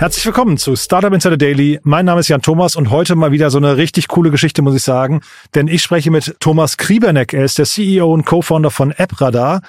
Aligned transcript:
Herzlich 0.00 0.24
willkommen 0.24 0.56
zu 0.56 0.76
Startup 0.76 1.12
Insider 1.12 1.36
Daily. 1.36 1.78
Mein 1.82 2.06
Name 2.06 2.20
ist 2.20 2.28
Jan 2.28 2.40
Thomas 2.40 2.74
und 2.74 2.88
heute 2.88 3.16
mal 3.16 3.32
wieder 3.32 3.50
so 3.50 3.58
eine 3.58 3.76
richtig 3.76 4.08
coole 4.08 4.30
Geschichte, 4.30 4.62
muss 4.62 4.74
ich 4.74 4.82
sagen. 4.82 5.20
Denn 5.54 5.68
ich 5.68 5.82
spreche 5.82 6.10
mit 6.10 6.36
Thomas 6.40 6.78
Krieberneck. 6.78 7.34
Er 7.34 7.44
ist 7.44 7.58
der 7.58 7.66
CEO 7.66 8.10
und 8.10 8.24
Co-Founder 8.24 8.70
von 8.70 8.94
AppRadar. 8.96 9.60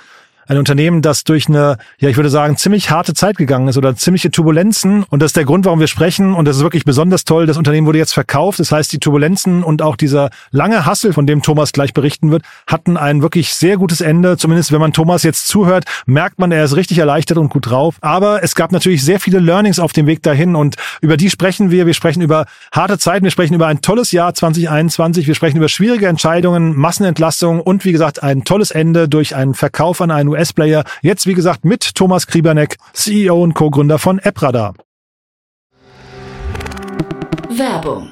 Ein 0.48 0.58
Unternehmen, 0.58 1.02
das 1.02 1.24
durch 1.24 1.48
eine, 1.48 1.78
ja, 2.00 2.10
ich 2.10 2.18
würde 2.18 2.30
sagen, 2.30 2.58
ziemlich 2.58 2.90
harte 2.90 3.14
Zeit 3.14 3.38
gegangen 3.38 3.68
ist 3.68 3.78
oder 3.78 3.96
ziemliche 3.96 4.32
Turbulenzen. 4.32 5.04
Und 5.04 5.22
das 5.22 5.30
ist 5.30 5.38
der 5.38 5.46
Grund, 5.46 5.66
warum 5.66 5.80
wir 5.80 5.88
sprechen. 5.88 6.34
Und 6.34 6.46
das 6.46 6.58
ist 6.58 6.64
wirklich 6.64 6.84
besonders 6.84 7.24
toll. 7.24 7.46
Das 7.46 7.58
Unternehmen 7.58 7.88
wurde 7.88 8.00
jetzt 8.00 8.14
verkauft. 8.14 8.60
Das 8.60 8.72
heißt, 8.72 8.92
die 8.92 9.00
Turbulenzen 9.00 9.64
und 9.64 9.82
auch 9.82 9.96
dieser 9.96 10.30
lange 10.52 10.86
Hassel, 10.86 11.14
von 11.14 11.28
dem 11.28 11.42
Thomas 11.42 11.72
gleich 11.72 11.94
berichten 11.94 12.32
wird, 12.32 12.44
hatten 12.68 12.98
ein 12.98 13.22
wirklich 13.22 13.54
sehr 13.54 13.78
gutes 13.78 14.02
Ende. 14.02 14.38
Zumindest 14.38 14.72
wenn 14.72 14.82
man 14.82 14.94
Thomas 14.94 15.24
jetzt 15.24 15.48
zuhört, 15.48 15.86
merkt 16.06 16.40
man, 16.40 16.52
er 16.52 16.64
ist 16.64 16.76
richtig 16.76 16.98
erleichtert 16.98 17.38
und 17.38 17.50
gut 17.50 17.70
drauf. 17.70 17.96
Aber 18.02 18.44
es 18.44 18.56
gab 18.56 18.72
natürlich 18.72 19.04
sehr 19.04 19.20
viele 19.20 19.40
Learnings 19.40 19.80
auf 19.80 19.94
dem 19.94 20.08
Weg 20.08 20.24
dahin. 20.24 20.56
Und 20.56 20.76
über 21.02 21.18
die 21.18 21.30
sprechen 21.30 21.72
wir. 21.72 21.86
Wir 21.86 21.94
sprechen 21.94 22.22
über 22.22 22.46
harte 22.74 22.98
Zeiten. 22.98 23.24
Wir 23.24 23.32
sprechen 23.32 23.54
über 23.54 23.68
ein 23.68 23.82
tolles 23.82 24.12
Jahr 24.12 24.34
2021. 24.34 25.28
Wir 25.28 25.36
sprechen 25.36 25.58
über 25.58 25.70
schwierige 25.70 26.08
Entscheidungen, 26.08 26.76
Massenentlassungen 26.76 27.62
und 27.62 27.86
wie 27.86 27.92
gesagt, 27.92 28.24
ein 28.24 28.44
tolles 28.44 28.72
Ende 28.72 29.08
durch 29.08 29.36
einen 29.36 29.54
Verkauf 29.54 30.02
an 30.02 30.12
einen 30.12 30.31
US-Player. 30.32 30.84
Jetzt, 31.02 31.28
wie 31.28 31.34
gesagt, 31.34 31.66
mit 31.66 31.96
Thomas 31.96 32.28
Krieberneck, 32.28 32.78
CEO 32.94 33.42
und 33.42 33.54
Co-Gründer 33.54 34.00
von 34.00 34.20
AppRadar. 34.20 34.74
Werbung. 37.50 38.12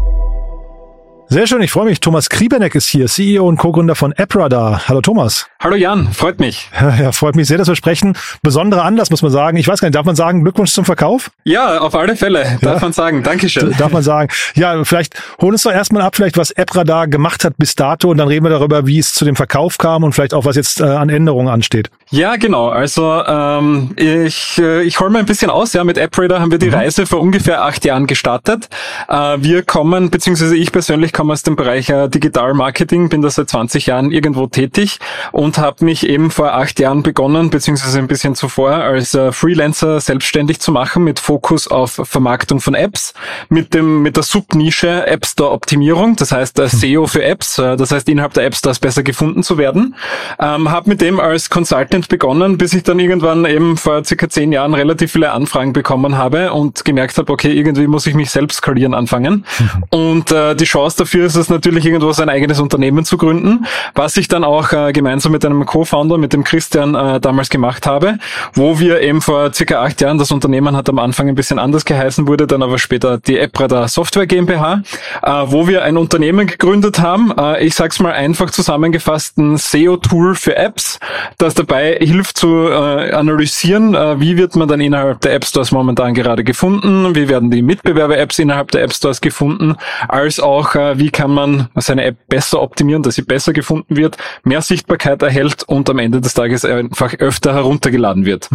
Sehr 1.33 1.47
schön, 1.47 1.61
ich 1.61 1.71
freue 1.71 1.85
mich. 1.85 2.01
Thomas 2.01 2.29
Krieberneck 2.29 2.75
ist 2.75 2.87
hier, 2.89 3.05
CEO 3.05 3.47
und 3.47 3.55
Co-Gründer 3.55 3.95
von 3.95 4.11
AppRadar. 4.11 4.89
Hallo 4.89 4.99
Thomas. 4.99 5.47
Hallo 5.61 5.77
Jan, 5.77 6.11
freut 6.11 6.41
mich. 6.41 6.69
Ja, 6.99 7.13
freut 7.13 7.37
mich 7.37 7.47
sehr, 7.47 7.57
dass 7.57 7.69
wir 7.69 7.77
sprechen. 7.77 8.17
Besonderer 8.43 8.83
Anlass, 8.83 9.11
muss 9.11 9.21
man 9.21 9.31
sagen. 9.31 9.55
Ich 9.55 9.65
weiß 9.65 9.79
gar 9.79 9.87
nicht, 9.87 9.95
darf 9.95 10.05
man 10.05 10.17
sagen, 10.17 10.41
Glückwunsch 10.43 10.73
zum 10.73 10.83
Verkauf? 10.83 11.31
Ja, 11.45 11.77
auf 11.79 11.95
alle 11.95 12.17
Fälle, 12.17 12.57
darf 12.61 12.75
Ja. 12.75 12.79
man 12.81 12.91
sagen. 12.91 13.23
Dankeschön. 13.23 13.73
Darf 13.77 13.93
man 13.93 14.03
sagen. 14.03 14.27
Ja, 14.55 14.83
vielleicht 14.83 15.23
hol 15.39 15.53
uns 15.53 15.63
doch 15.63 15.71
erstmal 15.71 16.01
ab, 16.01 16.17
vielleicht 16.17 16.35
was 16.37 16.51
AppRadar 16.57 17.07
gemacht 17.07 17.45
hat 17.45 17.53
bis 17.57 17.75
dato 17.75 18.09
und 18.11 18.17
dann 18.17 18.27
reden 18.27 18.43
wir 18.45 18.49
darüber, 18.49 18.85
wie 18.85 18.99
es 18.99 19.13
zu 19.13 19.23
dem 19.23 19.37
Verkauf 19.37 19.77
kam 19.77 20.03
und 20.03 20.11
vielleicht 20.11 20.33
auch, 20.33 20.43
was 20.43 20.57
jetzt 20.57 20.81
äh, 20.81 20.83
an 20.83 21.07
Änderungen 21.07 21.47
ansteht. 21.47 21.89
Ja, 22.09 22.35
genau. 22.35 22.67
Also 22.67 23.23
ähm, 23.25 23.91
ich, 23.95 24.57
äh, 24.57 24.81
ich 24.83 24.99
hole 24.99 25.09
mal 25.09 25.19
ein 25.19 25.25
bisschen 25.27 25.49
aus. 25.49 25.71
Ja, 25.71 25.85
mit 25.85 25.97
AppRadar 25.97 26.41
haben 26.41 26.51
wir 26.51 26.57
die 26.59 26.67
Reise 26.67 27.05
vor 27.05 27.21
ungefähr 27.21 27.63
acht 27.63 27.85
Jahren 27.85 28.05
gestartet. 28.05 28.67
Äh, 29.07 29.37
wir 29.39 29.63
kommen, 29.63 30.09
beziehungsweise 30.09 30.57
ich 30.57 30.73
persönlich 30.73 31.13
komme 31.13 31.20
aus 31.29 31.43
dem 31.43 31.55
Bereich 31.55 31.89
äh, 31.89 32.07
Digital 32.07 32.53
Marketing, 32.53 33.09
bin 33.09 33.21
da 33.21 33.29
seit 33.29 33.49
20 33.49 33.85
Jahren 33.85 34.11
irgendwo 34.11 34.47
tätig 34.47 34.99
und 35.31 35.57
habe 35.57 35.85
mich 35.85 36.07
eben 36.07 36.31
vor 36.31 36.53
acht 36.53 36.79
Jahren 36.79 37.03
begonnen, 37.03 37.49
beziehungsweise 37.49 37.99
ein 37.99 38.07
bisschen 38.07 38.35
zuvor, 38.35 38.71
als 38.71 39.13
äh, 39.13 39.31
Freelancer 39.31 39.99
selbstständig 39.99 40.59
zu 40.59 40.71
machen 40.71 41.03
mit 41.03 41.19
Fokus 41.19 41.67
auf 41.67 42.01
Vermarktung 42.03 42.61
von 42.61 42.73
Apps, 42.73 43.13
mit 43.49 43.73
dem 43.73 44.01
mit 44.01 44.15
der 44.15 44.23
Subnische 44.23 45.05
App 45.05 45.25
Store 45.25 45.51
Optimierung, 45.51 46.15
das 46.15 46.31
heißt 46.31 46.57
äh, 46.59 46.67
SEO 46.67 47.07
für 47.07 47.23
Apps, 47.23 47.57
äh, 47.57 47.75
das 47.75 47.91
heißt 47.91 48.07
innerhalb 48.09 48.33
der 48.33 48.45
App 48.45 48.55
Stores 48.55 48.79
besser 48.79 49.03
gefunden 49.03 49.43
zu 49.43 49.57
werden. 49.57 49.95
Ähm, 50.39 50.71
habe 50.71 50.89
mit 50.89 51.01
dem 51.01 51.19
als 51.19 51.49
Consultant 51.49 52.07
begonnen, 52.07 52.57
bis 52.57 52.73
ich 52.73 52.83
dann 52.83 52.99
irgendwann 52.99 53.45
eben 53.45 53.77
vor 53.77 54.03
circa 54.05 54.29
zehn 54.29 54.51
Jahren 54.51 54.73
relativ 54.73 55.11
viele 55.11 55.31
Anfragen 55.31 55.73
bekommen 55.73 56.17
habe 56.17 56.53
und 56.53 56.85
gemerkt 56.85 57.17
habe, 57.17 57.31
okay, 57.31 57.51
irgendwie 57.51 57.87
muss 57.87 58.07
ich 58.07 58.15
mich 58.15 58.31
selbst 58.31 58.57
skalieren 58.57 58.93
anfangen. 58.93 59.45
Und 59.89 60.31
äh, 60.31 60.55
die 60.55 60.65
Chance 60.65 60.99
dafür 60.99 61.10
ist 61.19 61.35
es 61.35 61.49
natürlich 61.49 61.85
irgendwo 61.85 62.11
sein 62.11 62.29
eigenes 62.29 62.59
Unternehmen 62.59 63.05
zu 63.05 63.17
gründen, 63.17 63.65
was 63.95 64.17
ich 64.17 64.27
dann 64.27 64.43
auch 64.43 64.71
äh, 64.71 64.91
gemeinsam 64.91 65.31
mit 65.31 65.45
einem 65.45 65.65
Co-Founder, 65.65 66.17
mit 66.17 66.33
dem 66.33 66.43
Christian 66.43 66.95
äh, 66.95 67.19
damals 67.19 67.49
gemacht 67.49 67.85
habe, 67.85 68.17
wo 68.53 68.79
wir 68.79 69.01
eben 69.01 69.21
vor 69.21 69.53
circa 69.53 69.83
acht 69.83 70.01
Jahren, 70.01 70.17
das 70.17 70.31
Unternehmen 70.31 70.75
hat 70.75 70.89
am 70.89 70.99
Anfang 70.99 71.27
ein 71.27 71.35
bisschen 71.35 71.59
anders 71.59 71.85
geheißen, 71.85 72.27
wurde 72.27 72.47
dann 72.47 72.63
aber 72.63 72.77
später 72.77 73.17
die 73.17 73.39
AppRadar 73.39 73.87
Software 73.87 74.27
GmbH, 74.27 74.81
äh, 75.21 75.31
wo 75.45 75.67
wir 75.67 75.83
ein 75.83 75.97
Unternehmen 75.97 76.47
gegründet 76.47 76.99
haben, 76.99 77.33
äh, 77.37 77.63
ich 77.63 77.75
sag's 77.75 77.99
mal 77.99 78.13
einfach 78.13 78.51
zusammengefasst, 78.51 79.37
ein 79.37 79.57
SEO-Tool 79.57 80.35
für 80.35 80.55
Apps, 80.55 80.99
das 81.37 81.53
dabei 81.53 81.97
hilft 81.99 82.37
zu 82.37 82.67
äh, 82.69 83.11
analysieren, 83.11 83.95
äh, 83.95 84.19
wie 84.19 84.37
wird 84.37 84.55
man 84.55 84.67
dann 84.67 84.81
innerhalb 84.81 85.21
der 85.21 85.33
App 85.33 85.45
Stores 85.45 85.71
momentan 85.71 86.13
gerade 86.13 86.43
gefunden, 86.43 87.15
wie 87.15 87.29
werden 87.29 87.51
die 87.51 87.61
Mitbewerber-Apps 87.61 88.39
innerhalb 88.39 88.71
der 88.71 88.83
App 88.83 88.93
Stores 88.93 89.21
gefunden, 89.21 89.75
als 90.07 90.39
auch 90.39 90.75
äh, 90.75 90.97
wie 91.01 91.09
kann 91.09 91.31
man 91.31 91.67
seine 91.75 92.05
App 92.05 92.15
besser 92.29 92.61
optimieren, 92.61 93.01
dass 93.01 93.15
sie 93.15 93.23
besser 93.23 93.53
gefunden 93.53 93.97
wird, 93.97 94.17
mehr 94.43 94.61
Sichtbarkeit 94.61 95.23
erhält 95.23 95.63
und 95.63 95.89
am 95.89 95.97
Ende 95.97 96.21
des 96.21 96.35
Tages 96.35 96.63
einfach 96.63 97.15
öfter 97.15 97.55
heruntergeladen 97.55 98.23
wird. 98.25 98.49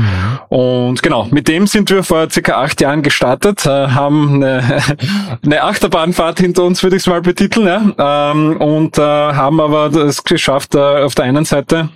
Und 0.49 1.03
genau, 1.03 1.27
mit 1.33 1.49
dem 1.49 1.67
sind 1.67 1.91
wir 1.91 2.05
vor 2.05 2.31
circa 2.31 2.63
acht 2.63 2.81
Jahren 2.81 3.03
gestartet, 3.03 3.67
äh, 3.67 3.69
haben 3.69 4.37
eine, 4.37 4.63
eine 5.45 5.65
Achterbahnfahrt 5.65 6.39
hinter 6.39 6.63
uns, 6.63 6.85
würde 6.85 6.97
ich 6.97 7.03
es 7.03 7.09
mal 7.09 7.21
betiteln, 7.21 7.67
ja, 7.67 8.31
ähm, 8.31 8.57
und 8.59 8.97
äh, 8.97 9.03
haben 9.03 9.61
aber 9.61 9.89
das 9.89 10.23
geschafft, 10.23 10.77
äh, 10.77 10.79
auf 10.79 11.17
der 11.17 11.25
einen 11.25 11.45
Seite 11.45 11.89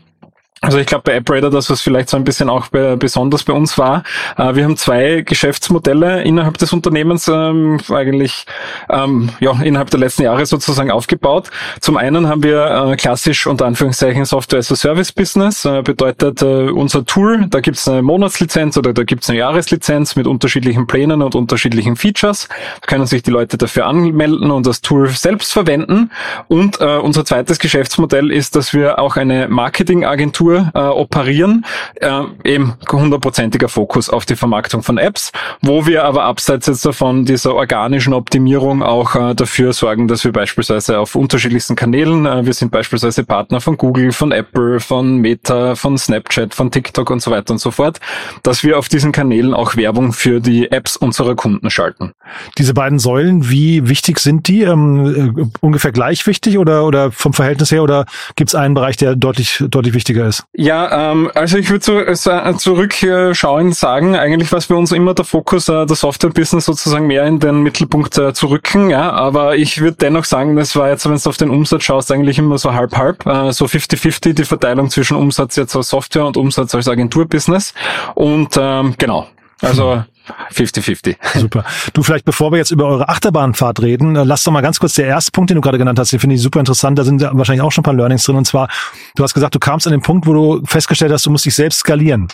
also 0.62 0.76
ich 0.76 0.87
glaube 0.87 1.04
bei 1.06 1.16
AppRadar, 1.16 1.50
das 1.50 1.71
was 1.71 1.81
vielleicht 1.81 2.10
so 2.10 2.19
ein 2.19 2.25
bisschen 2.25 2.50
auch 2.50 2.69
be 2.69 2.98
besonders 2.98 3.44
bei 3.44 3.54
uns 3.54 3.78
war, 3.78 4.03
äh, 4.37 4.54
wir 4.54 4.65
haben 4.65 4.76
zwei 4.76 5.22
Geschäftsmodelle 5.22 6.22
innerhalb 6.22 6.59
des 6.59 6.75
Unternehmens 6.75 7.28
ähm, 7.28 7.78
eigentlich 7.91 8.44
ähm, 8.91 9.31
ja 9.41 9.53
innerhalb 9.62 9.88
der 9.88 10.00
letzten 10.00 10.25
Jahre 10.25 10.44
sozusagen 10.44 10.91
aufgebaut. 10.91 11.50
Zum 11.81 11.97
einen 11.97 12.28
haben 12.28 12.43
wir 12.43 12.91
äh, 12.91 12.97
klassisch 12.97 13.47
unter 13.47 13.65
Anführungszeichen 13.65 14.26
Software 14.26 14.59
as 14.59 14.70
a 14.70 14.76
Service 14.76 15.12
Business, 15.12 15.65
äh, 15.65 15.81
bedeutet 15.81 16.43
äh, 16.43 16.69
unser 16.70 17.06
Tool, 17.06 17.47
da 17.49 17.60
gibt's 17.60 17.88
eine 17.88 18.03
Monatslizenz 18.03 18.76
oder 18.76 18.93
da 18.93 19.04
gibt's 19.04 19.31
eine 19.31 19.38
Jahreslizenz 19.38 20.15
mit 20.15 20.26
unterschiedlichen 20.26 20.87
Plänen 20.87 21.22
und 21.22 21.34
unterschiedlichen 21.34 21.97
Features. 21.97 22.50
Da 22.82 22.87
können 22.87 23.06
sich 23.06 23.22
die 23.22 23.31
Leute 23.31 23.56
dafür 23.56 23.87
anmelden 23.87 24.50
und 24.50 24.66
das 24.66 24.82
Tool 24.82 25.09
selbst 25.09 25.54
verwenden. 25.54 26.10
Und 26.49 26.82
äh, 26.82 26.99
unser 26.99 27.25
zweites 27.25 27.59
Geschäftsmodell 27.59 28.31
ist, 28.31 28.56
dass 28.56 28.75
wir 28.75 28.99
auch 28.99 29.16
eine 29.16 29.49
Marketingagentur 29.49 30.50
äh, 30.56 30.78
operieren, 30.78 31.65
äh, 31.97 32.22
eben 32.44 32.75
hundertprozentiger 32.91 33.69
Fokus 33.69 34.11
auf 34.11 34.26
die 34.26 34.37
Vermarktung 34.37 34.82
von 34.82 34.99
Apps, 34.99 35.32
wo 35.62 35.87
wir 35.87 36.05
aber 36.05 36.25
abseits 36.25 36.67
jetzt 36.67 36.85
davon 36.85 37.25
dieser 37.25 37.55
organischen 37.55 38.12
Optimierung 38.12 38.82
auch 38.82 39.14
äh, 39.14 39.35
dafür 39.35 39.73
sorgen, 39.73 40.08
dass 40.08 40.25
wir 40.25 40.32
beispielsweise 40.32 40.99
auf 40.99 41.14
unterschiedlichsten 41.14 41.76
Kanälen, 41.76 42.26
äh, 42.26 42.44
wir 42.44 42.55
sind 42.55 42.70
beispielsweise 42.70 43.25
Partner 43.25 43.61
von 43.61 43.76
Google, 43.76 44.12
von 44.12 44.32
Apple, 44.32 44.81
von 44.81 45.19
Meta, 45.19 45.75
von 45.75 45.97
Snapchat, 45.99 46.55
von 46.55 46.70
TikTok 46.70 47.11
und 47.11 47.23
so 47.23 47.31
weiter 47.31 47.53
und 47.53 47.58
so 47.58 47.70
fort, 47.70 48.00
dass 48.43 48.62
wir 48.62 48.79
auf 48.79 48.88
diesen 48.88 49.12
Kanälen 49.12 49.55
auch 49.55 49.76
Werbung 49.76 50.12
für 50.12 50.41
die 50.41 50.70
Apps 50.70 50.96
unserer 50.96 51.35
Kunden 51.35 51.70
schalten. 51.70 52.12
Diese 52.58 52.75
beiden 52.75 52.99
Säulen, 52.99 53.50
wie 53.50 53.88
wichtig 53.88 54.19
sind 54.19 54.49
die? 54.49 54.62
Ähm, 54.62 55.35
äh, 55.37 55.44
ungefähr 55.61 55.93
gleich 55.93 56.26
wichtig 56.26 56.58
oder, 56.58 56.85
oder 56.85 57.12
vom 57.12 57.32
Verhältnis 57.32 57.70
her 57.70 57.82
oder 57.82 58.06
gibt 58.37 58.50
es 58.50 58.55
einen 58.55 58.75
Bereich, 58.75 58.96
der 58.96 59.17
deutlich, 59.17 59.62
deutlich 59.69 59.94
wichtiger 59.94 60.26
ist? 60.26 60.39
Ja, 60.52 61.12
ähm, 61.12 61.31
also 61.34 61.58
ich 61.58 61.70
würde 61.70 61.81
zu, 61.81 61.98
äh, 61.98 62.56
zurückschauen 62.56 63.72
sagen, 63.72 64.16
eigentlich 64.16 64.50
war 64.52 64.58
es 64.58 64.70
uns 64.70 64.92
immer 64.92 65.14
der 65.14 65.25
Fokus, 65.25 65.69
äh, 65.69 65.87
das 65.87 66.00
Software-Business 66.00 66.64
sozusagen 66.64 67.06
mehr 67.06 67.25
in 67.26 67.38
den 67.38 67.62
Mittelpunkt 67.62 68.16
äh, 68.19 68.32
zu 68.32 68.46
rücken, 68.46 68.90
ja, 68.90 69.10
aber 69.10 69.56
ich 69.56 69.81
würde 69.81 69.96
dennoch 69.98 70.25
sagen, 70.25 70.56
das 70.56 70.76
war 70.76 70.88
jetzt, 70.88 71.08
wenn 71.08 71.16
du 71.16 71.28
auf 71.28 71.37
den 71.37 71.50
Umsatz 71.50 71.84
schaust, 71.84 72.12
eigentlich 72.12 72.38
immer 72.38 72.58
so 72.58 72.75
halb-halb, 72.75 73.26
äh, 73.26 73.52
so 73.52 73.66
50-50 73.66 74.34
die 74.34 74.44
Verteilung 74.44 74.90
zwischen 74.90 75.16
Umsatz 75.16 75.56
jetzt 75.56 75.76
als 75.76 75.88
Software 75.88 76.26
und 76.26 76.37
Umsatz 76.37 76.75
als 76.75 76.88
Agenturbusiness. 76.88 77.75
Und 78.14 78.56
ähm, 78.58 78.94
genau, 78.98 79.26
also 79.62 80.04
50-50. 80.53 81.17
Super. 81.38 81.65
Du 81.93 82.03
vielleicht, 82.03 82.25
bevor 82.25 82.53
wir 82.53 82.59
jetzt 82.59 82.71
über 82.71 82.87
eure 82.87 83.09
Achterbahnfahrt 83.09 83.82
reden, 83.82 84.17
äh, 84.17 84.25
lass 84.25 84.44
doch 84.44 84.53
mal 84.53 84.61
ganz 84.61 84.79
kurz 84.79 84.94
der 84.94 85.06
erste 85.06 85.32
Punkt, 85.32 85.50
den 85.50 85.56
du 85.56 85.61
gerade 85.61 85.79
genannt 85.79 85.99
hast, 85.99 86.12
den 86.12 86.21
finde 86.21 86.37
ich 86.37 86.43
super 86.43 86.61
interessant. 86.61 86.99
Da 86.99 87.05
sind 87.05 87.23
wahrscheinlich 87.23 87.62
auch 87.62 87.73
schon 87.73 87.82
ein 87.82 87.85
paar 87.85 87.94
Learnings 87.94 88.25
drin. 88.25 88.37
Und 88.37 88.47
zwar, 88.47 88.69
du 89.15 89.23
hast 89.23 89.35
gesagt, 89.35 89.55
du 89.55 89.59
kamst 89.59 89.87
an 89.87 89.93
den 89.93 90.03
Punkt, 90.03 90.27
wo 90.27 90.32
du 90.32 90.67
festgestellt 90.67 91.12
hast, 91.12 91.27
du 91.27 91.31
musst 91.31 91.44
dich 91.44 91.55
selbst 91.55 91.81
skalieren. 91.81 92.29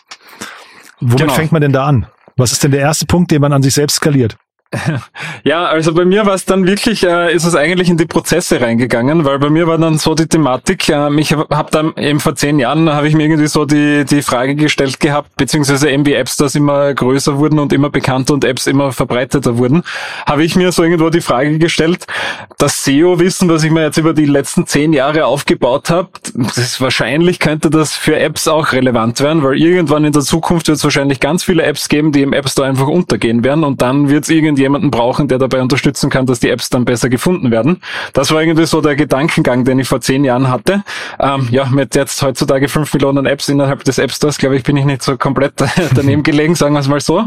Womit 1.01 1.19
genau. 1.19 1.33
fängt 1.35 1.53
man 1.53 1.61
denn 1.61 1.73
da 1.73 1.87
an? 1.87 2.07
Was 2.37 2.53
ist 2.53 2.63
denn 2.65 2.71
der 2.71 2.81
erste 2.81 3.07
Punkt, 3.07 3.31
den 3.31 3.41
man 3.41 3.53
an 3.53 3.63
sich 3.63 3.75
selbst 3.75 3.97
skaliert? 3.97 4.37
Ja, 5.45 5.67
also 5.67 5.95
bei 5.95 6.05
mir 6.05 6.27
war 6.27 6.35
es 6.35 6.45
dann 6.45 6.67
wirklich, 6.67 7.05
äh, 7.05 7.33
ist 7.33 7.45
es 7.45 7.55
eigentlich 7.55 7.89
in 7.89 7.97
die 7.97 8.07
Prozesse 8.07 8.61
reingegangen, 8.61 9.25
weil 9.25 9.39
bei 9.39 9.49
mir 9.49 9.67
war 9.67 9.79
dann 9.79 9.99
so 9.99 10.15
die 10.15 10.27
Thematik, 10.27 10.89
äh, 10.89 11.09
ich 11.21 11.33
habe 11.33 11.69
dann 11.71 11.95
eben 11.97 12.19
vor 12.19 12.35
zehn 12.35 12.59
Jahren, 12.59 12.93
habe 12.93 13.07
ich 13.07 13.15
mir 13.15 13.25
irgendwie 13.25 13.47
so 13.47 13.65
die, 13.65 14.05
die 14.05 14.23
Frage 14.23 14.57
gestellt 14.57 14.99
gehabt, 14.99 15.37
beziehungsweise 15.37 15.89
eben 15.91 16.05
wie 16.05 16.15
Apps 16.15 16.37
das 16.37 16.55
immer 16.57 16.93
größer 16.93 17.39
wurden 17.39 17.59
und 17.59 17.73
immer 17.73 17.91
bekannter 17.91 18.35
und 18.35 18.45
Apps 18.45 18.67
immer 18.67 18.93
verbreiteter 18.93 19.59
wurden, 19.59 19.85
habe 20.27 20.45
ich 20.45 20.57
mir 20.57 20.73
so 20.73 20.83
irgendwo 20.83 21.11
die 21.11 21.21
Frage 21.21 21.59
gestellt, 21.59 22.07
das 22.59 22.85
SEO-Wissen, 22.85 23.49
was 23.49 23.63
ich 23.63 23.71
mir 23.71 23.83
jetzt 23.83 23.99
über 23.99 24.15
die 24.15 24.27
letzten 24.27 24.67
zehn 24.67 24.93
Jahre 24.93 25.27
aufgebaut 25.27 25.91
habe, 25.91 26.09
wahrscheinlich 26.79 27.39
könnte 27.39 27.71
das 27.71 27.95
für 27.95 28.19
Apps 28.19 28.49
auch 28.49 28.73
relevant 28.73 29.21
werden, 29.21 29.45
weil 29.45 29.61
irgendwann 29.61 30.05
in 30.05 30.13
der 30.13 30.23
Zukunft 30.23 30.67
wird 30.67 30.79
es 30.79 30.85
wahrscheinlich 30.85 31.21
ganz 31.21 31.45
viele 31.45 31.63
Apps 31.63 31.89
geben, 31.89 32.11
die 32.11 32.23
im 32.23 32.33
App 32.33 32.49
Store 32.49 32.67
einfach 32.67 32.89
untergehen 32.89 33.45
werden 33.45 33.63
und 33.63 33.81
dann 33.81 34.09
wird 34.09 34.25
es 34.25 34.31
irgendwie 34.57 34.67
irgendjemanden 34.67 34.91
brauchen, 34.91 35.29
der 35.29 35.39
dabei 35.39 35.61
unterstützen 35.61 36.11
kann, 36.11 36.27
dass 36.27 36.41
die 36.41 36.51
Apps 36.51 36.71
dann 36.71 36.85
besser 36.85 37.09
gefunden 37.09 37.51
werden. 37.51 37.81
Das 38.13 38.31
war 38.33 38.43
irgendwie 38.43 38.67
so 38.67 38.81
der 38.81 38.97
Gedankengang, 38.97 39.65
den 39.65 39.79
ich 39.79 39.89
vor 39.89 40.01
zehn 40.01 40.25
Jahren 40.25 40.49
hatte. 40.49 40.83
Ähm, 41.21 41.49
ja, 41.51 41.67
mit 41.67 41.95
jetzt 41.95 42.23
heutzutage 42.23 42.69
fünf 42.69 42.93
Millionen 42.95 43.27
Apps 43.27 43.49
innerhalb 43.49 43.85
des 43.85 43.99
App 43.99 44.13
Stores, 44.13 44.39
glaube 44.39 44.57
ich, 44.57 44.63
bin 44.63 44.77
ich 44.77 44.85
nicht 44.85 45.03
so 45.03 45.17
komplett 45.17 45.55
daneben 45.95 46.23
gelegen, 46.23 46.55
sagen 46.55 46.75
wir 46.75 46.81
es 46.81 46.89
mal 46.89 47.01
so. 47.01 47.25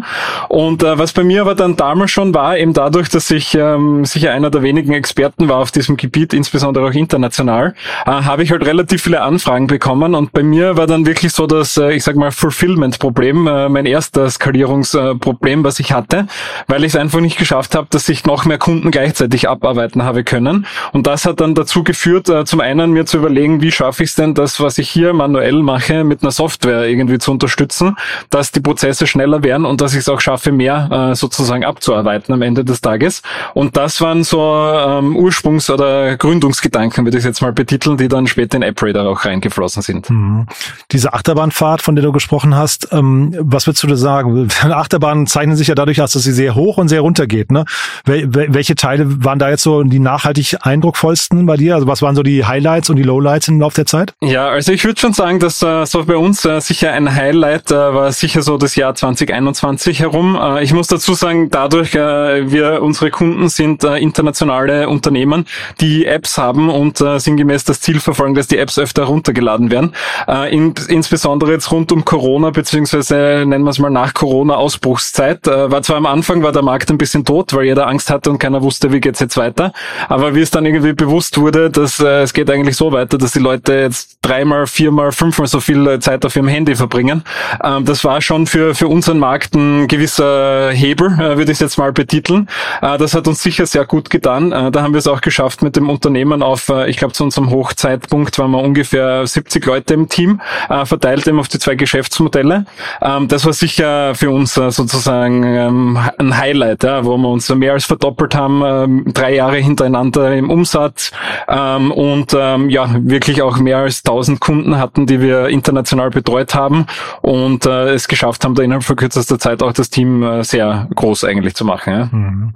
Und 0.50 0.84
äh, 0.84 0.98
was 0.98 1.14
bei 1.14 1.24
mir 1.24 1.42
aber 1.42 1.56
dann 1.56 1.76
damals 1.76 2.12
schon 2.12 2.34
war, 2.34 2.58
eben 2.58 2.74
dadurch, 2.74 3.10
dass 3.10 3.30
ich 3.32 3.56
ähm, 3.56 4.06
sicher 4.06 4.32
einer 4.32 4.50
der 4.50 4.64
wenigen 4.64 4.94
Experten 4.94 5.48
war 5.50 5.58
auf 5.58 5.72
diesem 5.72 5.98
Gebiet, 5.98 6.34
insbesondere 6.34 6.88
auch 6.88 6.94
international, 6.94 7.74
äh, 8.06 8.12
habe 8.12 8.44
ich 8.44 8.52
halt 8.52 8.66
relativ 8.66 9.04
viele 9.04 9.22
Anfragen 9.22 9.68
bekommen 9.68 10.16
und 10.16 10.32
bei 10.32 10.44
mir 10.44 10.78
war 10.78 10.88
dann 10.88 11.06
wirklich 11.06 11.32
so 11.32 11.48
das, 11.48 11.78
äh, 11.78 11.94
ich 11.94 12.04
sag 12.04 12.16
mal, 12.16 12.32
Fulfillment-Problem, 12.32 13.48
äh, 13.48 13.70
mein 13.70 13.86
erster 13.86 14.30
Skalierungsproblem, 14.30 15.64
was 15.64 15.80
ich 15.80 15.92
hatte, 15.92 16.28
weil 16.68 16.84
ich 16.84 16.94
es 16.94 16.96
einfach 16.96 17.19
einfach 17.20 17.22
nicht 17.22 17.38
geschafft 17.38 17.76
habe, 17.76 17.88
dass 17.90 18.08
ich 18.10 18.26
noch 18.26 18.46
mehr 18.46 18.58
Kunden 18.58 18.92
gleichzeitig 18.92 19.50
abarbeiten 19.50 20.04
habe 20.04 20.24
können. 20.24 20.66
Und 20.94 21.08
das 21.08 21.26
hat 21.26 21.40
dann 21.42 21.54
dazu 21.54 21.84
geführt, 21.84 22.30
äh, 22.30 22.46
zum 22.46 22.62
einen 22.62 22.92
mir 22.92 23.06
zu 23.06 23.18
überlegen, 23.18 23.62
wie 23.62 23.72
schaffe 23.72 24.04
ich 24.04 24.10
es 24.10 24.16
denn, 24.16 24.34
das, 24.34 24.60
was 24.60 24.78
ich 24.78 24.90
hier 24.90 25.14
manuell 25.14 25.62
mache, 25.62 26.04
mit 26.04 26.24
einer 26.24 26.32
Software 26.32 26.88
irgendwie 26.88 27.18
zu 27.18 27.32
unterstützen, 27.32 27.98
dass 28.30 28.52
die 28.52 28.62
Prozesse 28.62 29.08
schneller 29.08 29.44
werden 29.44 29.66
und 29.66 29.82
dass 29.82 29.94
ich 29.94 30.00
es 30.00 30.10
auch 30.10 30.22
schaffe, 30.22 30.52
mehr 30.52 31.12
äh, 31.12 31.16
sozusagen 31.16 31.66
abzuarbeiten 31.66 32.34
am 32.34 32.42
Ende 32.42 32.64
des 32.64 32.82
Tages. 32.82 33.22
Und 33.54 33.76
das 33.76 34.02
waren 34.02 34.24
so 34.24 34.40
ähm, 34.40 35.18
Ursprungs- 35.18 35.72
oder 35.72 36.18
Gründungsgedanken, 36.18 37.06
würde 37.06 37.18
ich 37.18 37.24
jetzt 37.24 37.42
mal 37.42 37.54
betiteln, 37.54 37.98
die 37.98 38.08
dann 38.08 38.28
später 38.28 38.58
in 38.58 38.64
AppRadar 38.64 39.08
auch 39.08 39.26
reingeflossen 39.26 39.82
sind. 39.82 40.10
Mhm. 40.10 40.48
Diese 40.92 41.14
Achterbahnfahrt, 41.14 41.82
von 41.82 41.96
der 41.96 42.04
du 42.04 42.12
gesprochen 42.12 42.56
hast, 42.56 42.90
ähm, 42.92 43.36
was 43.40 43.68
würdest 43.68 43.84
du 43.84 43.88
da 43.88 43.96
sagen? 43.96 44.48
Achterbahnen 44.62 45.28
zeichnen 45.28 45.56
sich 45.56 45.68
ja 45.68 45.76
dadurch 45.76 46.02
aus, 46.02 46.14
dass 46.14 46.24
sie 46.24 46.32
sehr 46.32 46.56
hoch 46.56 46.78
und 46.78 46.88
sehr 46.88 47.04
runtergeht. 47.10 47.52
Ne? 47.52 47.66
Wel 48.06 48.30
welche 48.54 48.76
Teile 48.76 49.24
waren 49.26 49.40
da 49.40 49.50
jetzt 49.50 49.64
so 49.64 49.84
die 49.84 50.00
nachhaltig 50.00 50.58
eindrucksvollsten 50.62 51.46
bei 51.46 51.58
dir? 51.58 51.76
Also 51.76 51.88
was 51.88 52.02
waren 52.02 52.16
so 52.16 52.24
die 52.24 52.46
Highlights 52.46 52.90
und 52.90 52.96
die 52.96 53.04
Lowlights 53.04 53.48
im 53.48 53.60
Laufe 53.60 53.76
der 53.76 53.86
Zeit? 53.86 54.14
Ja, 54.22 54.50
also 54.50 54.72
ich 54.72 54.84
würde 54.86 55.00
schon 55.00 55.14
sagen, 55.14 55.40
dass 55.40 55.62
äh, 55.62 55.86
so 55.86 56.06
bei 56.06 56.16
uns 56.16 56.46
äh, 56.46 56.60
sicher 56.62 56.94
ein 56.94 57.14
Highlight 57.14 57.72
äh, 57.72 57.76
war 57.76 58.12
sicher 58.12 58.42
so 58.42 58.58
das 58.58 58.76
Jahr 58.76 58.96
2021 58.96 60.00
herum. 60.00 60.38
Äh, 60.40 60.64
ich 60.64 60.74
muss 60.74 60.88
dazu 60.88 61.14
sagen, 61.14 61.50
dadurch 61.50 61.96
äh, 61.96 62.52
wir 62.52 62.82
unsere 62.82 63.10
Kunden 63.10 63.50
sind 63.50 63.84
äh, 63.84 63.98
internationale 63.98 64.88
Unternehmen, 64.88 65.46
die 65.82 66.06
Apps 66.06 66.38
haben 66.38 66.70
und 66.70 67.02
äh, 67.02 67.20
sinngemäß 67.20 67.64
das 67.64 67.82
Ziel 67.82 68.00
verfolgen, 68.00 68.36
dass 68.36 68.48
die 68.48 68.58
Apps 68.58 68.78
öfter 68.78 69.04
runtergeladen 69.04 69.72
werden. 69.72 69.94
Äh, 70.28 70.56
in, 70.56 70.74
insbesondere 70.88 71.52
jetzt 71.54 71.72
rund 71.72 71.92
um 71.92 72.06
Corona 72.06 72.52
beziehungsweise 72.52 73.44
nennen 73.46 73.64
wir 73.64 73.72
es 73.72 73.80
mal 73.80 73.90
nach 73.90 74.14
Corona 74.14 74.56
Ausbruchszeit. 74.56 75.48
Äh, 75.48 75.72
war 75.72 75.82
zwar 75.82 75.98
am 75.98 76.06
Anfang 76.06 76.44
war 76.44 76.52
der 76.52 76.62
Markt 76.62 76.92
ein 76.92 76.99
bisschen 77.00 77.26
tot, 77.26 77.54
weil 77.56 77.66
jeder 77.66 77.88
Angst 77.88 78.12
hatte 78.12 78.30
und 78.30 78.38
keiner 78.38 78.62
wusste, 78.62 78.92
wie 78.92 79.00
geht's 79.00 79.20
jetzt 79.20 79.38
weiter. 79.38 79.74
Aber 80.08 80.36
wie 80.36 80.42
es 80.42 80.52
dann 80.52 80.66
irgendwie 80.66 80.94
bewusst 80.94 81.40
wurde, 81.40 81.72
dass 81.72 82.00
äh, 82.00 82.22
es 82.22 82.34
geht 82.34 82.52
eigentlich 82.52 82.78
so 82.78 82.92
weiter, 82.92 83.18
dass 83.18 83.32
die 83.32 83.40
Leute 83.40 83.74
jetzt 83.74 84.20
dreimal, 84.22 84.68
viermal, 84.68 85.12
fünfmal 85.12 85.48
so 85.48 85.60
viel 85.60 85.88
äh, 85.88 86.00
Zeit 86.00 86.26
auf 86.26 86.36
ihrem 86.36 86.48
Handy 86.48 86.76
verbringen. 86.76 87.24
Ähm, 87.64 87.86
das 87.86 88.04
war 88.04 88.22
schon 88.22 88.46
für, 88.46 88.76
für 88.76 88.88
unseren 88.88 89.18
Markt 89.18 89.56
ein 89.56 89.88
gewisser 89.88 90.70
Hebel, 90.72 91.08
äh, 91.14 91.38
würde 91.38 91.52
ich 91.52 91.60
jetzt 91.60 91.78
mal 91.78 91.92
betiteln. 91.92 92.48
Äh, 92.82 92.98
das 92.98 93.14
hat 93.14 93.28
uns 93.28 93.42
sicher 93.42 93.66
sehr 93.66 93.86
gut 93.86 94.10
getan. 94.10 94.52
Äh, 94.52 94.72
da 94.72 94.84
haben 94.84 94.94
wir 94.94 95.00
es 95.00 95.08
auch 95.08 95.22
geschafft 95.22 95.64
mit 95.64 95.76
dem 95.76 95.90
Unternehmen 95.90 96.44
auf, 96.44 96.70
äh, 96.70 96.90
ich 96.90 96.98
glaube 96.98 97.14
zu 97.14 97.24
unserem 97.24 97.50
Hochzeitpunkt 97.50 98.38
waren 98.38 98.52
wir 98.52 98.62
ungefähr 98.62 99.26
70 99.26 99.66
Leute 99.66 99.94
im 99.94 100.10
Team, 100.10 100.42
äh, 100.70 100.86
verteilt 100.86 101.28
eben 101.28 101.40
auf 101.40 101.48
die 101.48 101.60
zwei 101.60 101.76
Geschäftsmodelle. 101.76 102.66
Ähm, 103.02 103.28
das 103.28 103.46
war 103.46 103.54
sicher 103.54 104.14
für 104.16 104.30
uns 104.30 104.54
sozusagen 104.54 105.44
ähm, 105.44 106.00
ein 106.18 106.38
Highlight 106.38 106.84
ja, 106.84 106.89
wo 107.04 107.18
wir 107.18 107.30
uns 107.30 107.50
mehr 107.50 107.74
als 107.74 107.86
verdoppelt 107.86 108.36
haben, 108.36 108.62
ähm, 108.66 109.06
drei 109.14 109.36
Jahre 109.36 109.58
hintereinander 109.58 110.36
im 110.36 110.50
Umsatz 110.50 111.12
ähm, 111.48 111.92
und 111.92 112.36
ähm, 112.38 112.70
ja, 112.70 112.90
wirklich 113.00 113.42
auch 113.42 113.58
mehr 113.60 113.78
als 113.78 114.00
1000 114.00 114.40
Kunden 114.40 114.78
hatten, 114.78 115.06
die 115.06 115.22
wir 115.22 115.48
international 115.48 116.10
betreut 116.10 116.56
haben 116.56 116.86
und 117.22 117.66
äh, 117.66 117.94
es 117.94 118.08
geschafft 118.08 118.44
haben, 118.44 118.56
da 118.56 118.64
innerhalb 118.64 118.84
von 118.84 118.96
kürzester 118.96 119.40
Zeit 119.40 119.64
auch 119.64 119.74
das 119.74 119.90
Team 119.90 120.24
äh, 120.24 120.44
sehr 120.44 120.88
groß 120.96 121.24
eigentlich 121.24 121.56
zu 121.56 121.66
machen. 121.66 121.94
Ja. 121.94 122.10
Mhm. 122.12 122.54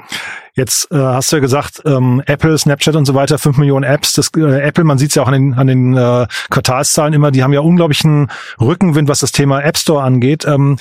Jetzt 0.55 0.91
äh, 0.91 0.97
hast 0.97 1.31
du 1.31 1.37
ja 1.37 1.39
gesagt, 1.39 1.81
ähm, 1.85 2.21
Apple, 2.27 2.55
Snapchat 2.57 2.95
und 2.95 3.05
so 3.05 3.15
weiter, 3.15 3.39
fünf 3.39 3.57
Millionen 3.57 3.83
Apps. 3.83 4.13
Das, 4.13 4.29
äh, 4.37 4.61
Apple, 4.61 4.83
man 4.83 4.99
sieht 4.99 5.09
es 5.09 5.15
ja 5.15 5.23
auch 5.23 5.27
an 5.27 5.33
den, 5.33 5.53
an 5.55 5.67
den 5.67 5.97
äh, 5.97 6.27
Quartalszahlen 6.51 7.13
immer, 7.13 7.31
die 7.31 7.43
haben 7.43 7.53
ja 7.53 7.61
unglaublichen 7.61 8.29
Rückenwind, 8.61 9.09
was 9.09 9.19
das 9.19 9.31
Thema 9.31 9.61
App 9.61 9.77
Store 9.77 10.03
angeht. 10.03 10.45
Ähm, 10.45 10.77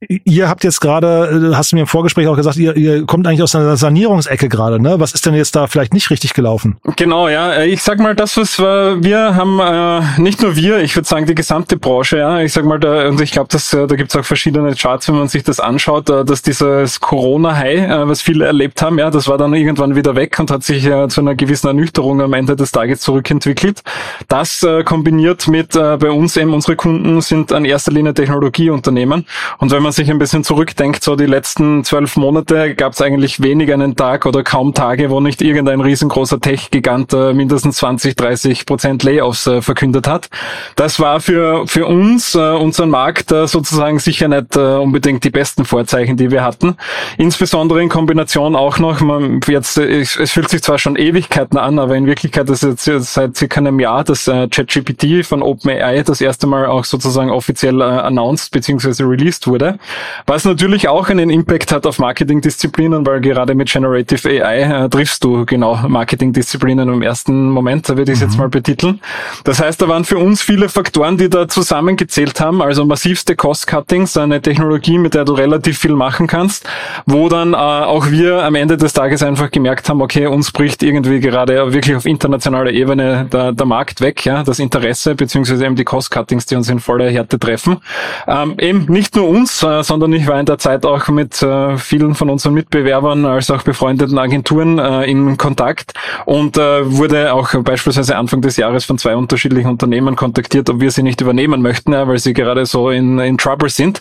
Ihr 0.00 0.48
habt 0.48 0.62
jetzt 0.62 0.80
gerade, 0.80 1.50
äh, 1.50 1.56
hast 1.56 1.72
du 1.72 1.76
mir 1.76 1.80
im 1.80 1.88
Vorgespräch 1.88 2.28
auch 2.28 2.36
gesagt, 2.36 2.56
ihr, 2.56 2.76
ihr 2.76 3.04
kommt 3.04 3.26
eigentlich 3.26 3.42
aus 3.42 3.56
einer 3.56 3.76
Sanierungsecke 3.76 4.48
gerade, 4.48 4.80
ne? 4.80 5.00
Was 5.00 5.10
ist 5.10 5.26
denn 5.26 5.34
jetzt 5.34 5.56
da 5.56 5.66
vielleicht 5.66 5.92
nicht 5.92 6.10
richtig 6.10 6.34
gelaufen? 6.34 6.76
Genau, 6.94 7.26
ja. 7.26 7.52
Äh, 7.54 7.66
ich 7.66 7.82
sag 7.82 7.98
mal, 7.98 8.14
das, 8.14 8.36
was 8.36 8.60
wir, 8.60 8.98
wir 9.00 9.34
haben, 9.34 9.58
äh, 9.58 10.20
nicht 10.20 10.40
nur 10.40 10.54
wir, 10.54 10.78
ich 10.78 10.94
würde 10.94 11.08
sagen, 11.08 11.26
die 11.26 11.34
gesamte 11.34 11.76
Branche, 11.76 12.18
ja. 12.18 12.38
Ich 12.38 12.52
sag 12.52 12.64
mal, 12.64 12.78
da, 12.78 13.08
und 13.08 13.20
ich 13.20 13.32
glaube, 13.32 13.48
dass 13.50 13.72
äh, 13.72 13.88
da 13.88 13.96
gibt's 13.96 14.14
auch 14.14 14.24
verschiedene 14.24 14.72
Charts, 14.76 15.08
wenn 15.08 15.16
man 15.16 15.26
sich 15.26 15.42
das 15.42 15.58
anschaut, 15.58 16.08
äh, 16.10 16.24
dass 16.24 16.42
dieses 16.42 17.00
Corona-High, 17.00 17.90
äh, 17.90 18.08
was 18.08 18.22
viele 18.22 18.46
erlebt 18.46 18.80
haben, 18.80 19.00
ja, 19.00 19.07
das 19.10 19.26
war 19.26 19.38
dann 19.38 19.54
irgendwann 19.54 19.96
wieder 19.96 20.14
weg 20.14 20.38
und 20.38 20.50
hat 20.50 20.62
sich 20.62 20.86
äh, 20.86 21.08
zu 21.08 21.22
einer 21.22 21.34
gewissen 21.34 21.66
Ernüchterung 21.66 22.20
am 22.20 22.34
Ende 22.34 22.54
des 22.54 22.70
Tages 22.70 23.00
zurückentwickelt. 23.00 23.82
Das 24.28 24.62
äh, 24.62 24.84
kombiniert 24.84 25.48
mit 25.48 25.74
äh, 25.74 25.96
bei 25.96 26.10
uns 26.10 26.36
eben 26.36 26.54
unsere 26.54 26.76
Kunden 26.76 27.20
sind 27.20 27.52
an 27.52 27.64
erster 27.64 27.90
Linie 27.90 28.14
Technologieunternehmen. 28.14 29.26
Und 29.58 29.72
wenn 29.72 29.82
man 29.82 29.88
man 29.88 29.92
sich 29.94 30.10
ein 30.10 30.18
bisschen 30.18 30.44
zurückdenkt, 30.44 31.02
so 31.02 31.16
die 31.16 31.24
letzten 31.24 31.82
zwölf 31.82 32.18
Monate 32.18 32.74
gab 32.74 32.92
es 32.92 33.00
eigentlich 33.00 33.42
wenig 33.42 33.72
einen 33.72 33.96
Tag 33.96 34.26
oder 34.26 34.44
kaum 34.44 34.74
Tage, 34.74 35.08
wo 35.08 35.18
nicht 35.18 35.40
irgendein 35.40 35.80
riesengroßer 35.80 36.40
Tech-Gigant 36.40 37.14
äh, 37.14 37.32
mindestens 37.32 37.78
20, 37.78 38.14
30 38.14 38.66
Prozent 38.66 39.02
Layoffs 39.02 39.46
äh, 39.46 39.62
verkündet 39.62 40.06
hat. 40.06 40.28
Das 40.76 41.00
war 41.00 41.20
für, 41.20 41.66
für 41.66 41.86
uns, 41.86 42.34
äh, 42.34 42.38
unseren 42.38 42.90
Markt, 42.90 43.32
äh, 43.32 43.46
sozusagen 43.46 43.98
sicher 43.98 44.28
nicht 44.28 44.56
äh, 44.56 44.76
unbedingt 44.76 45.24
die 45.24 45.30
besten 45.30 45.64
Vorzeichen, 45.64 46.18
die 46.18 46.30
wir 46.30 46.44
hatten. 46.44 46.76
Insbesondere 47.16 47.82
in 47.82 47.88
Kombination 47.88 48.56
auch 48.56 48.78
noch, 48.78 48.97
man, 49.00 49.40
jetzt, 49.46 49.78
äh, 49.78 50.00
es, 50.00 50.30
fühlt 50.30 50.48
sich 50.48 50.62
zwar 50.62 50.78
schon 50.78 50.96
Ewigkeiten 50.96 51.58
an, 51.58 51.78
aber 51.78 51.96
in 51.96 52.06
Wirklichkeit 52.06 52.48
ist 52.50 52.62
es 52.62 52.86
jetzt 52.86 53.14
seit 53.14 53.36
circa 53.36 53.60
einem 53.60 53.80
Jahr, 53.80 54.04
dass 54.04 54.28
äh, 54.28 54.48
ChatGPT 54.48 55.24
von 55.24 55.42
OpenAI 55.42 56.02
das 56.02 56.20
erste 56.20 56.46
Mal 56.46 56.66
auch 56.66 56.84
sozusagen 56.84 57.30
offiziell 57.30 57.80
äh, 57.80 57.84
announced 57.84 58.50
bzw. 58.52 59.04
released 59.04 59.46
wurde 59.46 59.78
was 60.26 60.44
natürlich 60.44 60.88
auch 60.88 61.08
einen 61.08 61.30
Impact 61.30 61.72
hat 61.72 61.86
auf 61.86 61.98
Marketingdisziplinen, 61.98 63.06
weil 63.06 63.20
gerade 63.20 63.54
mit 63.54 63.70
Generative 63.70 64.28
AI 64.28 64.84
äh, 64.84 64.88
triffst 64.88 65.24
du 65.24 65.44
genau 65.46 65.76
Marketingdisziplinen 65.88 66.88
im 66.88 67.02
ersten 67.02 67.50
Moment, 67.50 67.88
da 67.88 67.96
würde 67.96 68.12
ich 68.12 68.18
es 68.18 68.24
mhm. 68.24 68.30
jetzt 68.30 68.38
mal 68.38 68.48
betiteln. 68.48 69.00
Das 69.44 69.60
heißt, 69.60 69.80
da 69.80 69.88
waren 69.88 70.04
für 70.04 70.18
uns 70.18 70.42
viele 70.42 70.68
Faktoren, 70.68 71.16
die 71.16 71.28
da 71.28 71.48
zusammengezählt 71.48 72.40
haben, 72.40 72.62
also 72.62 72.84
massivste 72.84 73.36
Cost-Cuttings, 73.36 74.16
eine 74.16 74.42
Technologie, 74.42 74.98
mit 74.98 75.14
der 75.14 75.24
du 75.24 75.32
relativ 75.32 75.78
viel 75.78 75.94
machen 75.94 76.26
kannst, 76.26 76.68
wo 77.06 77.28
dann 77.28 77.54
äh, 77.54 77.56
auch 77.56 78.10
wir 78.10 78.44
am 78.44 78.54
Ende 78.54 78.76
des 78.76 78.87
des 78.88 78.94
Tages 78.94 79.22
einfach 79.22 79.50
gemerkt 79.50 79.86
haben, 79.90 80.00
okay, 80.00 80.26
uns 80.26 80.50
bricht 80.50 80.82
irgendwie 80.82 81.20
gerade 81.20 81.72
wirklich 81.74 81.94
auf 81.94 82.06
internationaler 82.06 82.70
Ebene 82.70 83.28
der, 83.30 83.52
der 83.52 83.66
Markt 83.66 84.00
weg, 84.00 84.24
ja, 84.24 84.42
das 84.42 84.58
Interesse 84.58 85.14
beziehungsweise 85.14 85.66
eben 85.66 85.76
die 85.76 85.84
Cost-Cuttings, 85.84 86.46
die 86.46 86.56
uns 86.56 86.70
in 86.70 86.80
voller 86.80 87.10
Härte 87.10 87.38
treffen. 87.38 87.78
Ähm, 88.26 88.54
eben 88.58 88.86
nicht 88.88 89.14
nur 89.14 89.28
uns, 89.28 89.62
äh, 89.62 89.82
sondern 89.82 90.14
ich 90.14 90.26
war 90.26 90.40
in 90.40 90.46
der 90.46 90.56
Zeit 90.56 90.86
auch 90.86 91.06
mit 91.08 91.42
äh, 91.42 91.76
vielen 91.76 92.14
von 92.14 92.30
unseren 92.30 92.54
Mitbewerbern 92.54 93.26
als 93.26 93.50
auch 93.50 93.62
befreundeten 93.62 94.16
Agenturen 94.18 94.78
äh, 94.78 95.04
in 95.04 95.36
Kontakt 95.36 95.92
und 96.24 96.56
äh, 96.56 96.90
wurde 96.90 97.34
auch 97.34 97.54
beispielsweise 97.62 98.16
Anfang 98.16 98.40
des 98.40 98.56
Jahres 98.56 98.86
von 98.86 98.96
zwei 98.96 99.16
unterschiedlichen 99.16 99.68
Unternehmen 99.68 100.16
kontaktiert, 100.16 100.70
ob 100.70 100.80
wir 100.80 100.90
sie 100.90 101.02
nicht 101.02 101.20
übernehmen 101.20 101.60
möchten, 101.60 101.92
ja, 101.92 102.08
weil 102.08 102.18
sie 102.18 102.32
gerade 102.32 102.64
so 102.64 102.88
in, 102.88 103.18
in 103.18 103.36
Trouble 103.36 103.68
sind. 103.68 104.00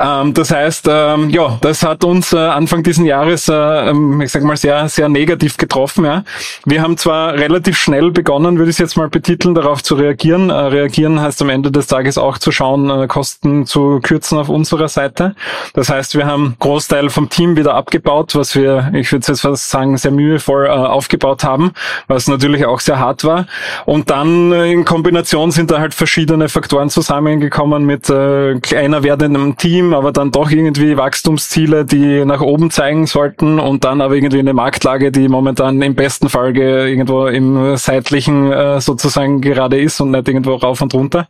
Ähm, 0.00 0.34
das 0.34 0.50
heißt, 0.50 0.88
ähm, 0.90 1.30
ja, 1.30 1.56
das 1.60 1.84
hat 1.84 2.02
uns 2.02 2.32
äh, 2.32 2.38
Anfang 2.38 2.82
diesen 2.82 3.04
Jahres, 3.04 3.48
äh, 3.48 3.52
ähm, 3.54 4.23
ich 4.24 4.32
sag 4.32 4.42
mal, 4.42 4.56
sehr, 4.56 4.88
sehr 4.88 5.08
negativ 5.08 5.56
getroffen. 5.56 6.04
Ja. 6.04 6.24
Wir 6.64 6.82
haben 6.82 6.96
zwar 6.96 7.34
relativ 7.34 7.78
schnell 7.78 8.10
begonnen, 8.10 8.58
würde 8.58 8.70
ich 8.70 8.78
jetzt 8.78 8.96
mal 8.96 9.08
betiteln, 9.08 9.54
darauf 9.54 9.82
zu 9.82 9.94
reagieren. 9.94 10.50
Äh, 10.50 10.54
reagieren 10.54 11.20
heißt 11.20 11.40
am 11.42 11.50
Ende 11.50 11.70
des 11.70 11.86
Tages 11.86 12.18
auch 12.18 12.38
zu 12.38 12.50
schauen, 12.50 12.90
äh, 12.90 13.06
Kosten 13.06 13.66
zu 13.66 14.00
kürzen 14.02 14.38
auf 14.38 14.48
unserer 14.48 14.88
Seite. 14.88 15.34
Das 15.74 15.88
heißt, 15.88 16.16
wir 16.16 16.26
haben 16.26 16.56
Großteil 16.58 17.10
vom 17.10 17.28
Team 17.28 17.56
wieder 17.56 17.74
abgebaut, 17.74 18.34
was 18.34 18.54
wir, 18.54 18.90
ich 18.94 19.12
würde 19.12 19.26
jetzt 19.26 19.40
fast 19.40 19.70
sagen, 19.70 19.96
sehr 19.96 20.10
mühevoll 20.10 20.66
äh, 20.66 20.70
aufgebaut 20.70 21.44
haben, 21.44 21.72
was 22.08 22.28
natürlich 22.28 22.66
auch 22.66 22.80
sehr 22.80 22.98
hart 22.98 23.24
war. 23.24 23.46
Und 23.84 24.10
dann 24.10 24.52
äh, 24.52 24.72
in 24.72 24.84
Kombination 24.84 25.50
sind 25.50 25.70
da 25.70 25.80
halt 25.80 25.94
verschiedene 25.94 26.48
Faktoren 26.48 26.90
zusammengekommen 26.90 27.84
mit 27.84 28.08
äh, 28.10 28.58
kleiner 28.60 29.02
werdendem 29.02 29.56
Team, 29.56 29.94
aber 29.94 30.12
dann 30.12 30.30
doch 30.30 30.50
irgendwie 30.50 30.96
Wachstumsziele, 30.96 31.84
die 31.84 32.24
nach 32.24 32.40
oben 32.40 32.70
zeigen 32.70 33.06
sollten 33.06 33.58
und 33.58 33.84
dann 33.84 34.00
aber 34.00 34.13
irgendwie 34.14 34.38
eine 34.38 34.54
Marktlage, 34.54 35.12
die 35.12 35.28
momentan 35.28 35.80
im 35.82 35.94
besten 35.94 36.28
Fall 36.28 36.56
irgendwo 36.56 37.26
im 37.26 37.76
seitlichen 37.76 38.52
äh, 38.52 38.80
sozusagen 38.80 39.40
gerade 39.40 39.80
ist 39.80 40.00
und 40.00 40.10
nicht 40.12 40.28
irgendwo 40.28 40.54
rauf 40.54 40.80
und 40.80 40.94
runter. 40.94 41.26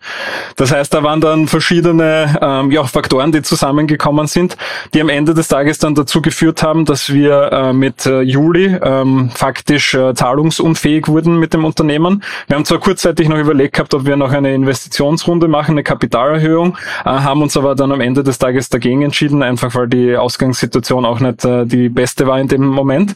Das 0.57 0.73
heißt, 0.73 0.93
da 0.93 1.03
waren 1.03 1.21
dann 1.21 1.49
verschiedene 1.49 2.39
ähm, 2.41 2.71
ja, 2.71 2.85
Faktoren, 2.85 3.33
die 3.33 3.43
zusammengekommen 3.43 4.27
sind, 4.27 4.57
die 4.93 5.01
am 5.01 5.09
Ende 5.09 5.35
des 5.35 5.49
Tages 5.49 5.79
dann 5.79 5.95
dazu 5.95 6.23
geführt 6.23 6.63
haben, 6.63 6.85
dass 6.85 7.13
wir 7.13 7.53
äh, 7.53 7.73
mit 7.73 8.07
äh, 8.07 8.21
Juli 8.21 8.77
ähm, 8.83 9.31
faktisch 9.35 9.95
äh, 9.95 10.15
zahlungsunfähig 10.15 11.09
wurden 11.09 11.39
mit 11.39 11.55
dem 11.55 11.65
Unternehmen. 11.65 12.23
Wir 12.47 12.57
haben 12.57 12.65
zwar 12.65 12.79
kurzzeitig 12.79 13.29
noch 13.29 13.39
überlegt 13.39 13.75
gehabt, 13.75 13.95
ob 13.95 14.07
wir 14.07 14.17
noch 14.17 14.33
eine 14.33 14.55
Investitionsrunde 14.55 15.49
machen, 15.49 15.73
eine 15.73 15.83
Kapitalerhöhung, 15.83 16.77
äh, 17.05 17.09
haben 17.09 17.43
uns 17.43 17.57
aber 17.57 17.75
dann 17.75 17.93
am 17.93 18.01
Ende 18.01 18.23
des 18.23 18.39
Tages 18.39 18.69
dagegen 18.69 19.03
entschieden, 19.03 19.43
einfach 19.43 19.75
weil 19.75 19.89
die 19.89 20.17
Ausgangssituation 20.17 21.05
auch 21.05 21.21
nicht 21.21 21.45
äh, 21.45 21.67
die 21.67 21.89
beste 21.89 22.27
war 22.27 22.39
in 22.41 22.49
dem 22.49 22.64
Moment 22.67 23.15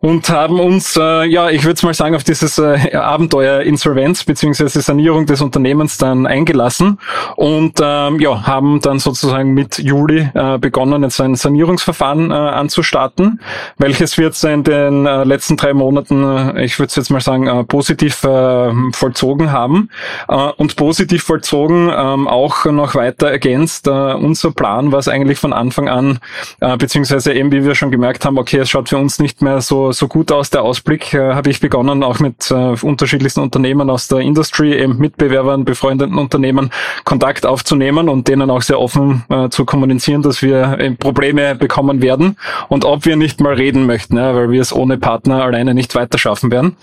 und 0.00 0.28
haben 0.30 0.58
uns, 0.60 0.96
äh, 0.96 1.24
ja, 1.26 1.50
ich 1.50 1.64
würde 1.64 1.84
mal 1.84 1.94
sagen, 1.94 2.14
auf 2.14 2.24
dieses 2.24 2.58
äh, 2.58 2.94
Abenteuer 2.94 3.60
Insolvenz 3.60 4.24
beziehungsweise 4.24 4.80
Sanierung 4.80 5.26
des 5.26 5.42
Unternehmens 5.42 5.98
dann 5.98 6.26
eingelassen 6.26 6.98
und 7.36 7.78
ähm, 7.82 8.18
ja, 8.20 8.46
haben 8.46 8.80
dann 8.80 8.98
sozusagen 8.98 9.52
mit 9.52 9.78
Juli 9.78 10.28
äh, 10.34 10.58
begonnen, 10.58 11.02
jetzt 11.02 11.20
ein 11.20 11.34
Sanierungsverfahren 11.34 12.30
äh, 12.30 12.34
anzustarten, 12.34 13.40
welches 13.76 14.16
wir 14.16 14.26
jetzt 14.26 14.42
in 14.44 14.64
den 14.64 15.06
äh, 15.06 15.24
letzten 15.24 15.56
drei 15.56 15.74
Monaten, 15.74 16.24
äh, 16.24 16.64
ich 16.64 16.78
würde 16.78 16.92
jetzt 16.96 17.10
mal 17.10 17.20
sagen, 17.20 17.46
äh, 17.46 17.64
positiv 17.64 18.24
äh, 18.24 18.72
vollzogen 18.92 19.52
haben 19.52 19.90
äh, 20.28 20.34
und 20.34 20.76
positiv 20.76 21.24
vollzogen 21.24 21.90
ähm, 21.94 22.26
auch 22.26 22.64
noch 22.64 22.94
weiter 22.94 23.30
ergänzt. 23.30 23.86
Äh, 23.86 23.90
unser 23.90 24.52
Plan 24.52 24.92
war 24.92 24.98
es 24.98 25.08
eigentlich 25.08 25.38
von 25.38 25.52
Anfang 25.52 25.88
an, 25.88 26.18
äh, 26.60 26.76
beziehungsweise 26.76 27.32
eben 27.34 27.52
wie 27.52 27.64
wir 27.64 27.74
schon 27.74 27.90
gemerkt 27.90 28.24
haben, 28.24 28.38
okay, 28.38 28.58
es 28.58 28.70
schaut 28.70 28.89
für 28.90 28.98
uns 28.98 29.20
nicht 29.20 29.40
mehr 29.40 29.60
so, 29.60 29.92
so 29.92 30.08
gut 30.08 30.32
aus, 30.32 30.50
der 30.50 30.62
Ausblick, 30.62 31.14
äh, 31.14 31.34
habe 31.34 31.48
ich 31.48 31.60
begonnen, 31.60 32.02
auch 32.02 32.18
mit 32.18 32.50
äh, 32.50 32.74
unterschiedlichsten 32.82 33.40
Unternehmen 33.40 33.88
aus 33.88 34.08
der 34.08 34.18
Industry, 34.18 34.74
eben 34.74 34.98
Mitbewerbern, 34.98 35.64
befreundeten 35.64 36.18
Unternehmen 36.18 36.70
Kontakt 37.04 37.46
aufzunehmen 37.46 38.08
und 38.08 38.26
denen 38.26 38.50
auch 38.50 38.62
sehr 38.62 38.80
offen 38.80 39.24
äh, 39.28 39.48
zu 39.48 39.64
kommunizieren, 39.64 40.22
dass 40.22 40.42
wir 40.42 40.76
äh, 40.80 40.90
Probleme 40.90 41.54
bekommen 41.54 42.02
werden 42.02 42.36
und 42.68 42.84
ob 42.84 43.06
wir 43.06 43.14
nicht 43.14 43.40
mal 43.40 43.54
reden 43.54 43.86
möchten, 43.86 44.16
ja, 44.16 44.34
weil 44.34 44.50
wir 44.50 44.60
es 44.60 44.72
ohne 44.72 44.98
Partner 44.98 45.44
alleine 45.44 45.72
nicht 45.72 45.94
weiter 45.94 46.18
werden. 46.20 46.76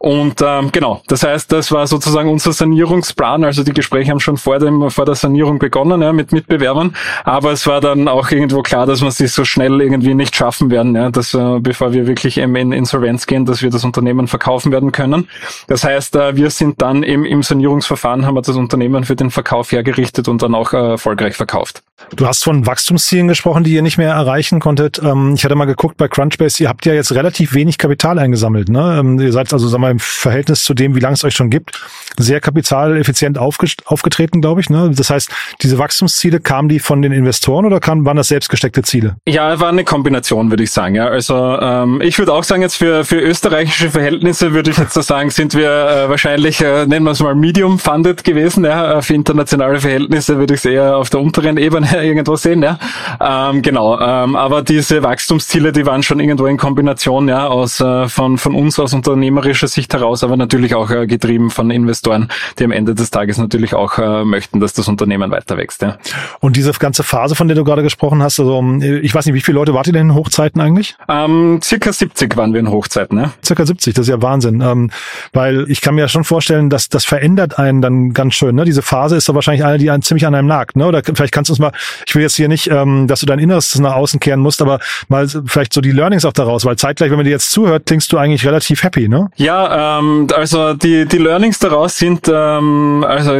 Und 0.00 0.42
ähm, 0.42 0.70
genau, 0.72 1.00
das 1.06 1.22
heißt, 1.22 1.52
das 1.52 1.70
war 1.70 1.86
sozusagen 1.86 2.28
unser 2.28 2.52
Sanierungsplan. 2.52 3.44
Also 3.44 3.62
die 3.62 3.72
Gespräche 3.72 4.10
haben 4.10 4.18
schon 4.18 4.36
vor 4.36 4.58
dem 4.58 4.90
vor 4.90 5.04
der 5.04 5.14
Sanierung 5.14 5.60
begonnen 5.60 6.02
ja, 6.02 6.12
mit 6.12 6.32
Mitbewerbern, 6.32 6.96
aber 7.22 7.52
es 7.52 7.68
war 7.68 7.80
dann 7.80 8.08
auch 8.08 8.32
irgendwo 8.32 8.62
klar, 8.62 8.86
dass 8.86 9.00
wir 9.00 9.12
sie 9.12 9.28
so 9.28 9.44
schnell 9.44 9.80
irgendwie 9.80 10.14
nicht 10.14 10.34
schaffen 10.34 10.70
werden, 10.70 10.96
ja, 10.96 11.10
dass 11.10 11.34
äh, 11.34 11.51
bevor 11.60 11.92
wir 11.92 12.06
wirklich 12.06 12.38
eben 12.38 12.54
in 12.56 12.72
Insolvenz 12.72 13.26
gehen, 13.26 13.44
dass 13.44 13.62
wir 13.62 13.70
das 13.70 13.84
Unternehmen 13.84 14.28
verkaufen 14.28 14.72
werden 14.72 14.92
können. 14.92 15.28
Das 15.68 15.84
heißt, 15.84 16.16
äh, 16.16 16.36
wir 16.36 16.50
sind 16.50 16.80
dann 16.82 17.02
im, 17.02 17.24
im 17.24 17.42
Sanierungsverfahren 17.42 18.26
haben 18.26 18.34
wir 18.34 18.42
das 18.42 18.56
Unternehmen 18.56 19.04
für 19.04 19.16
den 19.16 19.30
Verkauf 19.30 19.72
hergerichtet 19.72 20.28
und 20.28 20.42
dann 20.42 20.54
auch 20.54 20.72
äh, 20.72 20.76
erfolgreich 20.76 21.36
verkauft. 21.36 21.82
Du 22.16 22.26
hast 22.26 22.44
von 22.44 22.66
Wachstumszielen 22.66 23.28
gesprochen, 23.28 23.64
die 23.64 23.72
ihr 23.72 23.82
nicht 23.82 23.96
mehr 23.96 24.12
erreichen 24.12 24.60
konntet. 24.60 25.00
Ähm, 25.02 25.34
ich 25.34 25.44
hatte 25.44 25.54
mal 25.54 25.64
geguckt 25.64 25.96
bei 25.96 26.08
Crunchbase, 26.08 26.62
ihr 26.62 26.68
habt 26.68 26.84
ja 26.84 26.92
jetzt 26.92 27.12
relativ 27.12 27.54
wenig 27.54 27.78
Kapital 27.78 28.18
eingesammelt. 28.18 28.68
Ne? 28.68 28.98
Ähm, 29.00 29.18
ihr 29.20 29.32
seid 29.32 29.52
also 29.52 29.68
sagen 29.68 29.82
wir, 29.82 29.90
im 29.90 29.98
Verhältnis 29.98 30.64
zu 30.64 30.74
dem, 30.74 30.94
wie 30.94 31.00
lange 31.00 31.14
es 31.14 31.24
euch 31.24 31.34
schon 31.34 31.50
gibt, 31.50 31.80
sehr 32.18 32.40
kapitaleffizient 32.40 33.38
aufgetreten, 33.38 34.40
glaube 34.40 34.60
ich. 34.60 34.68
Ne? 34.68 34.90
Das 34.94 35.10
heißt, 35.10 35.30
diese 35.62 35.78
Wachstumsziele, 35.78 36.40
kamen 36.40 36.68
die 36.68 36.80
von 36.80 37.02
den 37.02 37.12
Investoren 37.12 37.64
oder 37.64 37.80
kamen, 37.80 38.04
waren 38.04 38.16
das 38.16 38.28
selbstgesteckte 38.28 38.82
Ziele? 38.82 39.16
Ja, 39.26 39.58
war 39.60 39.68
eine 39.68 39.84
Kombination, 39.84 40.50
würde 40.50 40.64
ich 40.64 40.70
sagen. 40.70 40.94
Ja. 40.94 41.08
Also 41.08 41.34
ähm, 41.60 42.00
ich 42.02 42.18
würde 42.18 42.32
auch 42.32 42.44
sagen, 42.44 42.62
jetzt 42.62 42.76
für, 42.76 43.04
für 43.04 43.18
österreichische 43.18 43.90
Verhältnisse 43.90 44.52
würde 44.52 44.70
ich 44.70 44.78
jetzt 44.78 44.94
so 44.94 45.00
sagen, 45.00 45.30
sind 45.30 45.54
wir 45.54 45.68
äh, 45.68 46.08
wahrscheinlich, 46.08 46.60
äh, 46.60 46.86
nennen 46.86 47.04
wir 47.04 47.12
es 47.12 47.20
mal, 47.20 47.34
medium 47.34 47.78
funded 47.78 48.24
gewesen. 48.24 48.64
Ja. 48.64 49.00
Für 49.02 49.14
internationale 49.14 49.80
Verhältnisse 49.80 50.38
würde 50.38 50.54
ich 50.54 50.60
es 50.60 50.64
eher 50.64 50.96
auf 50.96 51.10
der 51.10 51.20
unteren 51.20 51.56
Ebene 51.56 51.88
irgendwo 52.04 52.36
sehen. 52.36 52.62
Ja. 52.62 52.78
Ähm, 53.20 53.62
genau, 53.62 53.98
ähm, 54.00 54.36
aber 54.36 54.62
diese 54.62 55.02
Wachstumsziele, 55.02 55.72
die 55.72 55.86
waren 55.86 56.02
schon 56.02 56.20
irgendwo 56.20 56.46
in 56.46 56.56
Kombination 56.56 57.28
ja, 57.28 57.46
aus 57.46 57.80
äh, 57.80 58.08
von, 58.08 58.38
von 58.38 58.54
uns 58.54 58.78
aus 58.78 58.94
unternehmerischer 58.94 59.68
Sicht 59.68 59.92
heraus, 59.94 60.24
aber 60.24 60.36
natürlich 60.36 60.74
auch 60.74 60.90
äh, 60.90 61.06
getrieben 61.06 61.50
von 61.50 61.70
Investoren, 61.70 62.28
die 62.58 62.64
am 62.64 62.72
Ende 62.72 62.94
des 62.94 63.10
Tages 63.10 63.38
natürlich 63.38 63.74
auch 63.74 63.98
äh, 63.98 64.24
möchten, 64.24 64.60
dass 64.60 64.72
das 64.72 64.88
Unternehmen 64.88 65.30
weiter 65.30 65.56
wächst. 65.56 65.82
Ja. 65.82 65.98
Und 66.40 66.56
diese 66.56 66.72
ganze 66.72 67.02
Phase, 67.02 67.34
von 67.34 67.48
der 67.48 67.56
du 67.56 67.64
gerade 67.64 67.82
gesprochen 67.82 68.22
hast, 68.22 68.38
also 68.40 68.62
ich 68.80 69.14
weiß 69.14 69.26
nicht, 69.26 69.34
wie 69.34 69.40
viele 69.40 69.56
Leute 69.56 69.74
wart 69.74 69.86
ihr 69.86 69.92
denn 69.92 70.10
in 70.10 70.14
Hochzeiten 70.14 70.60
eigentlich? 70.60 70.96
Ähm, 71.08 71.31
circa 71.62 71.92
70 71.92 72.36
waren 72.36 72.52
wir 72.52 72.60
in 72.60 72.70
Hochzeiten. 72.70 73.18
Ja. 73.18 73.32
Circa 73.44 73.66
70, 73.66 73.94
das 73.94 74.06
ist 74.06 74.10
ja 74.10 74.22
Wahnsinn. 74.22 74.60
Ähm, 74.60 74.90
weil 75.32 75.64
ich 75.68 75.80
kann 75.80 75.94
mir 75.94 76.02
ja 76.02 76.08
schon 76.08 76.24
vorstellen, 76.24 76.70
dass 76.70 76.88
das 76.88 77.04
verändert 77.04 77.58
einen 77.58 77.82
dann 77.82 78.12
ganz 78.12 78.34
schön. 78.34 78.54
Ne? 78.54 78.64
Diese 78.64 78.82
Phase 78.82 79.16
ist 79.16 79.28
doch 79.28 79.34
wahrscheinlich 79.34 79.64
eine, 79.64 79.78
die 79.78 79.90
einen 79.90 80.02
ziemlich 80.02 80.26
an 80.26 80.34
einem 80.34 80.48
nagt. 80.48 80.76
Ne? 80.76 80.86
Oder 80.86 81.02
vielleicht 81.04 81.32
kannst 81.32 81.48
du 81.48 81.52
uns 81.52 81.60
mal, 81.60 81.72
ich 82.06 82.14
will 82.14 82.22
jetzt 82.22 82.36
hier 82.36 82.48
nicht, 82.48 82.68
ähm, 82.70 83.06
dass 83.06 83.20
du 83.20 83.26
dein 83.26 83.38
Inneres 83.38 83.78
nach 83.78 83.94
außen 83.94 84.20
kehren 84.20 84.40
musst, 84.40 84.62
aber 84.62 84.80
mal 85.08 85.28
vielleicht 85.46 85.72
so 85.72 85.80
die 85.80 85.92
Learnings 85.92 86.24
auch 86.24 86.32
daraus, 86.32 86.64
weil 86.64 86.76
zeitgleich, 86.76 87.10
wenn 87.10 87.16
man 87.16 87.24
dir 87.24 87.30
jetzt 87.30 87.50
zuhört, 87.50 87.86
klingst 87.86 88.12
du 88.12 88.18
eigentlich 88.18 88.46
relativ 88.46 88.82
happy, 88.82 89.08
ne? 89.08 89.28
Ja, 89.36 89.98
ähm, 89.98 90.26
also 90.34 90.74
die, 90.74 91.06
die 91.06 91.18
Learnings 91.18 91.58
daraus 91.58 91.96
sind 91.98 92.30
ähm, 92.32 93.04
also 93.06 93.32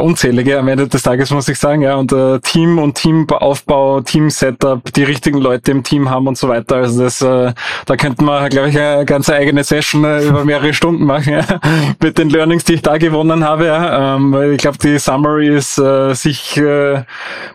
unzählige 0.00 0.58
am 0.58 0.68
Ende 0.68 0.88
des 0.88 1.02
Tages, 1.02 1.30
muss 1.30 1.48
ich 1.48 1.58
sagen, 1.58 1.82
ja. 1.82 1.96
Und 1.96 2.12
äh, 2.12 2.40
Team 2.40 2.78
und 2.78 2.94
Teamaufbau, 2.94 4.00
Team-Setup, 4.00 4.92
die 4.92 5.04
richtigen 5.04 5.38
Leute 5.38 5.70
im 5.70 5.82
Team 5.82 6.10
haben 6.10 6.26
und 6.26 6.36
so 6.36 6.48
weiter. 6.48 6.76
Also 6.76 7.02
das, 7.02 7.20
äh, 7.22 7.39
da 7.86 7.96
könnte 7.96 8.24
man, 8.24 8.48
glaube 8.50 8.68
ich, 8.68 8.78
eine 8.78 9.04
ganz 9.04 9.28
eigene 9.30 9.64
Session 9.64 10.04
äh, 10.04 10.24
über 10.24 10.44
mehrere 10.44 10.72
Stunden 10.74 11.04
machen, 11.04 11.32
ja, 11.48 11.60
mit 12.00 12.18
den 12.18 12.30
Learnings, 12.30 12.64
die 12.64 12.74
ich 12.74 12.82
da 12.82 12.98
gewonnen 12.98 13.44
habe. 13.44 13.66
Ja. 13.66 14.16
Ähm, 14.16 14.32
weil 14.32 14.52
ich 14.52 14.58
glaube, 14.58 14.78
die 14.78 14.98
Summary 14.98 15.48
ist, 15.48 15.78
äh, 15.78 16.14
sich 16.14 16.56
äh, 16.56 17.02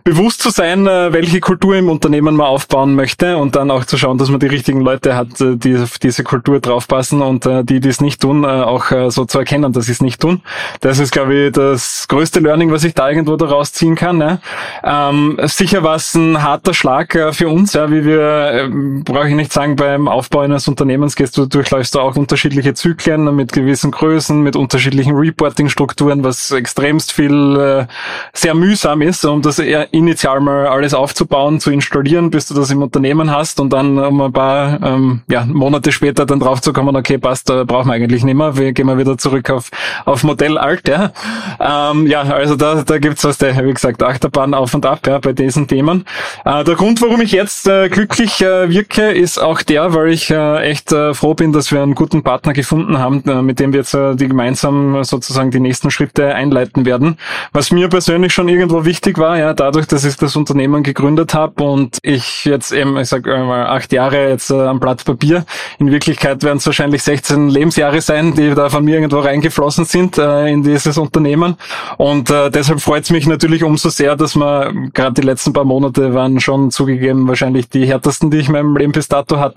bewusst 0.04 0.42
zu 0.42 0.50
sein, 0.50 0.88
äh, 0.88 1.14
welche 1.14 1.40
Kultur 1.40 1.76
im 1.76 1.90
Unternehmen 1.90 2.36
man 2.36 2.48
aufbauen 2.48 2.96
möchte 2.96 3.38
und 3.38 3.56
dann 3.56 3.72
auch 3.72 3.86
zu 3.86 3.98
schauen, 3.98 4.18
dass 4.18 4.30
man 4.30 4.40
die 4.40 4.48
richtigen 4.48 4.82
Leute 4.82 5.16
hat, 5.16 5.40
äh, 5.42 5.56
die 5.56 5.78
auf 5.78 6.00
diese 6.00 6.24
Kultur 6.24 6.60
draufpassen 6.60 7.22
und 7.22 7.46
äh, 7.46 7.64
die, 7.64 7.80
die 7.80 7.90
es 7.90 8.02
nicht 8.02 8.22
tun, 8.22 8.44
äh, 8.44 8.48
auch 8.48 8.92
äh, 8.92 9.10
so 9.12 9.26
zu 9.26 9.40
erkennen, 9.40 9.74
dass 9.74 9.86
sie 9.86 9.92
es 9.92 10.02
nicht 10.02 10.22
tun. 10.22 10.42
Das 10.82 11.00
ist, 11.00 11.12
glaube 11.12 11.34
ich, 11.36 11.52
das 11.52 12.08
größte 12.08 12.40
Learning, 12.40 12.72
was 12.72 12.84
ich 12.84 12.94
da 12.94 13.10
irgendwo 13.10 13.36
daraus 13.36 13.74
ziehen 13.74 13.96
kann. 13.96 14.20
Ja. 14.20 14.40
Ähm, 14.84 15.40
sicher 15.44 15.84
war 15.84 15.96
es 15.96 16.14
ein 16.16 16.42
harter 16.42 16.74
Schlag 16.74 17.16
äh, 17.16 17.34
für 17.34 17.50
uns, 17.50 17.74
ja, 17.74 17.92
wie 17.92 18.06
wir, 18.06 18.20
äh, 18.20 18.70
brauche 18.70 19.30
ich 19.30 19.36
nicht 19.36 19.54
sagen, 19.54 19.75
beim 19.76 20.08
Aufbau 20.08 20.42
eines 20.42 20.68
Unternehmens 20.68 21.16
gehst 21.16 21.38
du, 21.38 21.46
durchläufst 21.46 21.96
du 21.96 22.00
auch 22.00 22.16
unterschiedliche 22.16 22.74
Zyklen 22.74 23.36
mit 23.36 23.54
gewissen 23.54 23.92
Größen, 23.92 24.42
mit 24.42 24.56
unterschiedlichen 24.56 25.16
Reporting-Strukturen, 25.16 26.24
was 26.24 26.52
extremst 26.52 27.12
viel 27.12 27.58
äh, 27.58 27.86
sehr 28.34 28.56
mühsam 28.56 29.02
ist, 29.02 29.26
um 29.26 29.42
das 29.42 29.60
initial 29.60 30.40
mal 30.40 30.68
alles 30.68 30.94
aufzubauen, 30.94 31.60
zu 31.60 31.72
installieren, 31.72 32.30
bis 32.30 32.48
du 32.48 32.54
das 32.54 32.72
im 32.72 32.82
Unternehmen 32.82 33.32
hast 33.32 33.60
und 33.60 33.72
dann 33.72 34.00
um 34.00 34.22
ein 34.22 34.34
paar 34.34 34.82
ähm, 34.82 35.22
ja, 35.30 35.46
Monate 35.46 35.92
später 35.92 36.26
dann 36.26 36.40
drauf 36.40 36.62
zu 36.62 36.74
kommen, 36.74 36.96
okay, 36.96 37.18
passt, 37.18 37.50
da 37.50 37.64
brauchen 37.64 37.88
wir 37.88 37.94
eigentlich 37.94 38.24
nicht 38.24 38.36
mehr, 38.36 38.58
wir 38.58 38.72
gehen 38.74 38.86
mal 38.86 38.98
wieder 38.98 39.18
zurück 39.18 39.50
auf, 39.50 39.70
auf 40.06 40.24
Modell 40.24 40.58
alt, 40.58 40.88
ja. 40.88 41.12
Ähm, 41.60 42.08
ja, 42.08 42.22
also 42.22 42.56
da, 42.56 42.84
da 42.84 42.98
gibt's 42.98 43.24
was 43.24 43.38
der, 43.38 43.66
wie 43.66 43.74
gesagt, 43.74 44.02
Achterbahn 44.04 44.54
auf 44.54 44.74
und 44.74 44.86
ab, 44.86 45.06
ja, 45.08 45.20
bei 45.20 45.34
diesen 45.34 45.68
Themen. 45.68 46.06
Äh, 46.46 46.64
der 46.64 46.76
Grund, 46.76 47.02
warum 47.02 47.22
ich 47.22 47.32
jetzt 47.32 47.68
äh, 47.68 47.90
glücklich 47.90 48.42
äh, 48.42 48.70
wirke, 48.70 49.12
ist 49.12 49.38
auch 49.38 49.62
der, 49.70 49.94
weil 49.94 50.10
ich 50.10 50.30
äh, 50.32 50.62
echt 50.62 50.92
äh, 50.92 51.14
froh 51.14 51.34
bin, 51.34 51.52
dass 51.52 51.72
wir 51.72 51.82
einen 51.82 51.96
guten 51.96 52.24
Partner 52.24 52.54
gefunden 52.54 52.98
haben, 52.98 53.24
äh, 53.28 53.42
mit 53.42 53.60
dem 53.60 53.74
wir 53.74 53.80
jetzt 53.80 53.94
äh, 53.94 54.16
die 54.16 54.28
gemeinsam 54.28 55.04
sozusagen 55.04 55.52
die 55.52 55.60
nächsten 55.60 55.92
Schritte 55.92 56.34
einleiten 56.34 56.86
werden. 56.86 57.18
Was 57.52 57.72
mir 57.72 57.90
persönlich 57.90 58.34
schon 58.34 58.50
irgendwo 58.50 58.86
wichtig 58.86 59.18
war, 59.18 59.38
ja, 59.38 59.54
dadurch, 59.54 59.88
dass 59.88 60.06
ich 60.06 60.16
das 60.18 60.36
Unternehmen 60.36 60.84
gegründet 60.84 61.34
habe 61.34 61.64
und 61.64 61.98
ich 62.02 62.46
jetzt 62.46 62.72
eben, 62.72 62.98
ich 62.98 63.10
sag 63.10 63.26
mal, 63.26 63.68
acht 63.68 63.92
Jahre 63.92 64.30
jetzt 64.30 64.52
äh, 64.52 64.56
am 64.56 64.80
Blatt 64.80 65.04
Papier. 65.06 65.46
In 65.80 65.92
Wirklichkeit 65.92 66.44
werden 66.44 66.58
es 66.58 66.66
wahrscheinlich 66.66 67.04
16 67.04 67.50
Lebensjahre 67.50 68.02
sein, 68.02 68.34
die 68.34 68.54
da 68.54 68.70
von 68.70 68.84
mir 68.84 68.96
irgendwo 68.96 69.20
reingeflossen 69.20 69.86
sind 69.86 70.18
äh, 70.18 70.48
in 70.48 70.64
dieses 70.64 70.98
Unternehmen. 70.98 71.56
Und 71.98 72.30
äh, 72.30 72.50
deshalb 72.50 72.82
freut 72.82 73.04
es 73.04 73.12
mich 73.12 73.28
natürlich 73.28 73.64
umso 73.64 73.90
sehr, 73.90 74.16
dass 74.16 74.36
man 74.36 74.92
gerade 74.94 75.14
die 75.14 75.26
letzten 75.26 75.54
paar 75.54 75.66
Monate 75.66 76.14
waren 76.14 76.40
schon 76.40 76.72
zugegeben 76.72 77.28
wahrscheinlich 77.28 77.70
die 77.70 77.86
härtesten, 77.86 78.32
die 78.32 78.38
ich 78.38 78.48
in 78.48 78.54
meinem 78.54 78.76
Leben 78.76 78.92
bis 78.92 79.08
dato 79.08 79.40
hatte. 79.40 79.55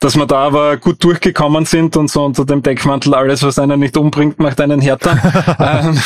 Dass 0.00 0.16
wir 0.16 0.26
da 0.26 0.38
aber 0.46 0.76
gut 0.76 1.02
durchgekommen 1.02 1.64
sind 1.64 1.96
und 1.96 2.10
so 2.10 2.24
unter 2.24 2.44
dem 2.44 2.62
Deckmantel 2.62 3.14
alles, 3.14 3.42
was 3.42 3.58
einen 3.58 3.80
nicht 3.80 3.96
umbringt, 3.96 4.38
macht 4.38 4.60
einen 4.60 4.80
härter. 4.80 5.16
ähm, 5.58 5.98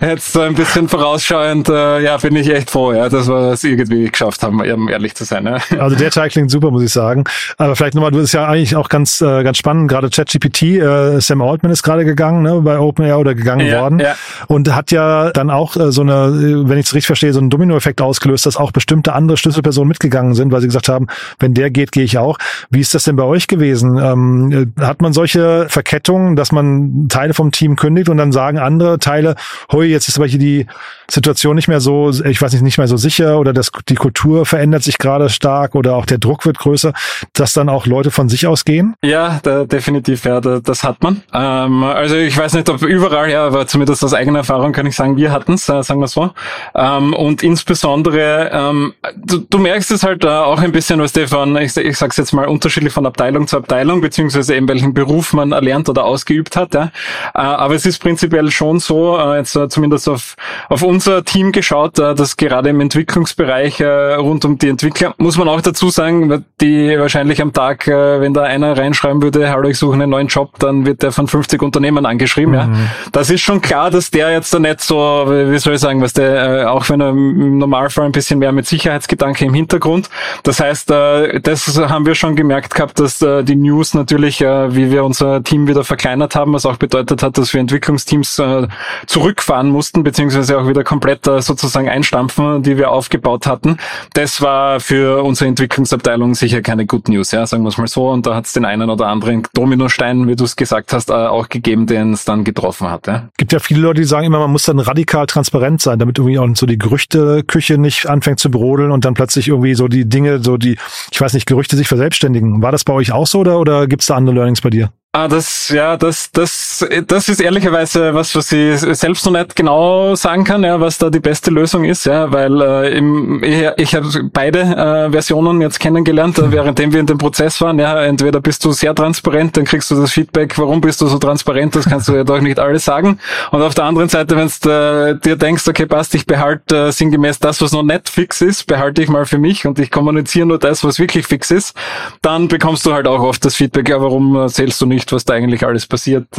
jetzt 0.00 0.32
so 0.32 0.40
ein 0.40 0.54
bisschen 0.54 0.88
vorausschauend, 0.88 1.68
äh, 1.68 2.00
ja, 2.02 2.16
bin 2.16 2.36
ich 2.36 2.48
echt 2.48 2.70
froh, 2.70 2.92
ja, 2.92 3.08
dass 3.08 3.28
wir 3.28 3.52
es 3.52 3.64
irgendwie 3.64 4.10
geschafft 4.10 4.42
haben, 4.42 4.60
um 4.60 4.88
ehrlich 4.88 5.14
zu 5.14 5.24
sein. 5.24 5.46
Ja. 5.46 5.58
Also 5.78 5.96
der 5.96 6.10
Teil 6.10 6.28
klingt 6.30 6.50
super, 6.50 6.70
muss 6.70 6.82
ich 6.82 6.92
sagen. 6.92 7.24
Aber 7.58 7.76
vielleicht 7.76 7.94
nochmal, 7.94 8.10
du 8.10 8.18
bist 8.18 8.34
ja 8.34 8.46
eigentlich 8.46 8.76
auch 8.76 8.88
ganz, 8.88 9.20
äh, 9.20 9.42
ganz 9.42 9.58
spannend, 9.58 9.88
gerade 9.88 10.10
ChatGPT, 10.10 10.62
äh, 10.62 11.20
Sam 11.20 11.42
Altman 11.42 11.72
ist 11.72 11.82
gerade 11.82 12.04
gegangen, 12.04 12.42
ne, 12.42 12.60
bei 12.62 12.78
OpenAI 12.78 13.16
oder 13.16 13.34
gegangen 13.34 13.66
Ja, 13.66 13.80
worden. 13.82 13.98
ja. 14.00 14.14
Und 14.48 14.74
hat 14.74 14.90
ja 14.90 15.30
dann 15.30 15.50
auch 15.50 15.76
äh, 15.76 15.92
so 15.92 16.02
eine, 16.02 16.12
äh, 16.12 16.68
wenn 16.68 16.78
ich 16.78 16.86
es 16.86 16.94
richtig 16.94 17.06
verstehe, 17.06 17.32
so 17.32 17.40
einen 17.40 17.50
Dominoeffekt 17.50 18.00
ausgelöst, 18.00 18.46
dass 18.46 18.56
auch 18.56 18.72
bestimmte 18.72 19.12
andere 19.14 19.36
Schlüsselpersonen 19.36 19.88
mitgegangen 19.88 20.34
sind, 20.34 20.52
weil 20.52 20.60
sie 20.60 20.66
gesagt 20.66 20.88
haben, 20.88 21.06
wenn 21.38 21.54
der 21.54 21.70
geht, 21.70 21.92
gehe 21.92 22.04
ich 22.04 22.18
auch. 22.18 22.38
Wie 22.70 22.80
ist 22.80 22.94
das 22.94 23.04
denn 23.04 23.16
bei 23.16 23.24
euch 23.24 23.46
gewesen? 23.48 23.98
Ähm, 23.98 24.72
äh, 24.78 24.82
hat 24.82 25.02
man 25.02 25.12
solche 25.12 25.66
Verkettungen, 25.68 26.36
dass 26.36 26.52
man 26.52 27.08
Teile 27.08 27.34
vom 27.34 27.52
Team 27.52 27.76
kündigt 27.76 28.08
und 28.08 28.16
dann 28.16 28.32
sagen 28.32 28.58
andere 28.58 28.98
Teile, 28.98 29.36
hui, 29.70 29.86
jetzt 29.86 30.08
ist 30.08 30.16
aber 30.16 30.26
hier 30.26 30.38
die 30.38 30.66
Situation 31.10 31.56
nicht 31.56 31.68
mehr 31.68 31.80
so, 31.80 32.10
ich 32.10 32.40
weiß 32.40 32.52
nicht, 32.52 32.62
nicht 32.62 32.78
mehr 32.78 32.88
so 32.88 32.96
sicher 32.96 33.38
oder 33.38 33.52
das, 33.52 33.70
die 33.88 33.96
Kultur 33.96 34.46
verändert 34.46 34.82
sich 34.82 34.98
gerade 34.98 35.28
stark 35.28 35.74
oder 35.74 35.94
auch 35.94 36.06
der 36.06 36.18
Druck 36.18 36.46
wird 36.46 36.58
größer, 36.58 36.92
dass 37.34 37.52
dann 37.52 37.68
auch 37.68 37.86
Leute 37.86 38.10
von 38.10 38.28
sich 38.28 38.46
aus 38.46 38.64
gehen? 38.64 38.94
Ja, 39.04 39.40
da, 39.42 39.64
definitiv, 39.64 40.24
ja, 40.24 40.40
da, 40.40 40.60
das 40.60 40.84
hat 40.84 41.02
man. 41.02 41.22
Ähm, 41.34 41.84
also 41.84 42.16
ich 42.16 42.36
weiß 42.36 42.54
nicht, 42.54 42.68
ob 42.70 42.82
überall, 42.82 43.30
ja, 43.30 43.46
aber 43.46 43.66
zumindest 43.66 44.02
aus 44.04 44.14
eigener 44.14 44.40
Erfahrung 44.40 44.72
kann 44.72 44.86
ich 44.86 44.96
sagen, 44.96 45.16
wir 45.16 45.32
hatten 45.32 45.54
es, 45.54 45.68
äh, 45.68 45.82
sagen 45.82 46.00
wir 46.00 46.08
so. 46.08 46.30
Ähm, 46.74 47.12
und 47.14 47.42
insbesondere, 47.42 48.50
ähm, 48.52 48.94
du, 49.16 49.38
du 49.38 49.58
merkst 49.58 49.90
es 49.90 50.02
halt 50.02 50.24
äh, 50.24 50.28
auch 50.28 50.60
ein 50.60 50.72
bisschen, 50.72 51.00
was 51.00 51.10
Stefan, 51.10 51.56
ich, 51.56 51.76
ich 51.76 51.98
sag's 51.98 52.16
jetzt 52.16 52.32
mal, 52.32 52.41
unterschiedlich 52.48 52.92
von 52.92 53.06
Abteilung 53.06 53.46
zu 53.46 53.56
Abteilung, 53.56 54.00
beziehungsweise 54.00 54.54
eben 54.54 54.68
welchen 54.68 54.94
Beruf 54.94 55.32
man 55.32 55.52
erlernt 55.52 55.88
oder 55.88 56.04
ausgeübt 56.04 56.56
hat. 56.56 56.74
Ja. 56.74 56.90
Äh, 57.34 57.38
aber 57.38 57.74
es 57.74 57.86
ist 57.86 57.98
prinzipiell 57.98 58.50
schon 58.50 58.78
so, 58.78 59.18
äh, 59.18 59.38
jetzt 59.38 59.56
äh, 59.56 59.68
zumindest 59.68 60.08
auf, 60.08 60.36
auf 60.68 60.82
unser 60.82 61.24
Team 61.24 61.52
geschaut, 61.52 61.98
dass 61.98 62.36
gerade 62.36 62.70
im 62.70 62.80
Entwicklungsbereich 62.80 63.82
rund 63.82 64.44
um 64.44 64.58
die 64.58 64.68
Entwickler, 64.68 65.14
muss 65.18 65.36
man 65.36 65.48
auch 65.48 65.60
dazu 65.60 65.90
sagen, 65.90 66.44
die 66.60 66.98
wahrscheinlich 66.98 67.40
am 67.42 67.52
Tag, 67.52 67.86
wenn 67.86 68.34
da 68.34 68.42
einer 68.42 68.76
reinschreiben 68.76 69.22
würde, 69.22 69.50
hallo, 69.50 69.68
ich 69.68 69.78
suche 69.78 69.94
einen 69.94 70.10
neuen 70.10 70.28
Job, 70.28 70.58
dann 70.58 70.86
wird 70.86 71.02
der 71.02 71.12
von 71.12 71.26
50 71.26 71.62
Unternehmen 71.62 72.06
angeschrieben. 72.06 72.54
Ja. 72.54 72.68
Das 73.12 73.30
ist 73.30 73.42
schon 73.42 73.60
klar, 73.60 73.90
dass 73.90 74.10
der 74.10 74.30
jetzt 74.30 74.52
da 74.54 74.58
nicht 74.58 74.80
so, 74.80 74.96
wie 75.28 75.58
soll 75.58 75.74
ich 75.74 75.80
sagen, 75.80 76.00
was 76.00 76.12
der, 76.12 76.72
auch 76.72 76.88
wenn 76.88 77.00
er 77.00 77.10
im 77.10 77.58
Normalfall 77.58 78.06
ein 78.06 78.12
bisschen 78.12 78.38
mehr 78.38 78.52
mit 78.52 78.66
Sicherheitsgedanke 78.66 79.44
im 79.44 79.54
Hintergrund. 79.54 80.08
Das 80.42 80.60
heißt, 80.60 80.90
das 80.90 81.78
haben 81.78 82.06
wir 82.06 82.14
schon 82.14 82.31
gemerkt 82.36 82.74
gehabt, 82.74 82.98
dass 82.98 83.20
äh, 83.22 83.42
die 83.42 83.56
News 83.56 83.94
natürlich, 83.94 84.40
äh, 84.40 84.74
wie 84.74 84.90
wir 84.90 85.04
unser 85.04 85.42
Team 85.42 85.68
wieder 85.68 85.84
verkleinert 85.84 86.34
haben, 86.34 86.52
was 86.52 86.66
auch 86.66 86.76
bedeutet 86.76 87.22
hat, 87.22 87.38
dass 87.38 87.52
wir 87.52 87.60
Entwicklungsteams 87.60 88.38
äh, 88.38 88.68
zurückfahren 89.06 89.68
mussten, 89.70 90.02
beziehungsweise 90.02 90.58
auch 90.58 90.68
wieder 90.68 90.84
komplett 90.84 91.26
äh, 91.26 91.40
sozusagen 91.40 91.88
einstampfen, 91.88 92.62
die 92.62 92.76
wir 92.76 92.90
aufgebaut 92.90 93.46
hatten. 93.46 93.78
Das 94.14 94.40
war 94.40 94.80
für 94.80 95.22
unsere 95.22 95.48
Entwicklungsabteilung 95.48 96.34
sicher 96.34 96.62
keine 96.62 96.86
Good 96.86 97.08
News, 97.08 97.30
ja, 97.32 97.46
sagen 97.46 97.62
wir 97.62 97.68
es 97.68 97.78
mal 97.78 97.86
so. 97.86 98.08
Und 98.10 98.26
da 98.26 98.34
hat 98.34 98.46
es 98.46 98.52
den 98.52 98.64
einen 98.64 98.90
oder 98.90 99.06
anderen 99.06 99.42
Dominostein, 99.54 100.26
wie 100.28 100.36
du 100.36 100.44
es 100.44 100.56
gesagt 100.56 100.92
hast, 100.92 101.10
äh, 101.10 101.12
auch 101.12 101.48
gegeben, 101.48 101.86
den 101.86 102.12
es 102.12 102.24
dann 102.24 102.44
getroffen 102.44 102.90
hat. 102.90 103.06
Ja. 103.06 103.28
gibt 103.36 103.52
ja 103.52 103.58
viele 103.58 103.80
Leute, 103.80 104.00
die 104.00 104.06
sagen 104.06 104.26
immer, 104.26 104.38
man 104.38 104.50
muss 104.50 104.64
dann 104.64 104.78
radikal 104.78 105.26
transparent 105.26 105.80
sein, 105.82 105.98
damit 105.98 106.18
irgendwie 106.18 106.38
auch 106.38 106.48
so 106.54 106.66
die 106.66 106.78
Gerüchteküche 106.78 107.78
nicht 107.78 108.08
anfängt 108.08 108.40
zu 108.40 108.50
brodeln 108.50 108.90
und 108.90 109.04
dann 109.04 109.14
plötzlich 109.14 109.48
irgendwie 109.48 109.74
so 109.74 109.88
die 109.88 110.08
Dinge, 110.08 110.42
so 110.42 110.56
die, 110.56 110.76
ich 111.10 111.20
weiß 111.20 111.34
nicht, 111.34 111.46
Gerüchte 111.46 111.76
sich 111.76 111.88
verselbstständigen. 111.88 112.21
War 112.62 112.72
das 112.72 112.84
bei 112.84 112.92
euch 112.92 113.12
auch 113.12 113.26
so 113.26 113.40
oder, 113.40 113.58
oder 113.58 113.86
gibt 113.86 114.02
es 114.02 114.08
da 114.08 114.16
andere 114.16 114.36
Learnings 114.36 114.60
bei 114.60 114.70
dir? 114.70 114.92
Ah, 115.14 115.28
das, 115.28 115.68
ja, 115.68 115.98
das, 115.98 116.30
das, 116.32 116.88
das 117.06 117.28
ist 117.28 117.42
ehrlicherweise 117.42 118.14
was, 118.14 118.34
was 118.34 118.50
ich 118.50 118.80
selbst 118.80 119.26
noch 119.26 119.32
nicht 119.32 119.54
genau 119.54 120.14
sagen 120.14 120.42
kann, 120.42 120.64
ja, 120.64 120.80
was 120.80 120.96
da 120.96 121.10
die 121.10 121.20
beste 121.20 121.50
Lösung 121.50 121.84
ist, 121.84 122.06
ja, 122.06 122.32
weil 122.32 122.62
äh, 122.62 122.96
im, 122.96 123.44
ich, 123.44 123.62
ich 123.76 123.94
habe 123.94 124.08
beide 124.32 124.60
äh, 124.60 125.10
Versionen 125.10 125.60
jetzt 125.60 125.80
kennengelernt, 125.80 126.38
äh, 126.38 126.50
währenddem 126.50 126.94
wir 126.94 127.00
in 127.00 127.04
dem 127.04 127.18
Prozess 127.18 127.60
waren. 127.60 127.78
Ja, 127.78 128.02
entweder 128.02 128.40
bist 128.40 128.64
du 128.64 128.72
sehr 128.72 128.94
transparent, 128.94 129.54
dann 129.54 129.66
kriegst 129.66 129.90
du 129.90 129.96
das 129.96 130.12
Feedback, 130.12 130.56
warum 130.56 130.80
bist 130.80 131.02
du 131.02 131.06
so 131.06 131.18
transparent, 131.18 131.76
das 131.76 131.84
kannst 131.84 132.08
du 132.08 132.14
ja 132.14 132.24
doch 132.24 132.40
nicht 132.40 132.58
alles 132.58 132.86
sagen. 132.86 133.18
Und 133.50 133.60
auf 133.60 133.74
der 133.74 133.84
anderen 133.84 134.08
Seite, 134.08 134.34
wenn 134.34 134.50
du 134.62 134.70
äh, 134.70 135.20
dir 135.20 135.36
denkst, 135.36 135.68
okay, 135.68 135.84
passt, 135.84 136.14
ich 136.14 136.24
behalte 136.24 136.86
äh, 136.86 136.90
sinngemäß 136.90 137.38
das, 137.38 137.60
was 137.60 137.72
noch 137.72 137.82
nicht 137.82 138.08
fix 138.08 138.40
ist, 138.40 138.66
behalte 138.66 139.02
ich 139.02 139.10
mal 139.10 139.26
für 139.26 139.36
mich 139.36 139.66
und 139.66 139.78
ich 139.78 139.90
kommuniziere 139.90 140.46
nur 140.46 140.58
das, 140.58 140.82
was 140.84 140.98
wirklich 140.98 141.26
fix 141.26 141.50
ist, 141.50 141.76
dann 142.22 142.48
bekommst 142.48 142.86
du 142.86 142.94
halt 142.94 143.06
auch 143.06 143.20
oft 143.20 143.44
das 143.44 143.56
Feedback, 143.56 143.90
ja, 143.90 144.00
warum 144.00 144.40
äh, 144.40 144.48
zählst 144.48 144.80
du 144.80 144.86
nicht, 144.86 145.01
was 145.10 145.24
da 145.24 145.34
eigentlich 145.34 145.64
alles 145.64 145.86
passiert. 145.86 146.26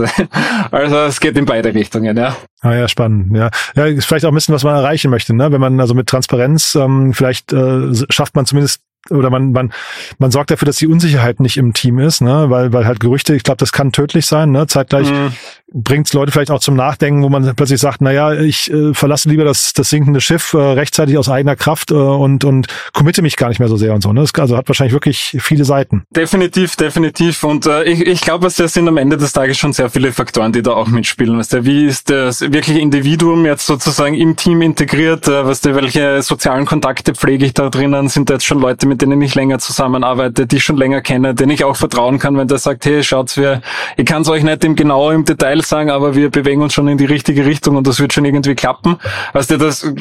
Also 0.72 0.98
es 0.98 1.20
geht 1.20 1.38
in 1.38 1.46
beide 1.46 1.74
Richtungen, 1.74 2.16
ja. 2.18 2.36
Ah 2.62 2.74
ja, 2.74 2.88
spannend. 2.88 3.36
Ja, 3.36 3.50
ja, 3.76 3.86
ist 3.86 4.06
vielleicht 4.06 4.26
auch 4.26 4.32
ein 4.32 4.36
bisschen, 4.36 4.56
was 4.56 4.64
man 4.64 4.76
erreichen 4.76 5.12
möchte, 5.12 5.34
ne? 5.34 5.52
Wenn 5.52 5.62
man 5.62 5.80
also 5.80 5.94
mit 5.94 6.08
Transparenz 6.08 6.76
ähm, 6.76 7.14
vielleicht 7.14 7.52
äh, 7.54 7.94
schafft 8.10 8.36
man 8.36 8.46
zumindest 8.46 8.82
oder 9.10 9.30
man 9.30 9.52
man 9.52 9.74
man 10.18 10.32
sorgt 10.32 10.52
dafür, 10.52 10.66
dass 10.66 10.78
die 10.78 10.88
Unsicherheit 10.88 11.40
nicht 11.40 11.58
im 11.58 11.74
Team 11.74 12.00
ist, 12.00 12.22
ne? 12.22 12.46
Weil 12.50 12.72
weil 12.74 12.86
halt 12.86 13.00
Gerüchte, 13.00 13.36
ich 13.36 13.44
glaube, 13.44 13.58
das 13.58 13.72
kann 13.72 13.92
tödlich 13.92 14.26
sein, 14.26 14.52
ne? 14.52 14.68
Zeitgleich 14.68 15.10
Mhm. 15.12 15.34
bringt 15.74 16.08
es 16.08 16.14
Leute 16.14 16.32
vielleicht 16.32 16.52
auch 16.52 16.60
zum 16.60 16.76
Nachdenken, 16.76 17.24
wo 17.24 17.30
man 17.30 17.56
plötzlich 17.56 17.80
sagt, 17.80 18.02
na 18.02 18.12
ja, 18.12 18.34
ich 18.34 18.72
äh, 18.72 18.94
verlasse 18.94 19.28
lieber 19.30 19.44
das 19.44 19.74
das 19.74 19.90
sinkende 19.90 20.22
Schiff 20.22 20.54
äh, 20.54 20.58
rechtzeitig 20.58 21.18
aus 21.18 21.30
eigener 21.30 21.56
Kraft 21.56 21.92
äh, 21.92 21.96
und 21.96 22.46
und 22.46 22.68
committe 22.94 23.22
mich 23.22 23.36
gar 23.36 23.50
nicht 23.50 23.60
mehr 23.60 23.68
so 23.68 23.78
sehr 23.78 23.94
und 23.94 24.02
so. 24.02 24.14
Ne? 24.14 24.22
Das, 24.22 24.34
also 24.40 24.56
hat 24.56 24.68
wahrscheinlich 24.70 24.94
wirklich 24.94 25.38
viele 25.40 25.66
Seiten. 25.66 26.04
Definitiv, 26.12 26.76
definitiv. 26.76 27.44
Und 27.44 27.66
äh, 27.66 27.84
ich, 27.84 28.06
ich 28.06 28.22
glaube, 28.22 28.48
es 28.48 28.56
sind 28.56 28.88
am 28.88 28.98
Ende 28.98 29.18
des 29.18 29.34
Tages 29.34 29.58
schon 29.58 29.74
sehr 29.74 29.90
viele 29.90 30.12
Faktoren, 30.14 30.54
die 30.54 30.62
da 30.62 30.72
auch 30.72 30.88
mitspielen. 30.88 31.38
Weißt 31.38 31.54
du, 31.54 31.66
wie 31.66 31.86
ist 31.86 32.10
das 32.10 32.42
wirkliche 32.42 32.80
Individuum 32.80 33.46
jetzt 33.46 33.66
sozusagen 33.66 34.16
im 34.16 34.36
Team 34.36 34.62
integriert? 34.62 35.28
Äh, 35.28 35.46
weißt 35.46 35.66
du, 35.66 35.76
welche 35.76 36.22
sozialen 36.22 36.66
Kontakte 36.66 37.16
pflege 37.16 37.46
ich 37.46 37.54
da 37.54 37.70
drinnen? 37.70 38.08
Sind 38.10 38.30
da 38.30 38.36
jetzt 38.36 38.46
schon 38.46 38.60
Leute, 38.60 38.88
mit 38.94 39.02
denen 39.02 39.22
ich 39.24 39.34
länger 39.34 39.58
zusammenarbeite, 39.58 40.46
die 40.46 40.58
ich 40.58 40.64
schon 40.64 40.78
länger 40.78 41.02
kenne, 41.02 41.34
denen 41.34 41.52
ich 41.52 41.64
auch 41.64 41.76
vertrauen 41.76 42.20
kann, 42.20 42.38
wenn 42.38 42.48
der 42.48 42.60
sagt, 42.60 42.86
hey, 42.86 43.04
schaut's, 43.04 43.38
wir, 43.38 43.62
ich 43.98 44.06
kann 44.06 44.22
es 44.22 44.30
euch 44.30 44.44
nicht 44.44 44.64
im 44.64 44.76
genau 44.76 45.10
im 45.10 45.26
Detail 45.26 45.64
sagen, 45.64 45.90
aber 45.90 46.14
wir 46.14 46.30
bewegen 46.30 46.62
uns 46.62 46.74
schon 46.74 46.88
in 46.88 47.00
die 47.00 47.06
richtige 47.06 47.44
Richtung 47.44 47.76
und 47.76 47.88
das 47.88 48.00
wird 48.00 48.14
schon 48.14 48.24
irgendwie 48.24 48.54
klappen. 48.54 48.98
Weißt 49.34 49.50
du, 49.50 49.58
das 49.58 49.92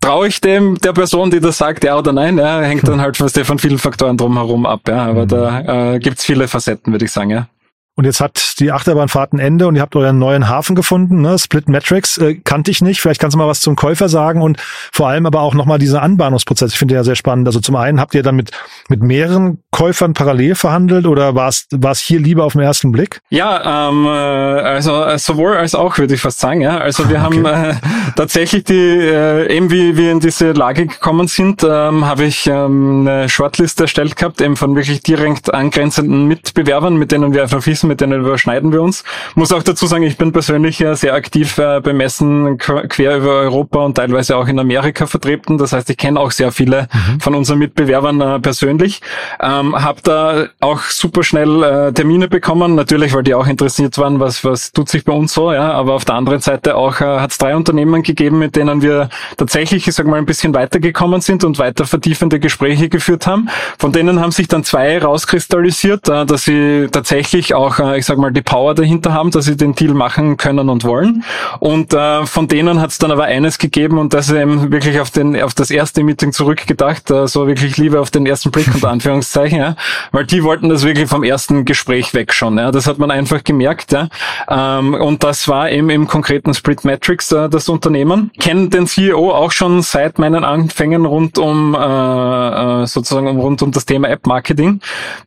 traue 0.00 0.28
ich 0.28 0.40
dem 0.40 0.76
der 0.76 0.92
Person, 0.92 1.32
die 1.32 1.40
das 1.40 1.58
sagt, 1.58 1.82
ja 1.82 1.98
oder 1.98 2.12
nein, 2.12 2.38
ja, 2.38 2.60
hängt 2.60 2.86
dann 2.86 3.00
halt 3.00 3.16
von 3.16 3.58
vielen 3.58 3.78
Faktoren 3.78 4.16
drumherum 4.16 4.64
ab, 4.64 4.82
ja. 4.86 5.06
Aber 5.06 5.26
da 5.26 5.94
äh, 5.94 5.98
gibt's 5.98 6.24
viele 6.24 6.46
Facetten, 6.46 6.92
würde 6.92 7.04
ich 7.04 7.10
sagen, 7.10 7.30
ja. 7.30 7.48
Und 7.96 8.04
jetzt 8.04 8.20
hat 8.20 8.60
die 8.60 8.72
Achterbahnfahrt 8.72 9.32
ein 9.32 9.38
Ende 9.38 9.66
und 9.66 9.74
ihr 9.74 9.82
habt 9.82 9.96
euren 9.96 10.18
neuen 10.18 10.48
Hafen 10.48 10.76
gefunden, 10.76 11.22
ne? 11.22 11.38
Split 11.38 11.68
Metrics, 11.68 12.18
äh, 12.18 12.34
kannte 12.34 12.70
ich 12.70 12.82
nicht. 12.82 13.00
Vielleicht 13.00 13.20
kannst 13.20 13.34
du 13.34 13.38
mal 13.38 13.48
was 13.48 13.60
zum 13.60 13.74
Käufer 13.74 14.08
sagen 14.08 14.42
und 14.42 14.58
vor 14.92 15.08
allem 15.08 15.26
aber 15.26 15.40
auch 15.40 15.54
nochmal 15.54 15.78
dieser 15.78 16.02
Anbahnungsprozess. 16.02 16.72
Ich 16.72 16.78
finde 16.78 16.94
ja 16.94 17.04
sehr 17.04 17.16
spannend. 17.16 17.48
Also 17.48 17.60
zum 17.60 17.74
einen 17.76 17.98
habt 17.98 18.14
ihr 18.14 18.22
dann 18.22 18.36
mit, 18.36 18.50
mit 18.88 19.02
mehreren 19.02 19.58
Käufern 19.70 20.12
parallel 20.14 20.54
verhandelt 20.54 21.06
oder 21.06 21.34
war 21.34 21.48
es 21.48 21.66
war 21.72 21.92
es 21.92 22.00
hier 22.00 22.20
lieber 22.20 22.44
auf 22.44 22.52
den 22.52 22.62
ersten 22.62 22.92
Blick? 22.92 23.20
Ja, 23.30 23.88
ähm, 23.88 24.04
äh, 24.06 24.08
also 24.08 25.02
äh, 25.02 25.18
sowohl 25.18 25.56
als 25.56 25.74
auch 25.74 25.96
würde 25.98 26.14
ich 26.14 26.20
fast 26.20 26.38
sagen, 26.38 26.60
ja. 26.60 26.78
Also 26.78 27.08
wir 27.08 27.16
Okay. 27.26 27.42
haben 27.42 27.46
äh, 27.46 27.74
tatsächlich 28.14 28.64
die, 28.64 28.74
äh, 28.74 29.56
eben 29.56 29.70
wie 29.70 29.96
wir 29.96 30.12
in 30.12 30.20
diese 30.20 30.52
Lage 30.52 30.86
gekommen 30.86 31.28
sind, 31.28 31.64
ähm, 31.64 32.04
habe 32.04 32.24
ich 32.24 32.46
ähm, 32.46 33.06
eine 33.08 33.28
Shortlist 33.28 33.80
erstellt 33.80 34.16
gehabt, 34.16 34.40
eben 34.40 34.56
von 34.56 34.76
wirklich 34.76 35.02
direkt 35.02 35.52
angrenzenden 35.52 36.26
Mitbewerbern, 36.26 36.96
mit 36.96 37.10
denen 37.10 37.32
wir 37.32 37.42
einfach 37.42 37.66
wissen, 37.66 37.85
mit 37.86 38.00
denen 38.00 38.20
überschneiden 38.20 38.72
wir 38.72 38.82
uns. 38.82 39.04
Muss 39.34 39.52
auch 39.52 39.62
dazu 39.62 39.86
sagen, 39.86 40.02
ich 40.02 40.16
bin 40.16 40.32
persönlich 40.32 40.80
äh, 40.80 40.94
sehr 40.94 41.14
aktiv 41.14 41.56
äh, 41.58 41.80
beim 41.80 41.96
Messen 41.96 42.58
qu- 42.58 42.86
quer 42.88 43.18
über 43.18 43.40
Europa 43.40 43.84
und 43.84 43.94
teilweise 43.94 44.36
auch 44.36 44.48
in 44.48 44.58
Amerika 44.58 45.06
vertreten. 45.06 45.56
Das 45.56 45.72
heißt, 45.72 45.88
ich 45.90 45.96
kenne 45.96 46.20
auch 46.20 46.30
sehr 46.30 46.52
viele 46.52 46.88
von 47.20 47.34
unseren 47.34 47.58
Mitbewerbern 47.58 48.20
äh, 48.20 48.24
persönlich 48.40 48.56
persönlich. 48.56 49.00
Ähm, 49.40 49.80
habe 49.80 50.00
da 50.02 50.46
auch 50.60 50.80
super 50.80 51.22
schnell 51.22 51.62
äh, 51.62 51.92
Termine 51.92 52.26
bekommen, 52.26 52.74
natürlich, 52.74 53.14
weil 53.14 53.22
die 53.22 53.34
auch 53.34 53.46
interessiert 53.46 53.98
waren, 53.98 54.18
was 54.18 54.44
was 54.44 54.72
tut 54.72 54.88
sich 54.88 55.04
bei 55.04 55.12
uns 55.12 55.34
so, 55.34 55.52
ja. 55.52 55.72
Aber 55.72 55.92
auf 55.94 56.04
der 56.04 56.14
anderen 56.14 56.40
Seite 56.40 56.74
auch 56.74 57.00
äh, 57.00 57.04
hat 57.04 57.32
es 57.32 57.38
drei 57.38 57.54
Unternehmen 57.54 58.02
gegeben, 58.02 58.38
mit 58.38 58.56
denen 58.56 58.82
wir 58.82 59.08
tatsächlich, 59.36 59.86
ich 59.86 59.94
sag 59.94 60.06
mal, 60.06 60.16
ein 60.16 60.26
bisschen 60.26 60.54
weitergekommen 60.54 61.20
sind 61.20 61.44
und 61.44 61.58
weiter 61.58 61.84
vertiefende 61.84 62.40
Gespräche 62.40 62.88
geführt 62.88 63.26
haben. 63.26 63.48
Von 63.78 63.92
denen 63.92 64.20
haben 64.20 64.32
sich 64.32 64.48
dann 64.48 64.64
zwei 64.64 64.98
rauskristallisiert, 64.98 66.08
äh, 66.08 66.24
dass 66.24 66.44
sie 66.44 66.88
tatsächlich 66.90 67.54
auch, 67.54 67.75
äh, 67.78 67.98
ich 67.98 68.06
sag 68.06 68.18
mal, 68.18 68.32
die 68.32 68.42
Power 68.42 68.74
dahinter 68.74 69.12
haben, 69.12 69.30
dass 69.30 69.46
sie 69.46 69.56
den 69.56 69.74
Deal 69.74 69.94
machen 69.94 70.36
können 70.36 70.68
und 70.68 70.84
wollen. 70.84 71.24
Und 71.60 71.92
äh, 71.92 72.26
von 72.26 72.48
denen 72.48 72.80
hat 72.80 72.90
es 72.90 72.98
dann 72.98 73.10
aber 73.10 73.24
eines 73.24 73.58
gegeben 73.58 73.98
und 73.98 74.14
das 74.14 74.28
ist 74.28 74.34
eben 74.34 74.72
wirklich 74.72 75.00
auf 75.00 75.10
den 75.10 75.40
auf 75.40 75.54
das 75.54 75.70
erste 75.70 76.02
Meeting 76.02 76.32
zurückgedacht, 76.32 77.10
äh, 77.10 77.26
so 77.26 77.46
wirklich 77.46 77.76
Liebe 77.76 78.00
auf 78.00 78.10
den 78.10 78.26
ersten 78.26 78.50
Blick 78.50 78.68
unter 78.74 78.88
Anführungszeichen, 78.96 79.58
ja, 79.58 79.76
weil 80.12 80.26
die 80.26 80.42
wollten 80.42 80.68
das 80.68 80.84
wirklich 80.84 81.08
vom 81.08 81.24
ersten 81.24 81.64
Gespräch 81.64 82.14
weg 82.14 82.32
schon. 82.32 82.58
Ja, 82.58 82.70
das 82.70 82.86
hat 82.86 82.98
man 82.98 83.10
einfach 83.10 83.44
gemerkt. 83.44 83.92
Ja, 83.92 84.08
ähm, 84.48 84.94
und 84.94 85.22
das 85.24 85.48
war 85.48 85.70
eben 85.70 85.90
im 85.90 86.06
konkreten 86.06 86.54
Split 86.54 86.84
Metrics 86.84 87.32
äh, 87.32 87.48
das 87.48 87.68
Unternehmen. 87.68 88.30
Kennen 88.38 88.70
den 88.70 88.86
CEO 88.86 89.30
auch 89.32 89.52
schon 89.52 89.82
seit 89.82 90.18
meinen 90.18 90.44
Anfängen 90.44 91.06
rund 91.06 91.38
um 91.38 91.74
äh, 91.74 92.46
äh, 92.82 92.86
sozusagen 92.86 93.28
rund 93.28 93.62
um 93.62 93.72
das 93.72 93.86
Thema 93.86 94.08
App 94.08 94.26
Marketing. 94.26 94.80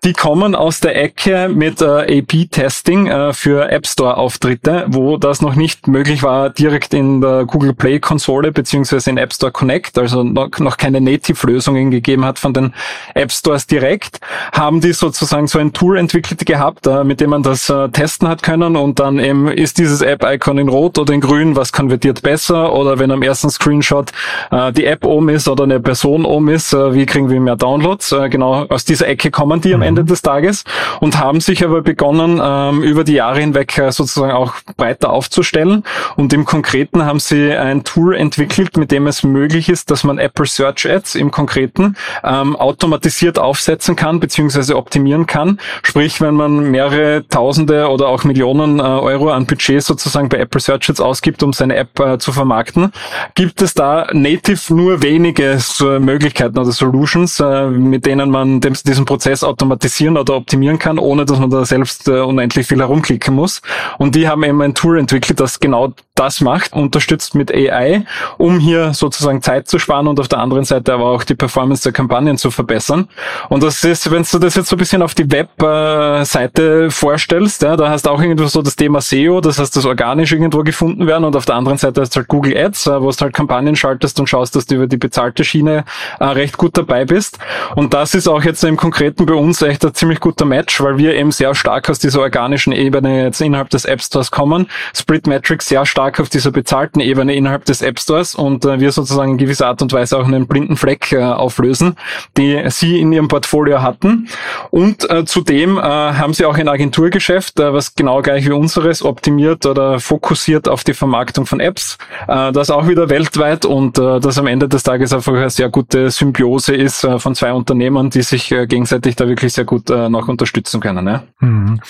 Die 0.04 0.14
kommen 0.14 0.56
aus 0.56 0.80
der 0.80 1.02
Ecke 1.02 1.50
mit 1.50 1.82
äh, 1.82 2.06
AP-Testing 2.40 3.08
äh, 3.08 3.34
für 3.34 3.70
App 3.70 3.86
Store 3.86 4.18
Auftritte, 4.18 4.86
wo 4.88 5.18
das 5.18 5.42
noch 5.42 5.56
nicht 5.56 5.88
möglich 5.88 6.24
war 6.24 6.50
direkt 6.50 6.94
in 6.94 7.22
der 7.22 7.46
Google 7.46 7.74
Play 7.74 8.00
Konsole 8.00 8.52
beziehungsweise 8.52 9.10
in 9.10 9.18
App 9.18 9.34
Store 9.34 9.52
Connect, 9.52 9.98
also 9.98 10.24
noch, 10.24 10.50
noch 10.60 10.78
keine 10.78 11.02
Native-Lösungen 11.02 11.92
gegeben 11.92 12.26
hat 12.26 12.40
von 12.40 12.54
den 12.54 12.74
App 13.14 13.32
Stores 13.32 13.68
direkt, 13.68 14.20
haben 14.52 14.82
die 14.82 14.94
sozusagen 14.94 15.48
so 15.48 15.60
ein 15.60 15.74
Tool 15.74 15.98
entwickelt 15.98 16.46
gehabt, 16.46 16.88
äh, 16.88 17.04
mit 17.04 17.22
dem 17.22 17.32
man 17.32 17.44
das 17.44 17.70
äh, 17.70 17.90
testen 17.90 18.28
hat 18.28 18.44
können 18.44 18.76
und 18.76 19.00
dann 19.00 19.20
eben 19.20 19.48
ist 19.48 19.78
dieses 19.78 20.02
App-Icon 20.02 20.58
in 20.58 20.70
Rot 20.70 20.98
oder 20.98 21.14
in 21.14 21.22
Grün, 21.22 21.56
was 21.56 21.72
konvertiert 21.72 22.22
besser 22.22 22.74
oder 22.74 23.00
wenn 23.00 23.12
am 23.12 23.22
ersten 23.22 23.50
Screenshot 23.50 24.12
äh, 24.52 24.72
die 24.72 24.86
App 24.86 25.06
oben 25.06 25.30
ist 25.30 25.48
oder 25.48 25.64
eine 25.64 25.80
Person 25.80 26.26
oben 26.26 26.50
ist, 26.50 26.74
äh, 26.74 26.94
wie 26.94 27.06
kriegen 27.06 27.30
wir 27.30 27.40
mehr 27.40 27.56
Downloads? 27.56 28.12
Äh, 28.12 28.30
genau 28.30 28.66
aus 28.70 28.86
dieser 28.86 29.08
Ecke 29.08 29.32
kommen 29.32 29.62
die 29.62 29.74
am 29.74 29.80
mhm. 29.80 29.88
Ende 29.88 30.06
des 30.06 30.22
Tages 30.22 30.64
und 31.00 31.20
haben 31.20 31.42
sich 31.42 31.64
aber 31.64 31.82
begonnen, 31.82 32.29
ähm, 32.44 32.84
über 32.84 33.04
die 33.04 33.14
Jahre 33.14 33.40
hinweg 33.40 33.78
äh, 33.78 33.92
sozusagen 33.92 34.34
auch 34.34 34.54
breiter 34.78 35.10
aufzustellen 35.10 35.84
und 36.16 36.34
im 36.34 36.46
Konkreten 36.46 37.06
haben 37.06 37.20
sie 37.20 37.52
ein 37.52 37.84
Tool 37.84 38.16
entwickelt, 38.16 38.78
mit 38.78 38.92
dem 38.92 39.08
es 39.08 39.24
möglich 39.24 39.70
ist, 39.70 39.90
dass 39.90 40.04
man 40.04 40.20
Apple 40.20 40.46
Search 40.46 40.90
Ads 40.90 41.16
im 41.16 41.32
Konkreten 41.32 41.96
ähm, 42.24 42.56
automatisiert 42.56 43.40
aufsetzen 43.40 43.96
kann 43.96 44.20
beziehungsweise 44.20 44.76
optimieren 44.76 45.26
kann. 45.26 45.60
Sprich, 45.84 46.22
wenn 46.22 46.36
man 46.36 46.72
mehrere 46.72 47.26
Tausende 47.28 47.90
oder 47.90 48.08
auch 48.08 48.24
Millionen 48.24 48.80
äh, 48.80 48.84
Euro 48.84 49.32
an 49.32 49.46
Budget 49.46 49.82
sozusagen 49.84 50.30
bei 50.30 50.38
Apple 50.38 50.62
Search 50.62 50.90
Ads 50.90 51.02
ausgibt, 51.02 51.44
um 51.44 51.54
seine 51.54 51.76
App 51.76 52.00
äh, 52.00 52.18
zu 52.18 52.32
vermarkten, 52.32 52.92
gibt 53.36 53.62
es 53.62 53.74
da 53.74 54.08
native 54.14 54.74
nur 54.74 55.02
wenige 55.02 55.58
so 55.60 56.00
Möglichkeiten 56.00 56.58
oder 56.58 56.72
Solutions, 56.72 57.40
äh, 57.40 57.68
mit 57.68 58.06
denen 58.06 58.30
man 58.30 58.62
dem, 58.62 58.74
diesen 58.74 59.06
Prozess 59.06 59.44
automatisieren 59.44 60.18
oder 60.18 60.36
optimieren 60.36 60.80
kann, 60.80 61.00
ohne 61.00 61.26
dass 61.26 61.40
man 61.40 61.50
da 61.50 61.66
selbst 61.66 62.08
äh, 62.08 62.19
unendlich 62.26 62.68
viel 62.68 62.80
herumklicken 62.80 63.34
muss. 63.34 63.62
Und 63.98 64.16
die 64.16 64.28
haben 64.28 64.44
eben 64.44 64.62
ein 64.62 64.74
Tool 64.74 65.00
entwickelt, 65.00 65.40
das 65.40 65.60
genau 65.60 65.94
das 66.20 66.42
macht, 66.42 66.74
unterstützt 66.74 67.34
mit 67.34 67.54
AI, 67.54 68.06
um 68.38 68.60
hier 68.60 68.94
sozusagen 68.94 69.42
Zeit 69.42 69.70
zu 69.70 69.80
sparen 69.80 70.08
und 70.08 70.20
auf 70.20 70.28
der 70.28 70.40
anderen 70.40 70.66
Seite 70.66 70.94
aber 70.94 71.06
auch 71.06 71.24
die 71.24 71.36
Performance 71.36 71.84
der 71.84 71.94
Kampagnen 71.94 72.38
zu 72.38 72.52
verbessern. 72.52 73.08
Und 73.48 73.64
das 73.64 73.84
ist, 73.86 74.12
wenn 74.12 74.26
du 74.30 74.40
das 74.40 74.56
jetzt 74.56 74.68
so 74.68 74.76
ein 74.76 74.80
bisschen 74.80 75.02
auf 75.02 75.16
die 75.16 75.30
Webseite 75.32 76.92
vorstellst, 76.92 77.62
ja, 77.62 77.78
da 77.78 77.90
hast 77.90 78.06
du 78.06 78.10
auch 78.10 78.22
irgendwo 78.22 78.48
so 78.48 78.62
das 78.62 78.76
Thema 78.76 79.00
SEO, 79.00 79.40
das 79.40 79.60
heißt, 79.60 79.76
das 79.76 79.86
organisch 79.86 80.34
irgendwo 80.34 80.64
gefunden 80.64 81.08
werden 81.08 81.24
und 81.24 81.36
auf 81.38 81.46
der 81.46 81.56
anderen 81.56 81.78
Seite 81.78 82.02
hast 82.02 82.16
du 82.16 82.18
halt 82.18 82.28
Google 82.28 82.58
Ads, 82.58 82.88
wo 82.88 83.10
du 83.10 83.18
halt 83.18 83.34
Kampagnen 83.34 83.78
schaltest 83.78 84.20
und 84.20 84.28
schaust, 84.28 84.56
dass 84.56 84.66
du 84.66 84.76
über 84.76 84.88
die 84.88 84.98
bezahlte 84.98 85.46
Schiene 85.46 85.86
äh, 86.20 86.26
recht 86.26 86.58
gut 86.58 86.78
dabei 86.78 87.06
bist. 87.06 87.40
Und 87.76 87.94
das 87.94 88.14
ist 88.14 88.28
auch 88.28 88.44
jetzt 88.44 88.64
im 88.64 88.76
Konkreten 88.76 89.26
bei 89.26 89.36
uns 89.36 89.62
echt 89.62 89.86
ein 89.86 89.94
ziemlich 89.94 90.20
guter 90.20 90.46
Match, 90.46 90.82
weil 90.82 90.98
wir 90.98 91.14
eben 91.16 91.32
sehr 91.32 91.56
stark 91.56 91.90
aus 91.90 92.00
dieser 92.00 92.20
organischen 92.20 92.74
Ebene 92.74 93.24
jetzt 93.24 93.40
innerhalb 93.40 93.70
des 93.70 93.86
App 93.86 94.02
Stores 94.02 94.32
kommen. 94.32 94.68
Split 94.94 95.28
Metrics 95.28 95.68
sehr 95.68 95.86
stark 95.86 96.09
auf 96.18 96.30
dieser 96.30 96.52
bezahlten 96.52 97.02
Ebene 97.02 97.36
innerhalb 97.36 97.66
des 97.66 97.82
App 97.82 98.00
Stores 98.00 98.36
und 98.36 98.66
äh, 98.66 98.80
wir 98.80 98.92
sozusagen 98.92 99.32
in 99.32 99.38
gewisser 99.38 99.68
Art 99.68 99.82
und 99.82 99.92
Weise 99.92 100.18
auch 100.18 100.26
einen 100.26 100.48
blinden 100.48 100.78
Fleck 100.78 101.12
äh, 101.12 101.22
auflösen, 101.22 101.96
die 102.38 102.62
sie 102.68 103.00
in 103.00 103.12
ihrem 103.12 103.28
Portfolio 103.28 103.82
hatten. 103.82 104.30
Und 104.72 105.10
äh, 105.10 105.26
zudem 105.26 105.78
äh, 105.78 105.82
haben 105.82 106.34
sie 106.34 106.46
auch 106.46 106.58
ein 106.58 106.70
Agenturgeschäft, 106.70 107.60
äh, 107.60 107.74
was 107.74 107.96
genau 107.96 108.22
gleich 108.22 108.46
wie 108.46 108.54
unseres 108.54 109.04
optimiert 109.04 109.66
oder 109.66 110.00
fokussiert 110.00 110.70
auf 110.70 110.84
die 110.84 110.94
Vermarktung 110.94 111.46
von 111.46 111.60
Apps. 111.60 111.98
Äh, 112.28 112.52
das 112.54 112.70
auch 112.70 112.88
wieder 112.88 113.10
weltweit 113.10 113.66
und 113.66 113.98
das 113.98 114.38
am 114.38 114.48
Ende 114.48 114.70
des 114.70 114.84
Tages 114.84 115.12
einfach 115.12 115.34
eine 115.34 115.50
sehr 115.50 115.70
gute 115.70 116.10
Symbiose 116.10 116.74
ist 116.76 117.06
von 117.18 117.36
zwei 117.36 117.52
Unternehmen, 117.52 118.10
die 118.10 118.22
sich 118.22 118.50
gegenseitig 118.50 119.16
da 119.16 119.28
wirklich 119.28 119.54
sehr 119.54 119.66
gut 119.66 119.90
noch 119.90 120.28
unterstützen 120.28 120.80
können. 120.80 121.04
Ne? 121.04 121.24
Mhm. 121.40 121.82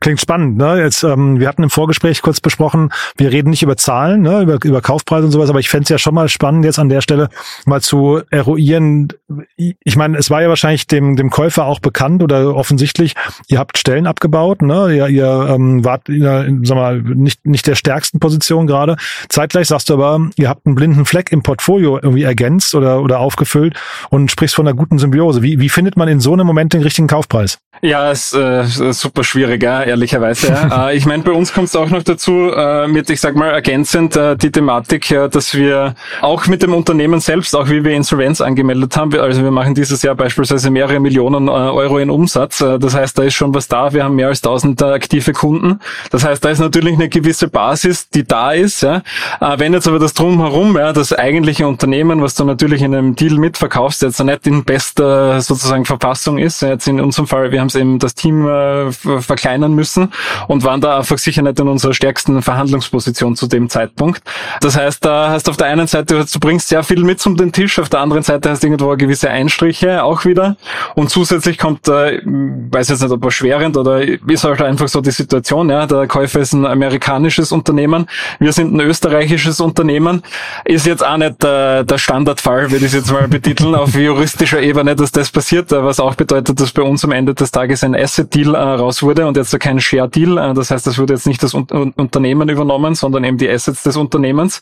Klingt 0.00 0.20
spannend. 0.20 0.58
Ne? 0.58 0.82
Jetzt, 0.82 1.02
ähm, 1.02 1.40
wir 1.40 1.48
hatten 1.48 1.62
im 1.62 1.70
Vorgespräch 1.70 2.22
kurz 2.22 2.40
besprochen, 2.40 2.92
wir 3.16 3.32
reden 3.32 3.50
nicht 3.50 3.62
über 3.66 3.76
Zahlen, 3.76 4.22
ne? 4.22 4.42
über, 4.42 4.58
über 4.64 4.80
Kaufpreise 4.80 5.26
und 5.26 5.32
sowas, 5.32 5.50
aber 5.50 5.60
ich 5.60 5.68
fände 5.68 5.84
es 5.84 5.88
ja 5.88 5.98
schon 5.98 6.14
mal 6.14 6.28
spannend, 6.28 6.64
jetzt 6.64 6.78
an 6.78 6.88
der 6.88 7.00
Stelle 7.00 7.28
mal 7.66 7.80
zu 7.80 8.20
eruieren. 8.30 9.08
Ich 9.56 9.96
meine, 9.96 10.16
es 10.18 10.30
war 10.30 10.42
ja 10.42 10.48
wahrscheinlich 10.48 10.86
dem, 10.86 11.16
dem 11.16 11.30
Käufer 11.30 11.66
auch 11.66 11.80
bekannt 11.80 12.22
oder 12.22 12.54
offensichtlich, 12.54 13.14
ihr 13.48 13.58
habt 13.58 13.78
Stellen 13.78 14.06
abgebaut, 14.06 14.62
ne? 14.62 14.94
ihr, 14.94 15.08
ihr 15.08 15.48
ähm, 15.50 15.84
wart 15.84 16.08
in, 16.08 16.64
sag 16.64 16.76
mal, 16.76 17.02
nicht, 17.02 17.44
nicht 17.46 17.66
der 17.66 17.74
stärksten 17.74 18.20
Position 18.20 18.66
gerade. 18.66 18.96
Zeitgleich 19.28 19.68
sagst 19.68 19.90
du 19.90 19.94
aber, 19.94 20.30
ihr 20.36 20.48
habt 20.48 20.66
einen 20.66 20.74
blinden 20.74 21.04
Fleck 21.04 21.32
im 21.32 21.42
Portfolio 21.42 21.98
irgendwie 22.00 22.22
ergänzt 22.22 22.74
oder, 22.74 23.02
oder 23.02 23.20
aufgefüllt 23.20 23.74
und 24.10 24.30
sprichst 24.30 24.54
von 24.54 24.66
einer 24.66 24.76
guten 24.76 24.98
Symbiose. 24.98 25.42
Wie, 25.42 25.60
wie 25.60 25.68
findet 25.68 25.96
man 25.96 26.08
in 26.08 26.20
so 26.20 26.32
einem 26.32 26.46
Moment 26.46 26.72
den 26.72 26.82
richtigen 26.82 27.08
Kaufpreis? 27.08 27.58
Ja, 27.82 28.10
ist 28.10 28.34
äh, 28.34 28.64
super 28.64 29.22
schwierig, 29.22 29.62
ja, 29.62 29.82
ehrlicherweise. 29.82 30.48
Ja. 30.48 30.88
äh, 30.90 30.96
ich 30.96 31.06
meine, 31.06 31.22
bei 31.22 31.32
uns 31.32 31.52
kommt 31.52 31.68
es 31.68 31.76
auch 31.76 31.90
noch 31.90 32.02
dazu, 32.02 32.50
äh, 32.54 32.88
mit, 32.88 33.10
ich 33.10 33.20
sag 33.20 33.36
mal, 33.36 33.50
ergänzend 33.50 34.16
äh, 34.16 34.36
die 34.36 34.50
Thematik, 34.50 35.10
äh, 35.10 35.28
dass 35.28 35.54
wir 35.54 35.94
auch 36.22 36.46
mit 36.46 36.62
dem 36.62 36.72
Unternehmen 36.74 37.20
selbst, 37.20 37.54
auch 37.54 37.68
wie 37.68 37.84
wir 37.84 37.92
Insolvenz 37.92 38.40
angemeldet 38.40 38.96
haben, 38.96 39.12
wir, 39.12 39.22
also 39.22 39.42
wir 39.42 39.50
machen 39.50 39.74
dieses 39.74 40.02
Jahr 40.02 40.14
beispielsweise 40.14 40.70
mehrere 40.70 41.00
Millionen 41.00 41.48
äh, 41.48 41.50
Euro 41.50 41.98
in 41.98 42.10
Umsatz. 42.10 42.60
Äh, 42.60 42.78
das 42.78 42.94
heißt, 42.94 43.18
da 43.18 43.24
ist 43.24 43.34
schon 43.34 43.54
was 43.54 43.68
da. 43.68 43.92
Wir 43.92 44.04
haben 44.04 44.14
mehr 44.14 44.28
als 44.28 44.38
1000 44.38 44.80
äh, 44.80 44.84
aktive 44.86 45.32
Kunden. 45.32 45.80
Das 46.10 46.24
heißt, 46.24 46.44
da 46.44 46.48
ist 46.48 46.60
natürlich 46.60 46.94
eine 46.94 47.08
gewisse 47.08 47.48
Basis, 47.48 48.08
die 48.08 48.24
da 48.24 48.52
ist. 48.52 48.82
Ja. 48.82 49.02
Äh, 49.40 49.58
wenn 49.58 49.74
jetzt 49.74 49.86
aber 49.86 49.98
das 49.98 50.14
drumherum, 50.14 50.76
ja, 50.76 50.92
das 50.92 51.12
eigentliche 51.12 51.68
Unternehmen, 51.68 52.22
was 52.22 52.34
du 52.34 52.44
natürlich 52.44 52.80
in 52.82 52.94
einem 52.94 53.14
Deal 53.16 53.38
mitverkaufst, 53.38 54.02
jetzt 54.02 54.22
nicht 54.22 54.46
in 54.46 54.64
bester 54.64 55.40
sozusagen 55.40 55.84
Verfassung 55.84 56.38
ist, 56.38 56.62
jetzt 56.62 56.88
in 56.88 57.00
unserem 57.00 57.26
Fall, 57.26 57.52
wir 57.52 57.60
haben 57.60 57.65
es 57.66 57.74
eben 57.74 57.98
das 57.98 58.14
Team 58.14 58.46
äh, 58.48 58.92
verkleinern 58.92 59.74
müssen 59.74 60.12
und 60.48 60.64
waren 60.64 60.80
da 60.80 60.98
einfach 60.98 61.18
sicher 61.18 61.42
nicht 61.42 61.58
in 61.58 61.68
unserer 61.68 61.94
stärksten 61.94 62.42
Verhandlungsposition 62.42 63.36
zu 63.36 63.46
dem 63.46 63.68
Zeitpunkt. 63.68 64.22
Das 64.60 64.76
heißt, 64.76 65.04
da 65.04 65.30
hast 65.30 65.48
auf 65.48 65.56
der 65.56 65.68
einen 65.68 65.86
Seite, 65.86 66.24
du 66.24 66.40
bringst 66.40 66.68
sehr 66.68 66.82
viel 66.82 67.02
mit 67.02 67.20
zum 67.20 67.36
den 67.36 67.52
Tisch, 67.52 67.78
auf 67.78 67.88
der 67.88 68.00
anderen 68.00 68.22
Seite 68.22 68.50
hast 68.50 68.62
du 68.62 68.68
irgendwo 68.68 68.96
gewisse 68.96 69.30
Einstriche 69.30 70.02
auch 70.02 70.24
wieder. 70.24 70.56
Und 70.94 71.10
zusätzlich 71.10 71.58
kommt, 71.58 71.88
äh, 71.88 72.20
weiß 72.24 72.88
jetzt 72.88 73.02
nicht, 73.02 73.12
ob 73.12 73.24
erschwerend 73.24 73.76
oder 73.76 74.02
ist 74.02 74.44
halt 74.44 74.62
einfach 74.62 74.88
so 74.88 75.00
die 75.00 75.10
Situation, 75.10 75.70
ja, 75.70 75.86
der 75.86 76.06
Käufer 76.06 76.40
ist 76.40 76.52
ein 76.52 76.66
amerikanisches 76.66 77.52
Unternehmen, 77.52 78.06
wir 78.38 78.52
sind 78.52 78.74
ein 78.74 78.80
österreichisches 78.80 79.60
Unternehmen, 79.60 80.22
ist 80.64 80.86
jetzt 80.86 81.04
auch 81.04 81.16
nicht 81.16 81.42
äh, 81.44 81.84
der 81.84 81.98
Standardfall, 81.98 82.70
würde 82.70 82.86
ich 82.86 82.92
jetzt 82.92 83.12
mal 83.12 83.28
betiteln, 83.28 83.74
auf 83.74 83.94
juristischer 83.94 84.60
Ebene, 84.60 84.96
dass 84.96 85.12
das 85.12 85.30
passiert, 85.30 85.70
was 85.70 86.00
auch 86.00 86.14
bedeutet, 86.14 86.60
dass 86.60 86.72
bei 86.72 86.82
uns 86.82 87.04
am 87.04 87.12
Ende 87.12 87.34
des 87.34 87.50
Tages 87.56 87.82
ein 87.82 87.94
Asset-Deal 87.94 88.54
äh, 88.54 88.58
raus 88.58 89.02
wurde 89.02 89.26
und 89.26 89.34
jetzt 89.38 89.58
kein 89.58 89.80
Share-Deal. 89.80 90.36
Äh, 90.36 90.52
das 90.52 90.70
heißt, 90.70 90.86
das 90.86 90.98
wurde 90.98 91.14
jetzt 91.14 91.26
nicht 91.26 91.42
das 91.42 91.54
Un 91.54 91.66
Unternehmen 91.96 92.50
übernommen, 92.50 92.94
sondern 92.94 93.24
eben 93.24 93.38
die 93.38 93.48
Assets 93.48 93.82
des 93.82 93.96
Unternehmens. 93.96 94.60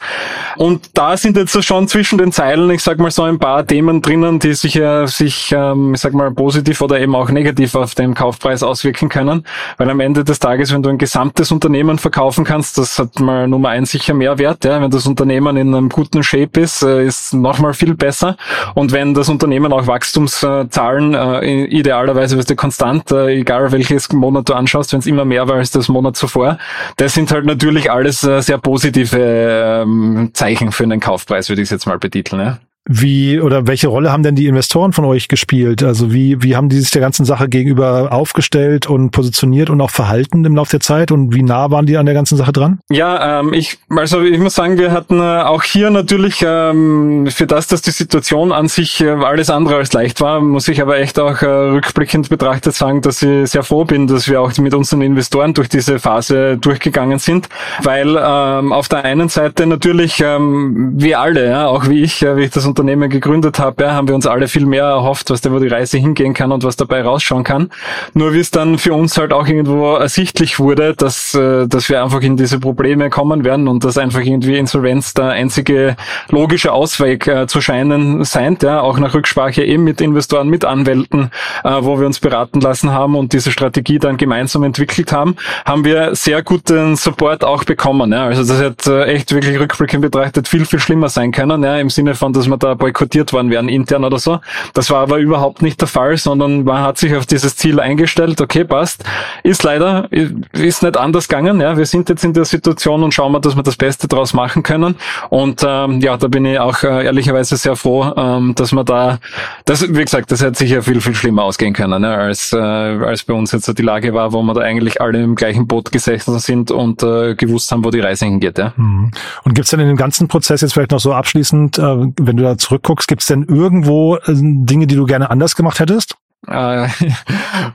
Und 0.57 0.90
da 0.94 1.16
sind 1.16 1.37
jetzt 1.37 1.62
schon 1.64 1.88
zwischen 1.88 2.18
den 2.18 2.30
Zeilen, 2.30 2.70
ich 2.70 2.85
sag 2.85 2.98
mal 2.98 3.11
so 3.11 3.24
ein 3.24 3.40
paar 3.40 3.66
Themen 3.66 4.00
drinnen, 4.00 4.38
die 4.38 4.54
sich, 4.54 4.76
äh, 4.76 5.07
sich 5.07 5.52
ähm, 5.52 5.94
ich 5.94 6.00
sag 6.00 6.12
mal, 6.12 6.30
positiv 6.30 6.80
oder 6.83 7.00
eben 7.00 7.16
auch 7.16 7.30
negativ 7.30 7.74
auf 7.74 7.96
den 7.96 8.14
Kaufpreis 8.14 8.62
auswirken 8.62 9.09
können. 9.09 9.44
Weil 9.76 9.90
am 9.90 9.98
Ende 9.98 10.22
des 10.22 10.38
Tages, 10.38 10.72
wenn 10.72 10.85
du 10.85 10.90
ein 10.90 10.98
gesamtes 10.98 11.50
Unternehmen 11.50 11.98
verkaufen 11.98 12.44
kannst, 12.44 12.78
das 12.78 13.00
hat 13.00 13.18
mal 13.18 13.48
Nummer 13.48 13.70
eins 13.70 13.90
sicher 13.90 14.14
mehr 14.14 14.38
Wert. 14.38 14.64
Ja? 14.64 14.80
Wenn 14.80 14.92
das 14.92 15.07
Unternehmen 15.07 15.57
in 15.57 15.74
einem 15.74 15.88
guten 15.88 16.22
Shape 16.22 16.61
ist, 16.61 16.83
äh, 16.85 17.04
ist 17.04 17.35
nochmal 17.35 17.74
viel 17.74 17.94
besser. 17.96 18.37
Und 18.74 18.92
wenn 18.92 19.14
das 19.14 19.28
Unternehmen 19.28 19.72
auch 19.72 19.88
Wachstumszahlen 19.88 21.14
äh, 21.14 21.64
idealerweise, 21.64 22.38
was 22.38 22.46
du 22.46 22.54
konstant 22.54 22.84
konstant, 22.85 23.11
äh, 23.12 23.40
egal 23.40 23.73
welches 23.73 24.12
Monat 24.12 24.49
du 24.49 24.55
anschaust, 24.55 24.92
wenn 24.92 25.01
es 25.01 25.07
immer 25.07 25.25
mehr 25.25 25.49
war 25.49 25.57
als 25.57 25.70
das 25.70 25.88
Monat 25.88 26.16
zuvor. 26.16 26.59
Das 26.97 27.14
sind 27.14 27.31
halt 27.33 27.47
natürlich 27.47 27.90
alles 27.90 28.23
äh, 28.25 28.40
sehr 28.40 28.59
positive 28.59 29.18
ähm, 29.18 30.31
Zeichen 30.35 30.73
für 30.73 30.85
einen 30.85 31.01
Kaufpreis, 31.01 31.49
würde 31.49 31.62
ich 31.62 31.70
jetzt 31.70 31.87
mal 31.87 31.99
betiteln. 31.99 32.40
Ja? 32.40 32.59
Wie 32.87 33.40
oder 33.40 33.66
welche 33.66 33.88
Rolle 33.88 34.12
haben 34.12 34.23
denn 34.23 34.35
die 34.35 34.47
Investoren 34.47 34.92
von 34.92 35.07
euch 35.07 35.29
gespielt? 35.29 35.83
Also 35.83 36.12
wie, 36.12 36.42
wie 36.42 36.55
haben 36.55 36.68
die 36.68 36.79
sich 36.79 36.90
der 36.90 37.01
ganzen 37.01 37.25
Sache 37.25 37.49
gegenüber 37.49 38.12
aufgestellt 38.12 38.88
und 38.90 39.11
positioniert 39.11 39.70
und 39.70 39.81
auch 39.81 39.90
verhalten 39.90 40.44
im 40.44 40.55
Laufe 40.55 40.73
der 40.73 40.81
Zeit 40.81 41.11
und 41.11 41.35
wie 41.35 41.42
nah 41.42 41.70
waren 41.70 41.87
die 41.87 41.97
an 41.97 42.05
der 42.05 42.14
ganzen 42.14 42.37
Sache 42.37 42.53
dran? 42.53 42.81
Ja, 42.90 43.40
ähm, 43.40 43.55
ich, 43.55 43.79
also 43.88 44.20
ich 44.20 44.38
muss 44.38 44.55
sagen, 44.55 44.77
wir 44.77 44.92
hatten 44.92 45.18
äh, 45.18 45.42
auch 45.42 45.62
hier 45.62 45.88
natürlich 45.88 46.44
ähm, 46.47 47.27
für 47.31 47.47
das, 47.47 47.68
dass 47.68 47.81
die 47.81 47.90
Situation 47.90 48.53
an 48.53 48.68
sich 48.68 49.01
äh, 49.01 49.09
alles 49.09 49.49
andere 49.49 49.77
als 49.77 49.92
leicht 49.94 50.20
war, 50.20 50.40
muss 50.40 50.68
ich 50.68 50.83
aber 50.83 50.99
echt 50.99 51.18
auch 51.18 51.40
äh, 51.40 51.47
rückblickend 51.47 52.29
betrachtet 52.29 52.75
sagen, 52.75 53.01
dass 53.01 53.23
ich 53.23 53.51
sehr 53.51 53.62
froh 53.62 53.85
bin, 53.87 54.07
dass 54.09 54.29
wir 54.29 54.42
auch 54.42 54.55
mit 54.59 54.75
unseren 54.75 55.01
Investoren 55.01 55.55
durch 55.55 55.70
diese 55.70 55.99
Phase 55.99 56.59
durchgegangen 56.59 57.18
sind, 57.18 57.49
weil 57.83 58.18
ähm, 58.20 58.73
auf 58.73 58.88
der 58.88 59.05
einen 59.05 59.31
Seite 59.31 59.66
natürlich 59.66 60.20
ähm, 60.20 60.92
wir 60.97 61.20
alle, 61.20 61.49
ja, 61.49 61.66
auch 61.66 61.88
wie 61.88 62.03
ich, 62.03 62.20
ja, 62.20 62.37
wie 62.37 62.42
ich 62.42 62.51
das 62.51 62.66
Unternehmen 62.74 63.08
gegründet 63.08 63.60
habe, 63.60 63.84
ja, 63.84 63.92
haben 63.92 64.08
wir 64.08 64.16
uns 64.16 64.26
alle 64.26 64.48
viel 64.48 64.66
mehr 64.66 64.82
erhofft, 64.82 65.30
was 65.30 65.40
da 65.40 65.52
wo 65.52 65.60
die 65.60 65.68
Reise 65.68 65.96
hingehen 65.96 66.34
kann 66.34 66.50
und 66.50 66.64
was 66.64 66.74
dabei 66.74 67.02
rausschauen 67.02 67.44
kann. 67.44 67.70
Nur 68.14 68.34
wie 68.34 68.40
es 68.40 68.50
dann 68.50 68.78
für 68.78 68.94
uns 68.94 69.16
halt 69.16 69.32
auch 69.32 69.46
irgendwo 69.46 69.94
ersichtlich 69.94 70.58
wurde, 70.58 70.92
dass, 70.94 71.34
äh, 71.34 71.68
dass 71.68 71.88
wir 71.88 72.02
einfach 72.02 72.20
in 72.22 72.37
diese 72.37 72.58
Probleme 72.58 73.10
kommen 73.10 73.44
werden 73.44 73.68
und 73.68 73.84
dass 73.84 73.96
einfach 73.96 74.22
irgendwie 74.22 74.58
Insolvenz 74.58 75.14
der 75.14 75.28
einzige 75.28 75.94
logische 76.30 76.72
Ausweg 76.72 77.28
äh, 77.28 77.46
zu 77.46 77.60
scheinen 77.60 78.24
scheint, 78.24 78.64
ja, 78.64 78.80
auch 78.80 78.98
nach 78.98 79.14
Rücksprache 79.14 79.62
eben 79.62 79.84
mit 79.84 80.00
Investoren, 80.00 80.48
mit 80.48 80.64
Anwälten, 80.64 81.30
äh, 81.62 81.70
wo 81.80 82.00
wir 82.00 82.06
uns 82.06 82.18
beraten 82.18 82.60
lassen 82.60 82.90
haben 82.90 83.14
und 83.14 83.32
diese 83.32 83.52
Strategie 83.52 84.00
dann 84.00 84.16
gemeinsam 84.16 84.64
entwickelt 84.64 85.12
haben, 85.12 85.37
haben 85.64 85.84
wir 85.84 86.16
sehr 86.16 86.42
guten 86.42 86.96
Support 86.96 87.44
auch 87.44 87.62
bekommen. 87.62 88.10
Ja. 88.10 88.24
Also 88.24 88.42
das 88.44 88.60
hat 88.60 88.87
äh, 88.88 89.04
echt 89.04 89.32
wirklich 89.32 89.60
rückblickend 89.60 90.02
betrachtet 90.02 90.48
viel, 90.48 90.64
viel 90.64 90.80
schlimmer 90.80 91.08
sein 91.08 91.30
können, 91.30 91.62
ja, 91.62 91.78
im 91.78 91.88
Sinne 91.88 92.16
von, 92.16 92.32
dass 92.32 92.48
wir 92.48 92.56
da 92.64 92.74
boykottiert 92.74 93.33
worden 93.33 93.50
wären, 93.50 93.68
intern 93.68 94.05
oder 94.05 94.18
so. 94.18 94.40
Das 94.72 94.90
war 94.90 95.03
aber 95.03 95.18
überhaupt 95.18 95.62
nicht 95.62 95.81
der 95.81 95.88
Fall, 95.88 96.16
sondern 96.16 96.64
man 96.64 96.83
hat 96.83 96.98
sich 96.98 97.14
auf 97.14 97.27
dieses 97.27 97.57
Ziel 97.57 97.79
eingestellt, 97.81 98.40
okay, 98.40 98.64
passt. 98.64 99.05
Ist 99.42 99.62
leider, 99.62 100.09
ist 100.11 100.83
nicht 100.83 100.96
anders 100.96 101.29
gegangen, 101.29 101.61
ja. 101.61 101.77
Wir 101.77 101.87
sind 101.87 102.09
jetzt 102.09 102.24
in 102.24 102.33
der 102.33 102.44
Situation 102.44 103.03
und 103.03 103.12
schauen 103.12 103.33
wir, 103.33 103.40
dass 103.40 103.57
wir 103.57 103.62
das 103.62 103.77
Beste 103.77 104.09
draus 104.09 104.33
machen 104.33 104.62
können. 104.62 104.96
Und 105.29 105.62
ähm, 105.66 106.00
ja, 106.00 106.16
da 106.16 106.29
bin 106.29 106.44
ich 106.44 106.59
auch 106.59 106.83
äh, 106.83 107.05
ehrlicherweise 107.05 107.57
sehr 107.57 107.77
froh, 107.77 108.12
ähm, 108.16 108.55
dass 108.55 108.72
man 108.72 108.85
da, 108.85 109.18
das, 109.64 109.87
wie 109.88 110.05
gesagt, 110.05 110.31
das 110.31 110.42
hätte 110.42 110.59
sicher 110.59 110.83
viel, 110.83 111.00
viel 111.00 111.14
schlimmer 111.14 111.42
ausgehen 111.44 111.74
können, 111.74 112.03
ne, 112.03 112.14
als, 112.14 112.53
äh, 112.53 112.57
als 112.57 113.24
bei 113.24 113.35
uns 113.35 113.53
jetzt 113.53 113.77
die 113.77 113.83
Lage 113.83 114.14
war, 114.14 114.33
wo 114.33 114.42
wir 114.42 114.55
da 114.55 114.62
eigentlich 114.62 115.00
alle 115.00 115.22
im 115.22 115.35
gleichen 115.35 115.66
Boot 115.66 115.92
gesessen 115.92 116.38
sind 116.38 116.70
und 116.70 117.03
äh, 117.03 117.35
gewusst 117.35 117.70
haben, 117.72 117.85
wo 117.85 117.90
die 117.90 118.00
Reise 118.00 118.24
hingeht. 118.24 118.59
Ja. 118.59 118.72
Mhm. 118.77 119.11
Und 119.44 119.55
gibt's 119.55 119.70
denn 119.70 119.81
in 119.81 119.88
dem 119.88 119.96
ganzen 119.96 120.29
Prozess 120.29 120.61
jetzt 120.61 120.74
vielleicht 120.74 120.92
noch 120.92 121.00
so 121.00 121.12
abschließend, 121.12 121.79
äh, 121.79 121.83
wenn 121.83 122.37
du 122.37 122.42
da 122.42 122.54
zurückguckst, 122.57 123.09
gibt's 123.09 123.27
denn 123.27 123.45
irgendwo 123.45 124.17
äh, 124.17 124.35
Dinge, 124.35 124.87
die 124.87 124.97
du 124.97 125.05
gerne 125.05 125.31
anders 125.31 125.57
gemacht 125.57 125.81
hättest? 125.81 126.17
Äh, 126.46 126.88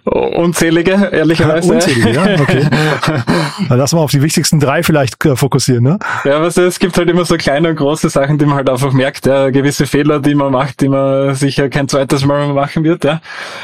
unzählige, 0.09 1.09
ehrlicherweise. 1.11 1.73
unzählige, 1.73 2.11
ja, 2.11 2.23
okay. 2.39 2.67
Dann 3.69 3.77
lass 3.77 3.93
mal 3.93 4.01
auf 4.01 4.11
die 4.11 4.21
wichtigsten 4.21 4.59
drei 4.59 4.83
vielleicht 4.83 5.23
äh, 5.25 5.35
fokussieren, 5.35 5.83
ne? 5.83 5.99
Ja, 6.23 6.41
was 6.41 6.57
es 6.57 6.79
gibt 6.79 6.97
halt 6.97 7.09
immer 7.09 7.25
so 7.25 7.35
kleine 7.37 7.69
und 7.69 7.75
große 7.77 8.09
Sachen, 8.09 8.37
die 8.37 8.45
man 8.45 8.55
halt 8.55 8.69
einfach 8.69 8.93
merkt, 8.93 9.25
ja, 9.25 9.49
gewisse 9.49 9.85
Fehler, 9.85 10.19
die 10.19 10.35
man 10.35 10.51
macht, 10.51 10.81
die 10.81 10.89
man 10.89 11.33
sicher 11.33 11.69
kein 11.69 11.87
zweites 11.87 12.25
Mal 12.25 12.53
machen 12.53 12.83
wird, 12.83 13.03
ja. 13.03 13.21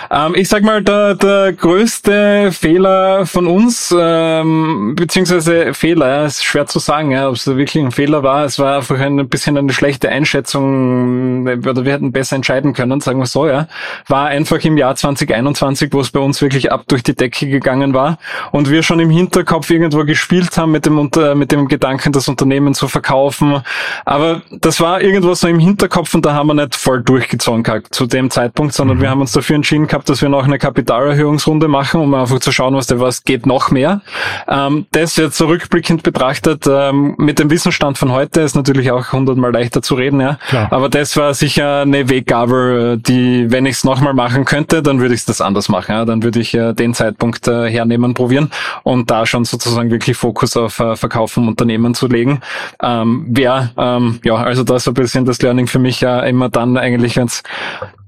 Ähm, 0.09 0.33
ich 0.35 0.49
sag 0.49 0.63
mal, 0.63 0.81
der, 0.81 1.15
der 1.15 1.53
größte 1.53 2.51
Fehler 2.51 3.25
von 3.25 3.47
uns, 3.47 3.95
ähm, 3.97 4.95
beziehungsweise 4.95 5.73
Fehler, 5.73 6.07
ja, 6.07 6.25
ist 6.25 6.43
schwer 6.43 6.65
zu 6.65 6.79
sagen, 6.79 7.11
ja, 7.11 7.29
ob 7.29 7.35
es 7.35 7.45
wirklich 7.45 7.83
ein 7.83 7.91
Fehler 7.91 8.23
war. 8.23 8.45
Es 8.45 8.57
war 8.57 8.77
einfach 8.77 8.99
ein 8.99 9.27
bisschen 9.29 9.57
eine 9.57 9.73
schlechte 9.73 10.09
Einschätzung, 10.09 11.47
oder 11.47 11.85
wir 11.85 11.93
hätten 11.93 12.11
besser 12.11 12.35
entscheiden 12.35 12.73
können, 12.73 13.01
sagen 13.01 13.19
wir 13.19 13.27
so, 13.27 13.47
ja. 13.47 13.67
War 14.07 14.27
einfach 14.27 14.63
im 14.63 14.77
Jahr 14.77 14.94
2021, 14.95 15.93
wo 15.93 15.99
es 15.99 16.11
bei 16.11 16.19
uns 16.19 16.41
wirklich 16.41 16.71
ab 16.71 16.83
durch 16.87 17.03
die 17.03 17.15
Decke 17.15 17.47
gegangen 17.47 17.93
war 17.93 18.17
und 18.51 18.69
wir 18.69 18.83
schon 18.83 18.99
im 18.99 19.09
Hinterkopf 19.09 19.69
irgendwo 19.69 20.03
gespielt 20.03 20.57
haben 20.57 20.71
mit 20.71 20.85
dem, 20.85 21.09
mit 21.35 21.51
dem 21.51 21.67
Gedanken, 21.67 22.11
das 22.11 22.27
Unternehmen 22.27 22.73
zu 22.73 22.87
verkaufen. 22.87 23.61
Aber 24.05 24.41
das 24.51 24.79
war 24.79 25.01
irgendwo 25.01 25.33
so 25.33 25.47
im 25.47 25.59
Hinterkopf 25.59 26.13
und 26.13 26.25
da 26.25 26.33
haben 26.33 26.47
wir 26.47 26.53
nicht 26.53 26.75
voll 26.75 27.01
durchgezogen 27.01 27.63
gehabt 27.63 27.93
zu 27.93 28.05
dem 28.05 28.29
Zeitpunkt, 28.29 28.73
sondern 28.73 28.97
mhm. 28.97 29.01
wir 29.01 29.09
haben 29.09 29.21
uns 29.21 29.31
dafür 29.31 29.55
entschieden 29.55 29.87
gehabt, 29.87 30.09
dass 30.09 30.21
wir 30.21 30.29
noch 30.29 30.45
eine 30.45 30.57
Kapitalerhöhungsrunde 30.57 31.67
machen, 31.67 32.01
um 32.01 32.13
einfach 32.13 32.39
zu 32.39 32.51
schauen, 32.51 32.75
was 32.75 32.87
da 32.87 32.99
was 32.99 33.23
geht 33.23 33.45
noch 33.45 33.71
mehr. 33.71 34.01
Ähm, 34.47 34.85
das 34.91 35.15
jetzt 35.17 35.37
zurückblickend 35.37 36.03
betrachtet, 36.03 36.65
ähm, 36.67 37.15
mit 37.17 37.39
dem 37.39 37.49
Wissensstand 37.49 37.97
von 37.97 38.11
heute 38.11 38.41
ist 38.41 38.55
natürlich 38.55 38.91
auch 38.91 39.11
hundertmal 39.11 39.51
leichter 39.51 39.81
zu 39.81 39.95
reden, 39.95 40.19
ja. 40.21 40.37
Klar. 40.47 40.71
Aber 40.71 40.89
das 40.89 41.17
war 41.17 41.33
sicher 41.33 41.81
eine 41.81 42.09
Weggabe, 42.09 42.97
die, 42.99 43.51
wenn 43.51 43.65
ich 43.65 43.73
es 43.73 43.83
nochmal 43.83 44.13
machen 44.13 44.45
könnte, 44.45 44.81
dann 44.85 44.99
würde 44.99 45.15
ich 45.15 45.25
das 45.25 45.41
anders 45.41 45.69
machen. 45.69 45.91
Ja? 45.91 46.05
Dann 46.05 46.23
würde 46.23 46.39
ich 46.39 46.53
äh, 46.53 46.73
den 46.73 46.93
Zeitpunkt 46.93 47.47
äh, 47.47 47.69
hernehmen, 47.69 48.13
probieren 48.13 48.51
und 48.83 49.11
da 49.11 49.25
schon 49.25 49.45
sozusagen 49.45 49.91
wirklich 49.91 50.17
Fokus 50.17 50.55
auf 50.57 50.79
äh, 50.79 50.95
Verkauf 50.95 51.31
vom 51.31 51.47
Unternehmen 51.47 51.93
zu 51.93 52.07
legen. 52.07 52.41
Ähm, 52.81 53.25
Wäre, 53.29 53.71
ähm, 53.77 54.19
ja, 54.23 54.35
also 54.35 54.63
das 54.63 54.83
ist 54.83 54.87
ein 54.87 54.93
bisschen 54.93 55.25
das 55.25 55.41
Learning 55.41 55.67
für 55.67 55.79
mich 55.79 56.01
ja 56.01 56.21
immer 56.21 56.49
dann 56.49 56.77
eigentlich, 56.77 57.17
wenn 57.17 57.29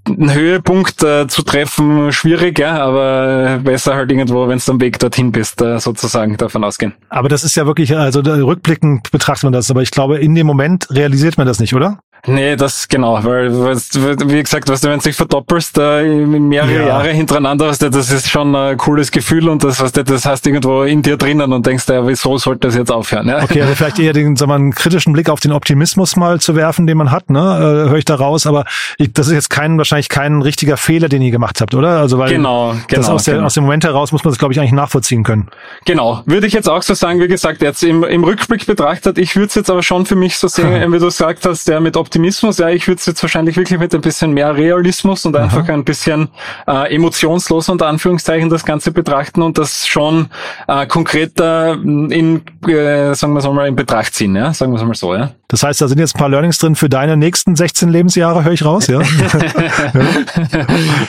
einen 0.07 0.33
Höhepunkt 0.33 1.03
äh, 1.03 1.27
zu 1.27 1.43
treffen 1.43 2.11
schwierig, 2.11 2.59
ja, 2.59 2.81
aber 2.81 3.59
besser 3.63 3.95
halt 3.95 4.11
irgendwo, 4.11 4.47
wenn 4.47 4.59
du 4.59 4.71
am 4.71 4.81
Weg 4.81 4.99
dorthin 4.99 5.31
bist, 5.31 5.61
äh, 5.61 5.79
sozusagen 5.79 6.37
davon 6.37 6.63
ausgehen. 6.63 6.93
Aber 7.09 7.29
das 7.29 7.43
ist 7.43 7.55
ja 7.55 7.65
wirklich, 7.65 7.95
also 7.95 8.21
rückblickend 8.21 9.11
betrachtet 9.11 9.43
man 9.43 9.53
das, 9.53 9.69
aber 9.69 9.81
ich 9.81 9.91
glaube, 9.91 10.17
in 10.19 10.35
dem 10.35 10.47
Moment 10.47 10.87
realisiert 10.89 11.37
man 11.37 11.47
das 11.47 11.59
nicht, 11.59 11.73
oder? 11.73 11.99
Nee, 12.25 12.55
das 12.55 12.87
genau, 12.87 13.23
weil 13.23 13.53
wie 13.53 14.43
gesagt, 14.43 14.69
weißt 14.69 14.83
du, 14.83 14.89
wenn 14.89 14.99
du 14.99 15.03
dich 15.03 15.15
verdoppelst 15.15 15.77
äh, 15.77 16.03
mehrere 16.03 16.73
ja. 16.73 16.87
Jahre 16.87 17.09
hintereinander, 17.09 17.67
weißt 17.67 17.83
du, 17.83 17.89
das 17.89 18.11
ist 18.11 18.29
schon 18.29 18.55
ein 18.55 18.77
cooles 18.77 19.11
Gefühl 19.11 19.47
und 19.47 19.63
das, 19.63 19.81
weißt 19.81 19.97
du, 19.97 20.03
das 20.03 20.25
hast 20.25 20.45
du 20.45 20.49
irgendwo 20.49 20.83
in 20.83 21.01
dir 21.01 21.17
drinnen 21.17 21.53
und 21.53 21.65
denkst, 21.65 21.85
ja, 21.87 22.05
wieso 22.05 22.37
sollte 22.37 22.67
das 22.67 22.75
jetzt 22.75 22.91
aufhören? 22.91 23.27
Ja? 23.27 23.43
Okay, 23.43 23.61
also 23.61 23.75
vielleicht 23.75 23.99
eher 23.99 24.13
den, 24.13 24.35
sagen 24.35 24.51
wir, 24.51 24.55
einen 24.55 24.73
kritischen 24.73 25.13
Blick 25.13 25.29
auf 25.29 25.39
den 25.39 25.51
Optimismus 25.51 26.15
mal 26.15 26.41
zu 26.41 26.55
werfen, 26.55 26.87
den 26.87 26.97
man 26.97 27.11
hat, 27.11 27.29
ne? 27.29 27.39
Äh, 27.39 27.89
Höre 27.89 27.97
ich 27.97 28.05
da 28.05 28.15
raus, 28.15 28.45
aber 28.45 28.65
ich, 28.97 29.13
das 29.13 29.27
ist 29.27 29.33
jetzt 29.33 29.49
kein 29.49 29.77
wahrscheinlich 29.77 30.09
kein 30.09 30.41
richtiger 30.41 30.77
Fehler, 30.77 31.09
den 31.09 31.21
ihr 31.21 31.31
gemacht 31.31 31.61
habt, 31.61 31.75
oder? 31.75 31.99
Also 31.99 32.17
weil 32.17 32.29
genau, 32.29 32.71
genau, 32.71 33.01
das 33.01 33.09
aus, 33.09 33.23
der, 33.23 33.35
genau. 33.35 33.45
aus 33.45 33.53
dem 33.53 33.63
Moment 33.63 33.83
heraus 33.83 34.11
muss 34.11 34.23
man 34.23 34.31
das, 34.31 34.39
glaube 34.39 34.53
ich, 34.53 34.59
eigentlich 34.59 34.73
nachvollziehen 34.73 35.23
können. 35.23 35.49
Genau, 35.85 36.23
würde 36.25 36.47
ich 36.47 36.53
jetzt 36.53 36.69
auch 36.69 36.81
so 36.81 36.93
sagen, 36.93 37.19
wie 37.19 37.27
gesagt, 37.27 37.61
jetzt 37.61 37.83
im, 37.83 38.03
im 38.03 38.23
Rückblick 38.23 38.65
betrachtet, 38.65 39.17
ich 39.17 39.35
würde 39.35 39.47
es 39.47 39.55
jetzt 39.55 39.69
aber 39.69 39.83
schon 39.83 40.05
für 40.05 40.15
mich 40.15 40.37
so 40.37 40.47
sehen, 40.47 40.71
wie 40.91 40.99
du 40.99 41.05
gesagt 41.05 41.45
hast, 41.45 41.67
der 41.67 41.79
mit 41.79 41.95
Optimismus, 41.95 42.06
ja, 42.15 42.69
ich 42.69 42.87
würde 42.87 42.99
es 42.99 43.05
jetzt 43.05 43.21
wahrscheinlich 43.21 43.57
wirklich 43.57 43.79
mit 43.79 43.93
ein 43.93 44.01
bisschen 44.01 44.31
mehr 44.31 44.55
Realismus 44.55 45.25
und 45.25 45.35
Aha. 45.35 45.43
einfach 45.43 45.67
ein 45.69 45.83
bisschen 45.83 46.29
äh, 46.67 46.93
emotionslos 46.95 47.69
unter 47.69 47.87
Anführungszeichen 47.87 48.49
das 48.49 48.65
Ganze 48.65 48.91
betrachten 48.91 49.41
und 49.41 49.57
das 49.57 49.87
schon 49.87 50.27
äh, 50.67 50.85
konkreter 50.87 51.73
in, 51.73 52.41
äh, 52.67 53.13
sagen 53.13 53.33
wir 53.33 53.53
mal, 53.53 53.67
in 53.67 53.75
Betracht 53.75 54.13
ziehen, 54.13 54.35
ja, 54.35 54.53
sagen 54.53 54.71
wir 54.71 54.77
es 54.77 54.85
mal 54.85 54.95
so, 54.95 55.15
ja. 55.15 55.31
Das 55.49 55.63
heißt, 55.63 55.79
da 55.79 55.87
sind 55.87 55.99
jetzt 55.99 56.15
ein 56.15 56.19
paar 56.19 56.27
Learnings 56.27 56.57
drin 56.57 56.75
für 56.75 56.89
deine 56.89 57.15
nächsten 57.15 57.55
16 57.55 57.87
Lebensjahre, 57.87 58.43
höre 58.43 58.51
ich 58.51 58.65
raus, 58.65 58.87
ja? 58.89 59.01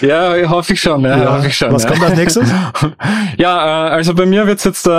ja, 0.00 0.48
hoffe 0.48 0.74
ich 0.74 0.80
schon, 0.80 1.02
ja, 1.02 1.18
ja. 1.18 1.36
hoffe 1.36 1.48
ich 1.48 1.56
schon. 1.56 1.72
Was 1.72 1.82
ja. 1.82 1.90
kommt 1.90 2.04
als 2.04 2.16
nächstes? 2.16 2.48
ja, 3.36 3.88
äh, 3.88 3.90
also 3.90 4.14
bei 4.14 4.26
mir 4.26 4.46
wird's 4.46 4.62
jetzt, 4.62 4.86
äh, 4.86 4.90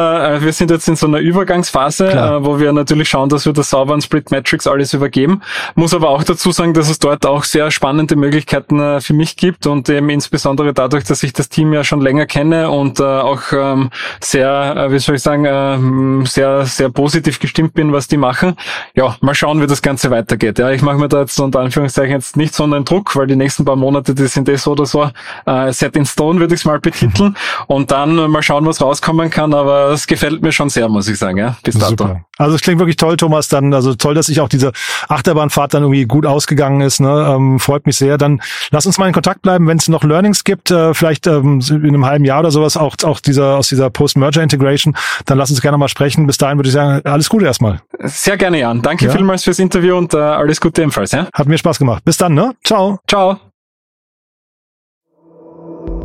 wir 0.41 0.51
sind 0.51 0.71
jetzt 0.71 0.89
in 0.89 0.97
so 0.97 1.07
einer 1.07 1.19
Übergangsphase, 1.19 2.11
äh, 2.11 2.43
wo 2.43 2.59
wir 2.59 2.73
natürlich 2.73 3.07
schauen, 3.07 3.29
dass 3.29 3.45
wir 3.45 3.53
das 3.53 3.69
sauber 3.69 3.93
an 3.93 4.01
Split 4.01 4.29
Metrics 4.29 4.67
alles 4.67 4.93
übergeben. 4.93 5.41
Muss 5.75 5.88
aber 5.93 6.09
auch 6.09 6.23
dazu 6.23 6.51
sagen, 6.51 6.73
dass 6.73 6.89
es 6.89 6.99
dort 6.99 7.25
auch 7.25 7.43
sehr 7.43 7.71
spannende 7.71 8.15
Möglichkeiten 8.15 8.79
äh, 8.79 9.01
für 9.01 9.13
mich 9.13 9.35
gibt 9.35 9.67
und 9.67 9.89
eben 9.89 10.09
insbesondere 10.09 10.73
dadurch, 10.73 11.03
dass 11.03 11.23
ich 11.23 11.33
das 11.33 11.49
Team 11.49 11.73
ja 11.73 11.83
schon 11.83 12.01
länger 12.01 12.25
kenne 12.25 12.69
und 12.69 12.99
äh, 12.99 13.03
auch 13.03 13.41
ähm, 13.51 13.89
sehr, 14.21 14.75
äh, 14.75 14.91
wie 14.91 14.99
soll 14.99 15.15
ich 15.15 15.21
sagen, 15.21 15.45
äh, 15.45 16.25
sehr, 16.25 16.65
sehr 16.65 16.89
positiv 16.89 17.39
gestimmt 17.39 17.73
bin, 17.73 17.93
was 17.93 18.07
die 18.07 18.17
machen. 18.17 18.55
Ja, 18.95 19.15
mal 19.21 19.35
schauen, 19.35 19.61
wie 19.61 19.67
das 19.67 19.81
Ganze 19.81 20.11
weitergeht. 20.11 20.59
Ja, 20.59 20.69
ich 20.71 20.81
mache 20.81 20.97
mir 20.97 21.07
da 21.07 21.21
jetzt 21.21 21.39
unter 21.39 21.59
Anführungszeichen 21.59 22.11
jetzt 22.11 22.37
nicht 22.37 22.53
so 22.53 22.63
einen 22.63 22.85
Druck, 22.85 23.15
weil 23.15 23.27
die 23.27 23.35
nächsten 23.35 23.65
paar 23.65 23.75
Monate, 23.75 24.13
die 24.13 24.27
sind 24.27 24.49
eh 24.49 24.55
so 24.55 24.71
oder 24.71 24.85
so 24.85 25.09
äh, 25.45 25.71
set 25.71 25.95
in 25.95 26.05
stone, 26.05 26.39
würde 26.39 26.53
ich 26.53 26.61
es 26.61 26.65
mal 26.65 26.79
betiteln. 26.79 27.35
Und 27.67 27.91
dann 27.91 28.15
mal 28.29 28.43
schauen, 28.43 28.65
was 28.65 28.81
rauskommen 28.81 29.29
kann. 29.29 29.53
Aber 29.53 29.91
es 29.91 30.07
gefällt 30.07 30.41
mir 30.41 30.51
schon 30.51 30.69
sehr, 30.69 30.89
muss 30.89 31.07
ich 31.07 31.17
sagen, 31.17 31.37
ja, 31.37 31.55
bis 31.63 31.77
dato. 31.77 31.89
Super. 31.89 32.21
Also 32.37 32.55
es 32.55 32.61
klingt 32.61 32.79
wirklich 32.79 32.97
toll, 32.97 33.17
Thomas. 33.17 33.49
Dann, 33.49 33.73
also 33.73 33.95
toll, 33.95 34.13
dass 34.13 34.27
sich 34.27 34.39
auch 34.39 34.49
diese 34.49 34.71
Achterbahnfahrt 35.07 35.73
dann 35.73 35.78
irgendwie 35.83 36.05
gut 36.05 36.25
ausgegangen 36.25 36.81
ist. 36.81 36.99
Ne? 36.99 37.33
Ähm, 37.35 37.59
freut 37.59 37.85
mich 37.85 37.97
sehr. 37.97 38.17
Dann 38.17 38.41
lass 38.71 38.85
uns 38.85 38.97
mal 38.97 39.07
in 39.07 39.13
Kontakt 39.13 39.41
bleiben, 39.41 39.67
wenn 39.67 39.77
es 39.77 39.87
noch 39.87 40.03
Learnings 40.03 40.43
gibt, 40.43 40.71
äh, 40.71 40.93
vielleicht 40.93 41.27
ähm, 41.27 41.61
in 41.69 41.87
einem 41.87 42.05
halben 42.05 42.25
Jahr 42.25 42.39
oder 42.39 42.51
sowas, 42.51 42.77
auch, 42.77 42.95
auch 43.03 43.19
dieser 43.19 43.57
aus 43.57 43.67
dieser 43.69 43.89
Post-Merger-Integration, 43.89 44.95
dann 45.25 45.37
lass 45.37 45.49
uns 45.49 45.61
gerne 45.61 45.77
mal 45.77 45.87
sprechen. 45.87 46.27
Bis 46.27 46.37
dahin 46.37 46.57
würde 46.57 46.69
ich 46.69 46.73
sagen, 46.73 47.01
alles 47.05 47.29
Gute 47.29 47.45
erstmal. 47.45 47.81
Sehr 48.03 48.37
gerne, 48.37 48.59
Jan. 48.59 48.81
Danke 48.81 49.05
ja? 49.05 49.11
vielmals 49.11 49.43
fürs 49.43 49.59
Interview 49.59 49.95
und 49.97 50.13
äh, 50.13 50.17
alles 50.17 50.61
Gute 50.61 50.81
ebenfalls. 50.81 51.11
Ja? 51.11 51.27
Hat 51.33 51.47
mir 51.47 51.57
Spaß 51.57 51.79
gemacht. 51.79 52.03
Bis 52.05 52.17
dann, 52.17 52.33
ne? 52.33 52.55
Ciao. 52.63 52.99
Ciao. 53.07 53.39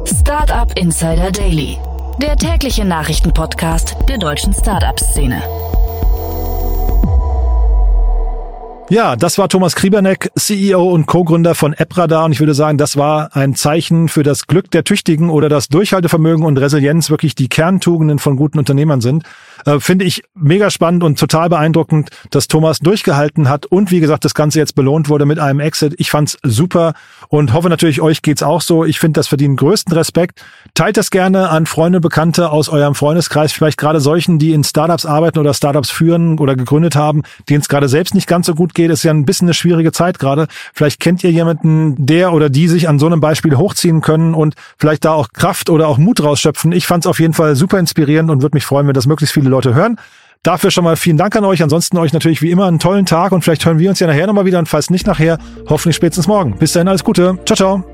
Startup 0.07 0.71
Insider 0.79 1.31
Daily, 1.31 1.79
der 2.21 2.37
tägliche 2.37 2.85
Nachrichtenpodcast 2.85 3.97
der 4.09 4.19
deutschen 4.19 4.53
Startup-Szene. 4.53 5.43
Ja, 8.91 9.17
das 9.17 9.39
war 9.39 9.49
Thomas 9.49 9.77
Krieberneck, 9.77 10.31
CEO 10.37 10.91
und 10.91 11.07
Co-Gründer 11.07 11.55
von 11.55 11.73
EppRadar 11.73 12.27
und 12.27 12.33
ich 12.33 12.41
würde 12.41 12.53
sagen, 12.53 12.77
das 12.77 12.99
war 12.99 13.35
ein 13.35 13.55
Zeichen 13.55 14.09
für 14.09 14.23
das 14.23 14.47
Glück 14.47 14.71
der 14.71 14.85
Tüchtigen 14.85 15.31
oder 15.31 15.49
das 15.49 15.69
Durchhaltevermögen 15.69 16.45
und 16.45 16.59
Resilienz 16.59 17.09
wirklich 17.09 17.35
die 17.35 17.49
Kerntugenden 17.49 18.19
von 18.19 18.37
guten 18.37 18.59
Unternehmern 18.59 19.01
sind. 19.01 19.25
Äh, 19.65 19.81
Finde 19.81 20.05
ich 20.05 20.23
mega 20.35 20.69
spannend 20.69 21.03
und 21.03 21.19
total 21.19 21.49
beeindruckend, 21.49 22.11
dass 22.29 22.47
Thomas 22.47 22.79
durchgehalten 22.79 23.49
hat 23.49 23.65
und 23.65 23.91
wie 23.91 24.01
gesagt, 24.01 24.27
das 24.27 24.35
Ganze 24.35 24.59
jetzt 24.59 24.75
belohnt 24.75 25.09
wurde 25.09 25.25
mit 25.25 25.39
einem 25.39 25.61
Exit. 25.61 25.95
Ich 25.97 26.11
fand's 26.11 26.37
super 26.43 26.93
und 27.29 27.55
hoffe 27.55 27.71
natürlich, 27.71 28.03
euch 28.03 28.21
geht's 28.21 28.43
auch 28.43 28.61
so. 28.61 28.85
Ich 28.85 29.01
finde, 29.01 29.19
das 29.19 29.29
verdient 29.29 29.59
größten 29.59 29.95
Respekt. 29.95 30.45
Teilt 30.75 30.99
das 30.99 31.11
gerne 31.11 31.49
an 31.49 31.65
Freunde, 31.65 32.01
Bekannte 32.01 32.51
aus 32.51 32.69
eurem 32.69 32.95
Freundeskreis, 32.95 33.51
vielleicht 33.53 33.79
gerade 33.79 34.01
solchen, 34.01 34.39
die 34.39 34.53
in 34.53 34.63
Startups 34.63 35.07
arbeiten 35.07 35.39
oder 35.39 35.55
Startups 35.55 35.89
führen 35.89 36.39
oder 36.39 36.55
gegründet 36.55 36.97
haben, 36.97 37.23
denen 37.49 37.63
es 37.63 37.69
gerade 37.69 37.89
selbst 37.89 38.15
nicht 38.15 38.27
ganz 38.27 38.45
so 38.47 38.55
gut 38.55 38.75
geht, 38.85 38.93
ist 38.93 39.03
ja 39.03 39.13
ein 39.13 39.25
bisschen 39.25 39.47
eine 39.47 39.55
schwierige 39.55 39.93
Zeit 39.93 40.19
gerade. 40.19 40.47
Vielleicht 40.73 41.01
kennt 41.01 41.25
ihr 41.25 41.31
jemanden, 41.31 41.95
der 41.99 42.33
oder 42.33 42.51
die 42.51 42.69
sich 42.69 42.89
an 42.89 42.99
so 42.99 43.07
einem 43.07 43.21
Beispiel 43.21 43.57
hochziehen 43.57 44.01
können 44.01 44.35
und 44.35 44.55
vielleicht 44.79 45.05
da 45.05 45.13
auch 45.13 45.29
Kraft 45.33 45.71
oder 45.71 45.89
auch 45.89 45.99
Mut 45.99 46.23
rausschöpfen. 46.23 46.73
Ich 46.73 46.87
fand 46.87 47.05
es 47.05 47.09
auf 47.09 47.21
jeden 47.21 47.35
Fall 47.35 47.57
super 47.57 47.79
inspirierend 47.79 48.31
und 48.31 48.43
würde 48.43 48.57
mich 48.57 48.65
freuen, 48.65 48.87
wenn 48.87 48.95
das 48.95 49.07
möglichst 49.07 49.35
viele 49.35 49.49
Leute 49.49 49.75
hören. 49.75 49.97
Dafür 50.43 50.71
schon 50.71 50.85
mal 50.85 50.97
vielen 50.97 51.17
Dank 51.17 51.35
an 51.37 51.45
euch. 51.45 51.63
Ansonsten 51.63 51.97
euch 51.97 52.13
natürlich 52.13 52.43
wie 52.43 52.51
immer 52.51 52.67
einen 52.67 52.79
tollen 52.79 53.07
Tag 53.07 53.33
und 53.33 53.43
vielleicht 53.43 53.65
hören 53.65 53.79
wir 53.79 53.89
uns 53.89 54.01
ja 54.01 54.07
nachher 54.07 54.27
nochmal 54.27 54.45
wieder 54.45 54.59
und 54.59 54.69
falls 54.69 54.91
nicht 54.91 55.07
nachher, 55.07 55.39
hoffentlich 55.69 55.97
spätestens 55.97 56.27
morgen. 56.27 56.59
Bis 56.59 56.73
dahin 56.73 56.89
alles 56.89 57.03
Gute. 57.03 57.39
Ciao, 57.47 57.57
ciao. 57.57 57.94